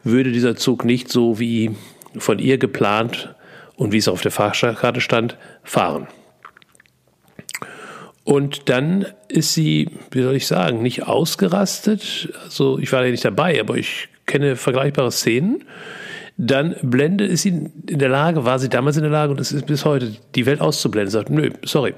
würde 0.04 0.32
dieser 0.32 0.56
Zug 0.56 0.86
nicht 0.86 1.12
so 1.12 1.40
wie 1.40 1.72
von 2.18 2.40
ihr 2.40 2.58
geplant 2.58 3.36
und 3.76 3.92
wie 3.92 3.98
es 3.98 4.08
auf 4.08 4.22
der 4.22 4.32
Fahrkarte 4.32 5.02
stand, 5.02 5.38
fahren. 5.64 6.08
Und 8.24 8.70
dann 8.70 9.06
ist 9.28 9.54
sie, 9.54 9.90
wie 10.12 10.22
soll 10.22 10.36
ich 10.36 10.48
sagen, 10.48 10.84
nicht 10.84 11.08
ausgerastet. 11.08 12.32
Also 12.44 12.78
ich 12.78 12.92
war 12.92 13.04
ja 13.04 13.12
nicht 13.12 13.26
dabei, 13.26 13.60
aber 13.60 13.76
ich 13.76 14.08
kenne 14.28 14.56
vergleichbare 14.56 15.12
Szenen. 15.12 15.64
Dann 16.38 16.76
blende 16.82 17.26
ist 17.26 17.42
sie 17.42 17.70
in 17.88 18.00
der 18.00 18.10
Lage, 18.10 18.46
war 18.46 18.60
sie 18.60 18.70
damals 18.70 18.98
in 18.98 19.04
der 19.04 19.12
Lage 19.12 19.32
und 19.32 19.42
es 19.42 19.52
ist 19.52 19.66
bis 19.66 19.84
heute, 19.84 20.16
die 20.36 20.46
Welt 20.46 20.62
auszublenden. 20.62 21.12
Sagt, 21.12 21.30
nö, 21.30 21.50
sorry. 21.66 21.96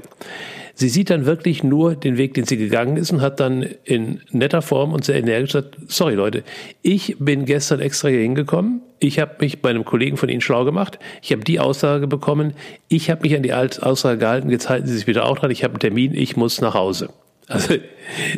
Sie 0.74 0.90
sieht 0.90 1.10
dann 1.10 1.26
wirklich 1.26 1.64
nur 1.64 1.96
den 1.96 2.18
Weg, 2.18 2.34
den 2.34 2.46
sie 2.46 2.58
gegangen 2.58 2.98
ist 2.98 3.12
und 3.12 3.22
hat 3.22 3.40
dann 3.40 3.64
in 3.84 4.22
netter 4.32 4.62
Form 4.62 4.94
und 4.94 5.06
sehr 5.06 5.16
energisch 5.16 5.54
gesagt, 5.54 5.78
sorry 5.88 6.16
Leute, 6.16 6.44
ich 6.82 7.16
bin 7.20 7.46
gestern 7.46 7.80
extra 7.80 8.10
hier 8.10 8.20
hingekommen, 8.20 8.82
ich 9.00 9.20
habe 9.20 9.36
mich 9.40 9.62
bei 9.62 9.70
einem 9.70 9.86
Kollegen 9.86 10.18
von 10.18 10.30
Ihnen 10.30 10.42
schlau 10.42 10.64
gemacht, 10.64 11.00
ich 11.22 11.32
habe 11.32 11.44
die 11.44 11.60
Aussage 11.60 12.08
bekommen, 12.08 12.54
ich 12.88 13.10
habe 13.10 13.22
mich 13.24 13.36
an 13.36 13.44
die 13.44 13.54
Aussage 13.54 14.18
gehalten, 14.18 14.50
jetzt 14.50 14.70
halten 14.70 14.88
Sie 14.88 14.96
sich 14.96 15.08
wieder 15.08 15.26
auch 15.26 15.40
dran, 15.40 15.52
ich 15.52 15.64
habe 15.64 15.74
einen 15.74 15.80
Termin, 15.80 16.14
ich 16.14 16.38
muss 16.38 16.62
nach 16.62 16.74
Hause. 16.74 17.10
Also 17.48 17.76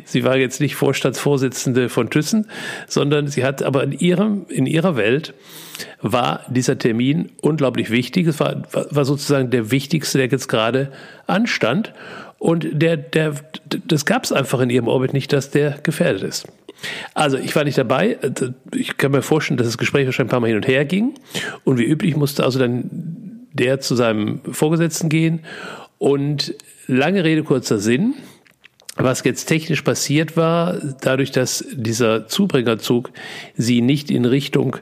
sie 0.05 0.23
war 0.23 0.37
jetzt 0.37 0.59
nicht 0.59 0.75
Vorstandsvorsitzende 0.75 1.89
von 1.89 2.09
Thyssen, 2.09 2.47
sondern 2.87 3.27
sie 3.27 3.43
hat 3.43 3.61
aber 3.63 3.83
in 3.83 3.91
ihrem 3.91 4.45
in 4.49 4.65
ihrer 4.65 4.95
Welt 4.95 5.33
war 6.01 6.41
dieser 6.49 6.77
Termin 6.77 7.31
unglaublich 7.41 7.89
wichtig. 7.89 8.27
Es 8.27 8.39
war, 8.39 8.63
war 8.71 9.05
sozusagen 9.05 9.49
der 9.49 9.71
wichtigste, 9.71 10.17
der 10.17 10.27
jetzt 10.27 10.47
gerade 10.47 10.91
anstand. 11.27 11.93
Und 12.37 12.67
der, 12.73 12.97
der, 12.97 13.35
das 13.87 14.05
gab 14.05 14.23
es 14.23 14.31
einfach 14.31 14.59
in 14.59 14.69
ihrem 14.69 14.87
Orbit 14.87 15.13
nicht, 15.13 15.31
dass 15.31 15.49
der 15.49 15.79
gefährdet 15.81 16.23
ist. 16.23 16.47
Also 17.13 17.37
ich 17.37 17.55
war 17.55 17.63
nicht 17.63 17.77
dabei. 17.77 18.17
Ich 18.75 18.97
kann 18.97 19.11
mir 19.11 19.21
vorstellen, 19.21 19.57
dass 19.57 19.67
das 19.67 19.77
Gespräch 19.77 20.05
wahrscheinlich 20.05 20.29
ein 20.29 20.31
paar 20.31 20.41
Mal 20.41 20.47
hin 20.47 20.57
und 20.57 20.67
her 20.67 20.85
ging. 20.85 21.13
Und 21.63 21.77
wie 21.77 21.85
üblich 21.85 22.15
musste 22.17 22.43
also 22.43 22.59
dann 22.59 22.89
der 23.53 23.79
zu 23.79 23.95
seinem 23.95 24.41
Vorgesetzten 24.51 25.09
gehen. 25.09 25.45
Und 25.97 26.53
lange 26.87 27.23
Rede, 27.23 27.43
kurzer 27.43 27.79
Sinn. 27.79 28.15
Was 28.95 29.23
jetzt 29.23 29.45
technisch 29.45 29.81
passiert 29.81 30.37
war, 30.37 30.77
dadurch, 31.01 31.31
dass 31.31 31.65
dieser 31.73 32.27
Zubringerzug 32.27 33.11
sie 33.55 33.81
nicht 33.81 34.11
in 34.11 34.25
Richtung 34.25 34.77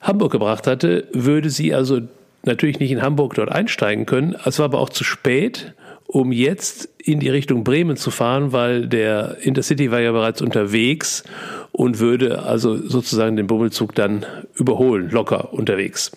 Hamburg 0.00 0.32
gebracht 0.32 0.66
hatte, 0.66 1.08
würde 1.12 1.48
sie 1.50 1.74
also 1.74 2.00
natürlich 2.44 2.80
nicht 2.80 2.90
in 2.90 3.02
Hamburg 3.02 3.34
dort 3.34 3.50
einsteigen 3.50 4.04
können. 4.04 4.36
Es 4.44 4.58
war 4.58 4.66
aber 4.66 4.78
auch 4.78 4.90
zu 4.90 5.04
spät 5.04 5.74
um 6.08 6.32
jetzt 6.32 6.88
in 6.96 7.20
die 7.20 7.28
Richtung 7.28 7.64
Bremen 7.64 7.98
zu 7.98 8.10
fahren, 8.10 8.52
weil 8.52 8.86
der 8.86 9.36
Intercity 9.42 9.90
war 9.90 10.00
ja 10.00 10.10
bereits 10.10 10.40
unterwegs 10.40 11.22
und 11.70 12.00
würde 12.00 12.42
also 12.42 12.76
sozusagen 12.76 13.36
den 13.36 13.46
Bummelzug 13.46 13.94
dann 13.94 14.24
überholen, 14.54 15.10
locker 15.10 15.52
unterwegs. 15.52 16.10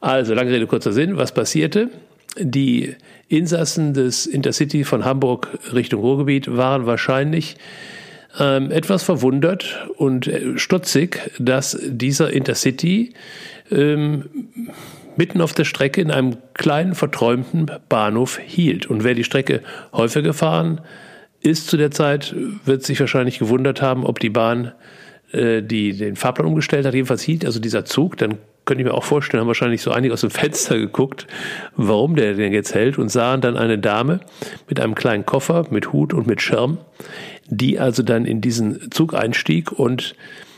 Also, 0.00 0.32
lange 0.32 0.50
Rede, 0.50 0.66
kurzer 0.66 0.92
Sinn, 0.92 1.18
was 1.18 1.32
passierte? 1.32 1.90
Die 2.38 2.94
Insassen 3.28 3.94
des 3.94 4.26
Intercity 4.26 4.84
von 4.84 5.04
Hamburg 5.04 5.58
Richtung 5.72 6.00
Ruhrgebiet 6.00 6.54
waren 6.56 6.86
wahrscheinlich 6.86 7.56
ähm, 8.38 8.70
etwas 8.70 9.02
verwundert 9.02 9.88
und 9.96 10.26
äh, 10.26 10.58
stutzig, 10.58 11.30
dass 11.38 11.78
dieser 11.82 12.32
Intercity 12.32 13.14
ähm, 13.70 14.24
mitten 15.16 15.40
auf 15.40 15.54
der 15.54 15.64
Strecke 15.64 16.00
in 16.00 16.10
einem 16.10 16.36
kleinen 16.54 16.94
verträumten 16.94 17.70
Bahnhof 17.88 18.38
hielt. 18.38 18.86
Und 18.86 19.04
wer 19.04 19.14
die 19.14 19.24
Strecke 19.24 19.62
häufig 19.92 20.22
gefahren 20.22 20.80
ist 21.40 21.68
zu 21.68 21.76
der 21.76 21.90
Zeit, 21.90 22.34
wird 22.64 22.82
sich 22.84 23.00
wahrscheinlich 23.00 23.38
gewundert 23.38 23.80
haben, 23.80 24.04
ob 24.04 24.18
die 24.18 24.30
Bahn 24.30 24.72
äh, 25.32 25.62
die 25.62 25.96
den 25.96 26.16
Fahrplan 26.16 26.46
umgestellt 26.46 26.86
hat. 26.86 26.94
Jedenfalls 26.94 27.22
hielt 27.22 27.44
also 27.44 27.60
dieser 27.60 27.84
Zug, 27.84 28.16
dann 28.18 28.38
könnte 28.66 28.82
ich 28.82 28.86
mir 28.86 28.94
auch 28.94 29.04
vorstellen, 29.04 29.40
haben 29.40 29.48
wahrscheinlich 29.48 29.80
so 29.80 29.92
einige 29.92 30.12
aus 30.12 30.20
dem 30.20 30.30
Fenster 30.30 30.76
geguckt, 30.76 31.26
warum 31.76 32.16
der 32.16 32.34
denn 32.34 32.52
jetzt 32.52 32.74
hält 32.74 32.98
und 32.98 33.08
sahen 33.08 33.40
dann 33.40 33.56
eine 33.56 33.78
Dame 33.78 34.20
mit 34.68 34.80
einem 34.80 34.94
kleinen 34.94 35.24
Koffer, 35.24 35.66
mit 35.70 35.92
Hut 35.92 36.12
und 36.12 36.26
mit 36.26 36.42
Schirm, 36.42 36.78
die 37.46 37.78
also 37.78 38.02
dann 38.02 38.26
in 38.26 38.40
diesen 38.40 38.90
Zug 38.90 39.14
einstieg 39.14 39.72
und 39.72 40.14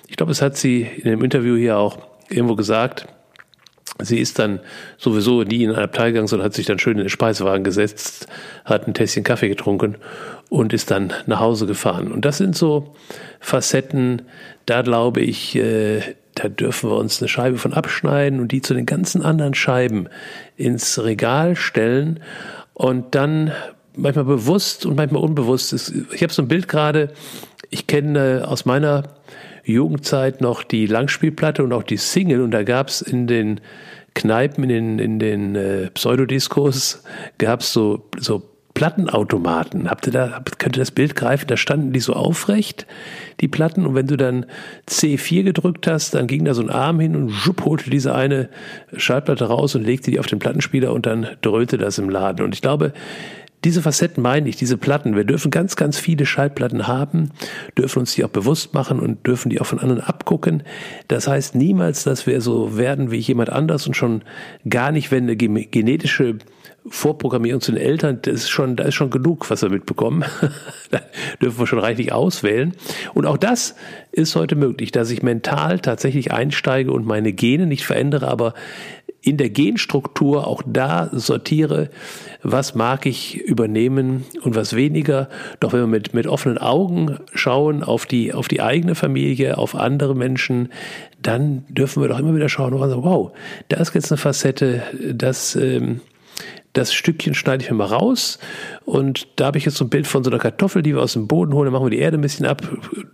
ich 0.08 0.16
glaube, 0.16 0.32
es 0.32 0.42
hat 0.42 0.56
sie 0.56 0.82
in 0.82 1.04
dem 1.04 1.22
Interview 1.22 1.54
hier 1.54 1.76
auch 1.78 1.98
irgendwo 2.30 2.56
gesagt, 2.56 3.06
Sie 4.00 4.20
ist 4.20 4.38
dann 4.38 4.60
sowieso 4.96 5.42
nie 5.42 5.64
in 5.64 5.70
ein 5.70 5.82
Abteil 5.82 6.12
gegangen, 6.12 6.28
sondern 6.28 6.46
hat 6.46 6.54
sich 6.54 6.66
dann 6.66 6.78
schön 6.78 6.98
in 6.98 7.04
den 7.04 7.08
Speisewagen 7.08 7.64
gesetzt, 7.64 8.28
hat 8.64 8.86
ein 8.86 8.94
Tässchen 8.94 9.24
Kaffee 9.24 9.48
getrunken 9.48 9.96
und 10.48 10.72
ist 10.72 10.92
dann 10.92 11.12
nach 11.26 11.40
Hause 11.40 11.66
gefahren. 11.66 12.12
Und 12.12 12.24
das 12.24 12.38
sind 12.38 12.54
so 12.54 12.94
Facetten, 13.40 14.22
da 14.66 14.82
glaube 14.82 15.20
ich, 15.20 15.56
äh, 15.56 16.00
da 16.38 16.48
dürfen 16.48 16.90
wir 16.90 16.96
uns 16.96 17.20
eine 17.20 17.28
Scheibe 17.28 17.58
von 17.58 17.72
abschneiden 17.72 18.40
und 18.40 18.52
die 18.52 18.62
zu 18.62 18.74
den 18.74 18.86
ganzen 18.86 19.22
anderen 19.22 19.54
Scheiben 19.54 20.08
ins 20.56 21.02
Regal 21.02 21.56
stellen. 21.56 22.20
Und 22.74 23.14
dann 23.14 23.52
manchmal 23.96 24.24
bewusst 24.24 24.86
und 24.86 24.96
manchmal 24.96 25.22
unbewusst. 25.22 25.72
Ich 26.12 26.22
habe 26.22 26.32
so 26.32 26.42
ein 26.42 26.48
Bild 26.48 26.68
gerade, 26.68 27.12
ich 27.70 27.86
kenne 27.88 28.44
aus 28.46 28.64
meiner 28.64 29.02
Jugendzeit 29.64 30.40
noch 30.40 30.62
die 30.62 30.86
Langspielplatte 30.86 31.64
und 31.64 31.72
auch 31.72 31.82
die 31.82 31.96
Single. 31.96 32.40
Und 32.40 32.52
da 32.52 32.62
gab 32.62 32.88
es 32.88 33.02
in 33.02 33.26
den 33.26 33.60
Kneipen, 34.14 34.64
in 34.64 34.68
den, 34.68 34.98
in 34.98 35.18
den 35.18 35.56
äh, 35.56 35.90
Pseudodiskos, 35.90 37.02
gab 37.38 37.60
es 37.60 37.72
so, 37.72 38.08
so 38.18 38.42
Plattenautomaten. 38.78 39.90
Habt 39.90 40.06
ihr 40.06 40.12
da, 40.12 40.40
könnt 40.58 40.76
ihr 40.76 40.80
das 40.82 40.92
Bild 40.92 41.16
greifen? 41.16 41.48
Da 41.48 41.56
standen 41.56 41.92
die 41.92 41.98
so 41.98 42.12
aufrecht, 42.12 42.86
die 43.40 43.48
Platten. 43.48 43.84
Und 43.84 43.96
wenn 43.96 44.06
du 44.06 44.16
dann 44.16 44.46
C4 44.88 45.42
gedrückt 45.42 45.88
hast, 45.88 46.14
dann 46.14 46.28
ging 46.28 46.44
da 46.44 46.54
so 46.54 46.62
ein 46.62 46.70
Arm 46.70 47.00
hin 47.00 47.16
und 47.16 47.30
schupp, 47.30 47.64
holte 47.64 47.90
diese 47.90 48.14
eine 48.14 48.50
Schallplatte 48.96 49.46
raus 49.46 49.74
und 49.74 49.82
legte 49.82 50.12
die 50.12 50.20
auf 50.20 50.28
den 50.28 50.38
Plattenspieler 50.38 50.92
und 50.92 51.06
dann 51.06 51.26
dröhte 51.40 51.76
das 51.76 51.98
im 51.98 52.08
Laden. 52.08 52.44
Und 52.44 52.54
ich 52.54 52.62
glaube, 52.62 52.92
diese 53.64 53.82
Facetten 53.82 54.22
meine 54.22 54.48
ich, 54.48 54.54
diese 54.54 54.76
Platten. 54.76 55.16
Wir 55.16 55.24
dürfen 55.24 55.50
ganz, 55.50 55.74
ganz 55.74 55.98
viele 55.98 56.24
Schallplatten 56.24 56.86
haben, 56.86 57.32
dürfen 57.76 57.98
uns 57.98 58.14
die 58.14 58.24
auch 58.24 58.28
bewusst 58.28 58.74
machen 58.74 59.00
und 59.00 59.26
dürfen 59.26 59.50
die 59.50 59.60
auch 59.60 59.66
von 59.66 59.80
anderen 59.80 60.02
abgucken. 60.02 60.62
Das 61.08 61.26
heißt 61.26 61.56
niemals, 61.56 62.04
dass 62.04 62.28
wir 62.28 62.40
so 62.40 62.76
werden 62.76 63.10
wie 63.10 63.18
jemand 63.18 63.50
anders 63.50 63.88
und 63.88 63.96
schon 63.96 64.22
gar 64.70 64.92
nicht, 64.92 65.10
wenn 65.10 65.24
eine 65.24 65.34
genetische 65.34 66.36
Vorprogrammierung 66.90 67.60
zu 67.60 67.72
den 67.72 67.80
Eltern, 67.80 68.18
das 68.22 68.34
ist 68.34 68.50
schon, 68.50 68.76
da 68.76 68.84
ist 68.84 68.94
schon 68.94 69.10
genug, 69.10 69.48
was 69.50 69.62
wir 69.62 69.70
mitbekommen. 69.70 70.24
da 70.90 71.00
dürfen 71.40 71.58
wir 71.58 71.66
schon 71.66 71.78
reichlich 71.78 72.12
auswählen. 72.12 72.74
Und 73.14 73.26
auch 73.26 73.36
das 73.36 73.74
ist 74.12 74.36
heute 74.36 74.56
möglich, 74.56 74.92
dass 74.92 75.10
ich 75.10 75.22
mental 75.22 75.80
tatsächlich 75.80 76.32
einsteige 76.32 76.92
und 76.92 77.06
meine 77.06 77.32
Gene 77.32 77.66
nicht 77.66 77.84
verändere, 77.84 78.28
aber 78.28 78.54
in 79.20 79.36
der 79.36 79.50
Genstruktur 79.50 80.46
auch 80.46 80.62
da 80.64 81.10
sortiere, 81.12 81.90
was 82.42 82.74
mag 82.74 83.04
ich 83.04 83.36
übernehmen 83.36 84.24
und 84.42 84.54
was 84.54 84.76
weniger. 84.76 85.28
Doch 85.60 85.72
wenn 85.72 85.80
wir 85.80 85.86
mit, 85.86 86.14
mit 86.14 86.26
offenen 86.26 86.58
Augen 86.58 87.18
schauen 87.34 87.82
auf 87.82 88.06
die, 88.06 88.32
auf 88.32 88.48
die 88.48 88.62
eigene 88.62 88.94
Familie, 88.94 89.58
auf 89.58 89.74
andere 89.74 90.14
Menschen, 90.14 90.70
dann 91.20 91.64
dürfen 91.68 92.02
wir 92.02 92.08
doch 92.08 92.18
immer 92.18 92.34
wieder 92.34 92.48
schauen 92.48 92.74
wow, 92.74 93.32
da 93.68 93.78
ist 93.78 93.94
jetzt 93.94 94.12
eine 94.12 94.18
Facette, 94.18 94.82
das, 95.12 95.56
ähm, 95.56 96.00
das 96.72 96.92
Stückchen 96.92 97.34
schneide 97.34 97.64
ich 97.64 97.70
mir 97.70 97.76
mal 97.76 97.86
raus. 97.86 98.38
Und 98.84 99.26
da 99.36 99.46
habe 99.46 99.58
ich 99.58 99.64
jetzt 99.64 99.76
so 99.76 99.84
ein 99.84 99.90
Bild 99.90 100.06
von 100.06 100.22
so 100.22 100.30
einer 100.30 100.38
Kartoffel, 100.38 100.82
die 100.82 100.94
wir 100.94 101.02
aus 101.02 101.14
dem 101.14 101.26
Boden 101.26 101.52
holen, 101.52 101.66
dann 101.66 101.72
machen 101.72 101.86
wir 101.86 101.90
die 101.90 101.98
Erde 101.98 102.18
ein 102.18 102.22
bisschen 102.22 102.46
ab, 102.46 102.62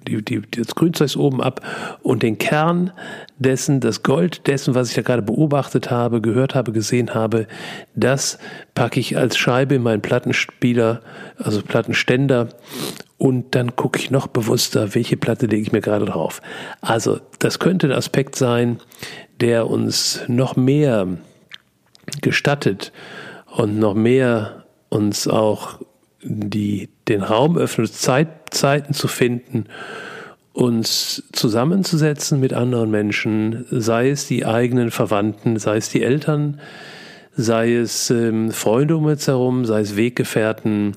die, 0.07 0.23
die, 0.23 0.43
das 0.43 0.75
Grünzeug 0.75 1.17
oben 1.17 1.41
ab 1.41 1.61
und 2.03 2.23
den 2.23 2.39
Kern 2.39 2.93
dessen, 3.39 3.81
das 3.81 4.03
Gold 4.03 4.47
dessen, 4.47 4.75
was 4.75 4.89
ich 4.89 4.95
da 4.95 5.03
gerade 5.03 5.23
beobachtet 5.23 5.91
habe, 5.91 6.21
gehört 6.21 6.55
habe, 6.55 6.73
gesehen 6.73 7.15
habe, 7.15 7.47
das 7.95 8.39
packe 8.75 9.01
ich 9.01 9.17
als 9.17 9.37
Scheibe 9.37 9.77
in 9.77 9.83
meinen 9.83 10.03
Plattenspieler, 10.03 11.01
also 11.39 11.63
Plattenständer. 11.63 12.49
Und 13.17 13.55
dann 13.55 13.77
gucke 13.77 13.99
ich 13.99 14.11
noch 14.11 14.27
bewusster, 14.27 14.95
welche 14.95 15.17
Platte 15.17 15.47
lege 15.47 15.63
ich 15.63 15.73
mir 15.73 15.81
gerade 15.81 16.05
drauf. 16.05 16.43
Also 16.81 17.21
das 17.39 17.59
könnte 17.59 17.87
ein 17.87 17.93
Aspekt 17.93 18.37
sein, 18.37 18.81
der 19.41 19.71
uns 19.71 20.23
noch 20.29 20.57
mehr 20.57 21.07
gestattet, 22.21 22.93
und 23.57 23.79
noch 23.79 23.95
mehr 23.95 24.65
uns 24.89 25.29
auch 25.29 25.79
die, 26.23 26.89
den 27.09 27.23
Raum 27.23 27.57
öffnet, 27.57 27.93
Zeit, 27.95 28.29
Zeiten 28.51 28.95
zu 28.95 29.09
finden, 29.09 29.67
uns 30.53 31.25
zusammenzusetzen 31.33 32.41
mit 32.41 32.53
anderen 32.53 32.91
Menschen, 32.91 33.67
sei 33.71 34.11
es 34.11 34.27
die 34.27 34.47
eigenen 34.47 34.91
Verwandten, 34.91 35.59
sei 35.59 35.77
es 35.77 35.89
die 35.89 36.03
Eltern, 36.03 36.61
sei 37.37 37.75
es 37.75 38.11
ähm, 38.11 38.53
Freunde 38.53 38.97
um 38.97 39.07
uns 39.07 39.27
herum, 39.27 39.65
sei 39.65 39.81
es 39.81 39.97
Weggefährten, 39.97 40.97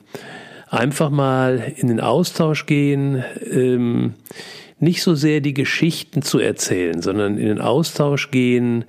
einfach 0.69 1.09
mal 1.09 1.73
in 1.75 1.87
den 1.87 1.99
Austausch 1.99 2.65
gehen, 2.65 3.23
ähm, 3.51 4.13
nicht 4.79 5.01
so 5.01 5.15
sehr 5.15 5.41
die 5.41 5.55
Geschichten 5.55 6.21
zu 6.21 6.39
erzählen, 6.39 7.01
sondern 7.01 7.37
in 7.37 7.47
den 7.47 7.61
Austausch 7.61 8.29
gehen, 8.29 8.85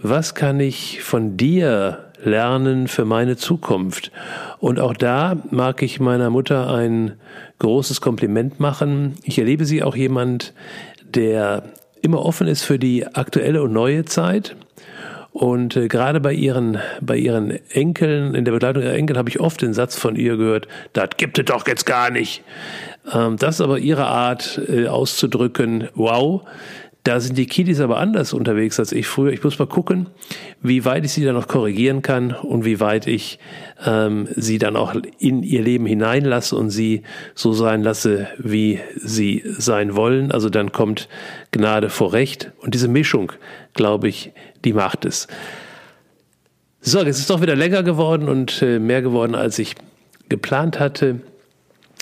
was 0.00 0.34
kann 0.34 0.60
ich 0.60 1.02
von 1.02 1.36
dir 1.36 2.05
lernen 2.26 2.88
für 2.88 3.04
meine 3.04 3.36
Zukunft. 3.36 4.12
Und 4.58 4.78
auch 4.78 4.94
da 4.94 5.36
mag 5.50 5.82
ich 5.82 6.00
meiner 6.00 6.28
Mutter 6.28 6.72
ein 6.74 7.14
großes 7.58 8.00
Kompliment 8.00 8.60
machen. 8.60 9.14
Ich 9.22 9.38
erlebe 9.38 9.64
sie 9.64 9.82
auch 9.82 9.96
jemand, 9.96 10.52
der 11.02 11.62
immer 12.02 12.24
offen 12.24 12.46
ist 12.46 12.62
für 12.62 12.78
die 12.78 13.06
aktuelle 13.06 13.62
und 13.62 13.72
neue 13.72 14.04
Zeit. 14.04 14.56
Und 15.32 15.76
äh, 15.76 15.88
gerade 15.88 16.18
bei 16.20 16.32
ihren, 16.32 16.78
bei 17.02 17.18
ihren 17.18 17.50
Enkeln, 17.70 18.34
in 18.34 18.46
der 18.46 18.52
Begleitung 18.52 18.82
ihrer 18.82 18.94
Enkel, 18.94 19.18
habe 19.18 19.28
ich 19.28 19.38
oft 19.38 19.60
den 19.60 19.74
Satz 19.74 19.94
von 19.94 20.16
ihr 20.16 20.38
gehört, 20.38 20.66
das 20.94 21.10
gibt 21.18 21.38
es 21.38 21.44
doch 21.44 21.66
jetzt 21.66 21.84
gar 21.84 22.10
nicht. 22.10 22.42
Ähm, 23.12 23.36
das 23.36 23.56
ist 23.56 23.60
aber 23.60 23.78
ihre 23.78 24.06
Art 24.06 24.58
äh, 24.66 24.86
auszudrücken, 24.86 25.88
wow, 25.94 26.40
da 27.06 27.20
sind 27.20 27.38
die 27.38 27.46
Kiddies 27.46 27.78
aber 27.80 27.98
anders 27.98 28.32
unterwegs 28.32 28.80
als 28.80 28.90
ich 28.90 29.06
früher. 29.06 29.32
Ich 29.32 29.44
muss 29.44 29.60
mal 29.60 29.68
gucken, 29.68 30.08
wie 30.60 30.84
weit 30.84 31.04
ich 31.04 31.12
sie 31.12 31.24
dann 31.24 31.34
noch 31.36 31.46
korrigieren 31.46 32.02
kann 32.02 32.32
und 32.32 32.64
wie 32.64 32.80
weit 32.80 33.06
ich 33.06 33.38
ähm, 33.84 34.26
sie 34.34 34.58
dann 34.58 34.74
auch 34.74 34.92
in 35.18 35.44
ihr 35.44 35.62
Leben 35.62 35.86
hineinlasse 35.86 36.56
und 36.56 36.70
sie 36.70 37.02
so 37.36 37.52
sein 37.52 37.84
lasse, 37.84 38.26
wie 38.38 38.80
sie 38.96 39.44
sein 39.46 39.94
wollen. 39.94 40.32
Also 40.32 40.50
dann 40.50 40.72
kommt 40.72 41.08
Gnade 41.52 41.90
vor 41.90 42.12
Recht. 42.12 42.50
Und 42.58 42.74
diese 42.74 42.88
Mischung, 42.88 43.30
glaube 43.74 44.08
ich, 44.08 44.32
die 44.64 44.72
macht 44.72 45.04
es. 45.04 45.28
So, 46.80 47.00
jetzt 47.02 47.20
ist 47.20 47.30
doch 47.30 47.40
wieder 47.40 47.54
länger 47.54 47.84
geworden 47.84 48.28
und 48.28 48.62
äh, 48.62 48.80
mehr 48.80 49.02
geworden, 49.02 49.36
als 49.36 49.60
ich 49.60 49.76
geplant 50.28 50.80
hatte. 50.80 51.20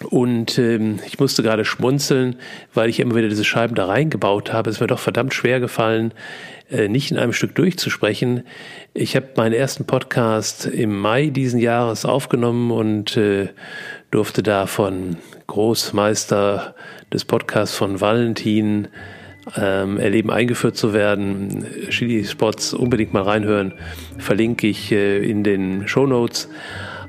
Und 0.03 0.59
ähm, 0.59 0.99
ich 1.07 1.21
musste 1.21 1.43
gerade 1.43 1.65
schmunzeln, 1.65 2.37
weil 2.73 2.89
ich 2.89 2.99
immer 2.99 3.15
wieder 3.15 3.29
diese 3.29 3.45
Scheiben 3.45 3.77
da 3.77 3.87
reingebaut 3.87 4.53
habe. 4.53 4.69
Es 4.69 4.77
ist 4.77 4.81
mir 4.81 4.89
doch 4.89 4.99
verdammt 4.99 5.35
schwer 5.35 5.61
gefallen, 5.61 6.13
äh, 6.69 6.89
nicht 6.89 7.13
in 7.13 7.17
einem 7.17 7.33
Stück 7.33 7.55
durchzusprechen. 7.55 8.43
Ich 8.93 9.15
habe 9.15 9.29
meinen 9.37 9.53
ersten 9.53 9.85
Podcast 9.85 10.67
im 10.67 10.99
Mai 10.99 11.29
diesen 11.29 11.61
Jahres 11.61 12.05
aufgenommen 12.05 12.73
und 12.73 13.17
äh, 13.17 13.51
durfte 14.11 14.43
da 14.43 14.67
von 14.67 15.17
Großmeister 15.47 16.75
des 17.13 17.25
Podcasts 17.25 17.77
von 17.77 18.01
Valentin 18.01 18.89
ähm, 19.57 19.99
erleben, 19.99 20.31
eingeführt 20.31 20.77
zu 20.77 20.93
werden. 20.93 21.67
Chili 21.91 22.25
Spots 22.25 22.75
unbedingt 22.75 23.13
mal 23.13 23.23
reinhören, 23.23 23.75
verlinke 24.19 24.67
ich 24.67 24.91
äh, 24.91 25.19
in 25.19 25.45
den 25.45 25.87
Show 25.87 26.07
Notes. 26.07 26.49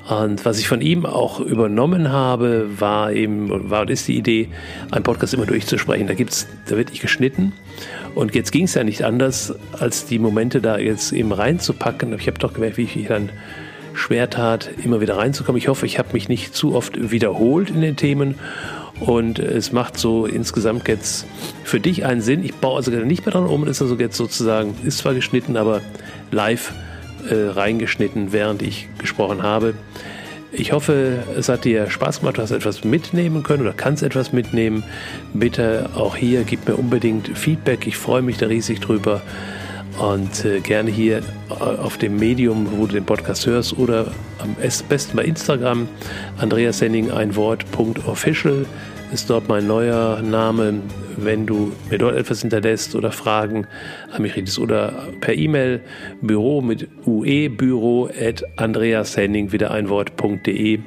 Und 0.08 0.46
was 0.46 0.60
ich 0.60 0.68
von 0.68 0.82
ihm 0.82 1.06
auch 1.06 1.40
übernommen 1.40 2.12
habe, 2.12 2.80
war 2.80 3.12
eben, 3.12 3.70
war 3.70 3.82
und 3.82 3.90
ist 3.90 4.08
die 4.08 4.18
Idee, 4.18 4.50
einen 4.92 5.04
Podcast 5.04 5.34
immer 5.34 5.48
durchzusprechen. 5.48 6.06
Da 6.06 6.14
gibt's, 6.14 6.48
da 6.68 6.78
wird 6.78 6.92
nicht 6.92 7.02
geschnitten. 7.02 7.54
Und 8.14 8.36
jetzt 8.36 8.52
ging 8.52 8.66
es 8.66 8.76
ja 8.76 8.84
nicht 8.84 9.04
anders, 9.04 9.56
als 9.72 10.06
die 10.06 10.20
Momente 10.20 10.62
da 10.62 10.78
jetzt 10.78 11.12
eben 11.12 11.32
reinzupacken. 11.32 12.14
Ich 12.20 12.28
habe 12.28 12.38
doch 12.38 12.54
gemerkt, 12.54 12.78
wie 12.78 12.84
ich 12.84 12.96
mich 12.96 13.08
dann 13.08 13.30
schwer 13.94 14.30
tat, 14.30 14.70
immer 14.84 15.02
wieder 15.02 15.18
reinzukommen. 15.18 15.58
Ich 15.58 15.70
hoffe, 15.70 15.88
ich 15.88 15.98
habe 15.98 16.10
mich 16.14 16.30
nicht 16.30 16.54
zu 16.54 16.76
oft 16.76 17.12
wiederholt 17.12 17.72
in 17.72 17.82
den 17.82 17.96
Themen. 17.96 18.36
Und 19.00 19.40
es 19.40 19.72
macht 19.72 19.98
so 19.98 20.26
insgesamt 20.26 20.88
jetzt 20.88 21.26
für 21.64 21.80
dich 21.80 22.06
einen 22.06 22.22
Sinn. 22.22 22.46
Ich 22.46 22.54
baue 22.56 22.78
also 22.78 22.92
nicht 22.92 23.26
mehr 23.26 23.34
dran 23.34 23.46
um, 23.46 23.68
ist 23.68 23.82
also 23.82 23.96
jetzt 23.96 24.18
sozusagen, 24.18 24.76
ist 24.86 25.00
zwar 25.00 25.16
geschnitten, 25.16 25.58
aber 25.58 25.82
live 26.32 26.74
äh, 27.30 27.50
reingeschnitten, 27.50 28.32
während 28.32 28.62
ich 28.62 28.88
gesprochen 28.98 29.44
habe. 29.44 29.74
Ich 30.52 30.72
hoffe, 30.72 31.24
es 31.38 31.50
hat 31.50 31.66
dir 31.66 31.90
Spaß 31.90 32.20
gemacht, 32.20 32.38
du 32.38 32.42
hast 32.42 32.52
etwas 32.52 32.86
mitnehmen 32.86 33.44
können 33.44 33.64
oder 33.64 33.74
kannst 33.74 34.04
etwas 34.04 34.32
mitnehmen. 34.32 34.84
Bitte 35.34 35.90
auch 35.96 36.16
hier, 36.16 36.44
gib 36.44 36.68
mir 36.68 36.76
unbedingt 36.76 37.38
Feedback. 37.38 37.86
Ich 37.88 37.98
freue 37.98 38.22
mich 38.22 38.38
da 38.38 38.48
riesig 38.48 38.80
drüber. 38.80 39.22
Und 39.98 40.44
äh, 40.44 40.60
gerne 40.60 40.92
hier 40.92 41.20
äh, 41.50 41.54
auf 41.54 41.98
dem 41.98 42.18
Medium, 42.18 42.68
wo 42.72 42.86
du 42.86 42.94
den 42.94 43.06
Podcast 43.06 43.46
hörst, 43.48 43.78
oder 43.78 44.12
am 44.40 44.56
besten 44.90 45.16
bei 45.16 45.24
Instagram, 45.24 45.88
Andreas 46.38 46.80
Sending, 46.80 47.12
ein 47.12 47.36
Wort, 47.36 47.70
Punkt 47.72 48.06
official 48.08 48.66
ist 49.12 49.30
dort 49.30 49.48
mein 49.48 49.68
neuer 49.68 50.22
Name. 50.22 50.82
Wenn 51.18 51.46
du 51.46 51.72
mir 51.90 51.98
dort 51.98 52.16
etwas 52.16 52.42
hinterlässt 52.42 52.96
oder 52.96 53.12
Fragen 53.12 53.68
an 54.12 54.22
mich 54.22 54.36
richtest 54.36 54.60
oder 54.60 55.08
per 55.22 55.34
E-Mail 55.34 55.82
Büro 56.22 56.62
mit 56.62 56.88
ue 57.06 57.50
büro 57.50 58.08
at 58.08 58.44
andreashenning 58.58 59.52
wieder 59.52 59.72
ein 59.72 59.90
Wort.de, 59.90 60.80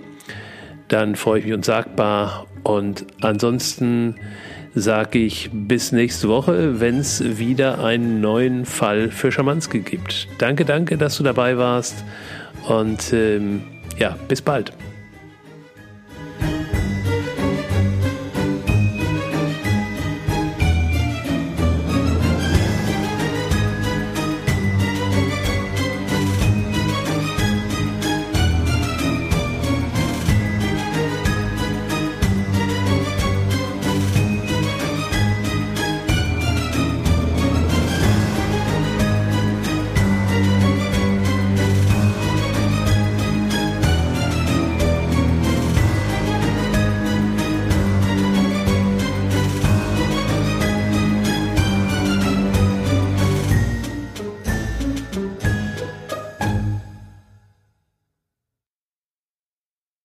dann 0.88 1.16
freue 1.16 1.40
ich 1.40 1.44
mich 1.46 1.54
unsagbar. 1.54 2.46
Und 2.64 3.06
ansonsten 3.20 4.16
sage 4.74 5.18
ich 5.18 5.50
bis 5.52 5.92
nächste 5.92 6.28
Woche, 6.28 6.80
wenn 6.80 6.98
es 6.98 7.38
wieder 7.38 7.82
einen 7.82 8.20
neuen 8.20 8.64
Fall 8.64 9.10
für 9.10 9.32
Schamanski 9.32 9.80
gibt. 9.80 10.28
Danke, 10.38 10.64
danke, 10.64 10.96
dass 10.96 11.16
du 11.16 11.22
dabei 11.22 11.56
warst 11.56 12.04
und 12.68 13.12
ähm, 13.12 13.62
ja, 13.98 14.16
bis 14.28 14.42
bald. 14.42 14.72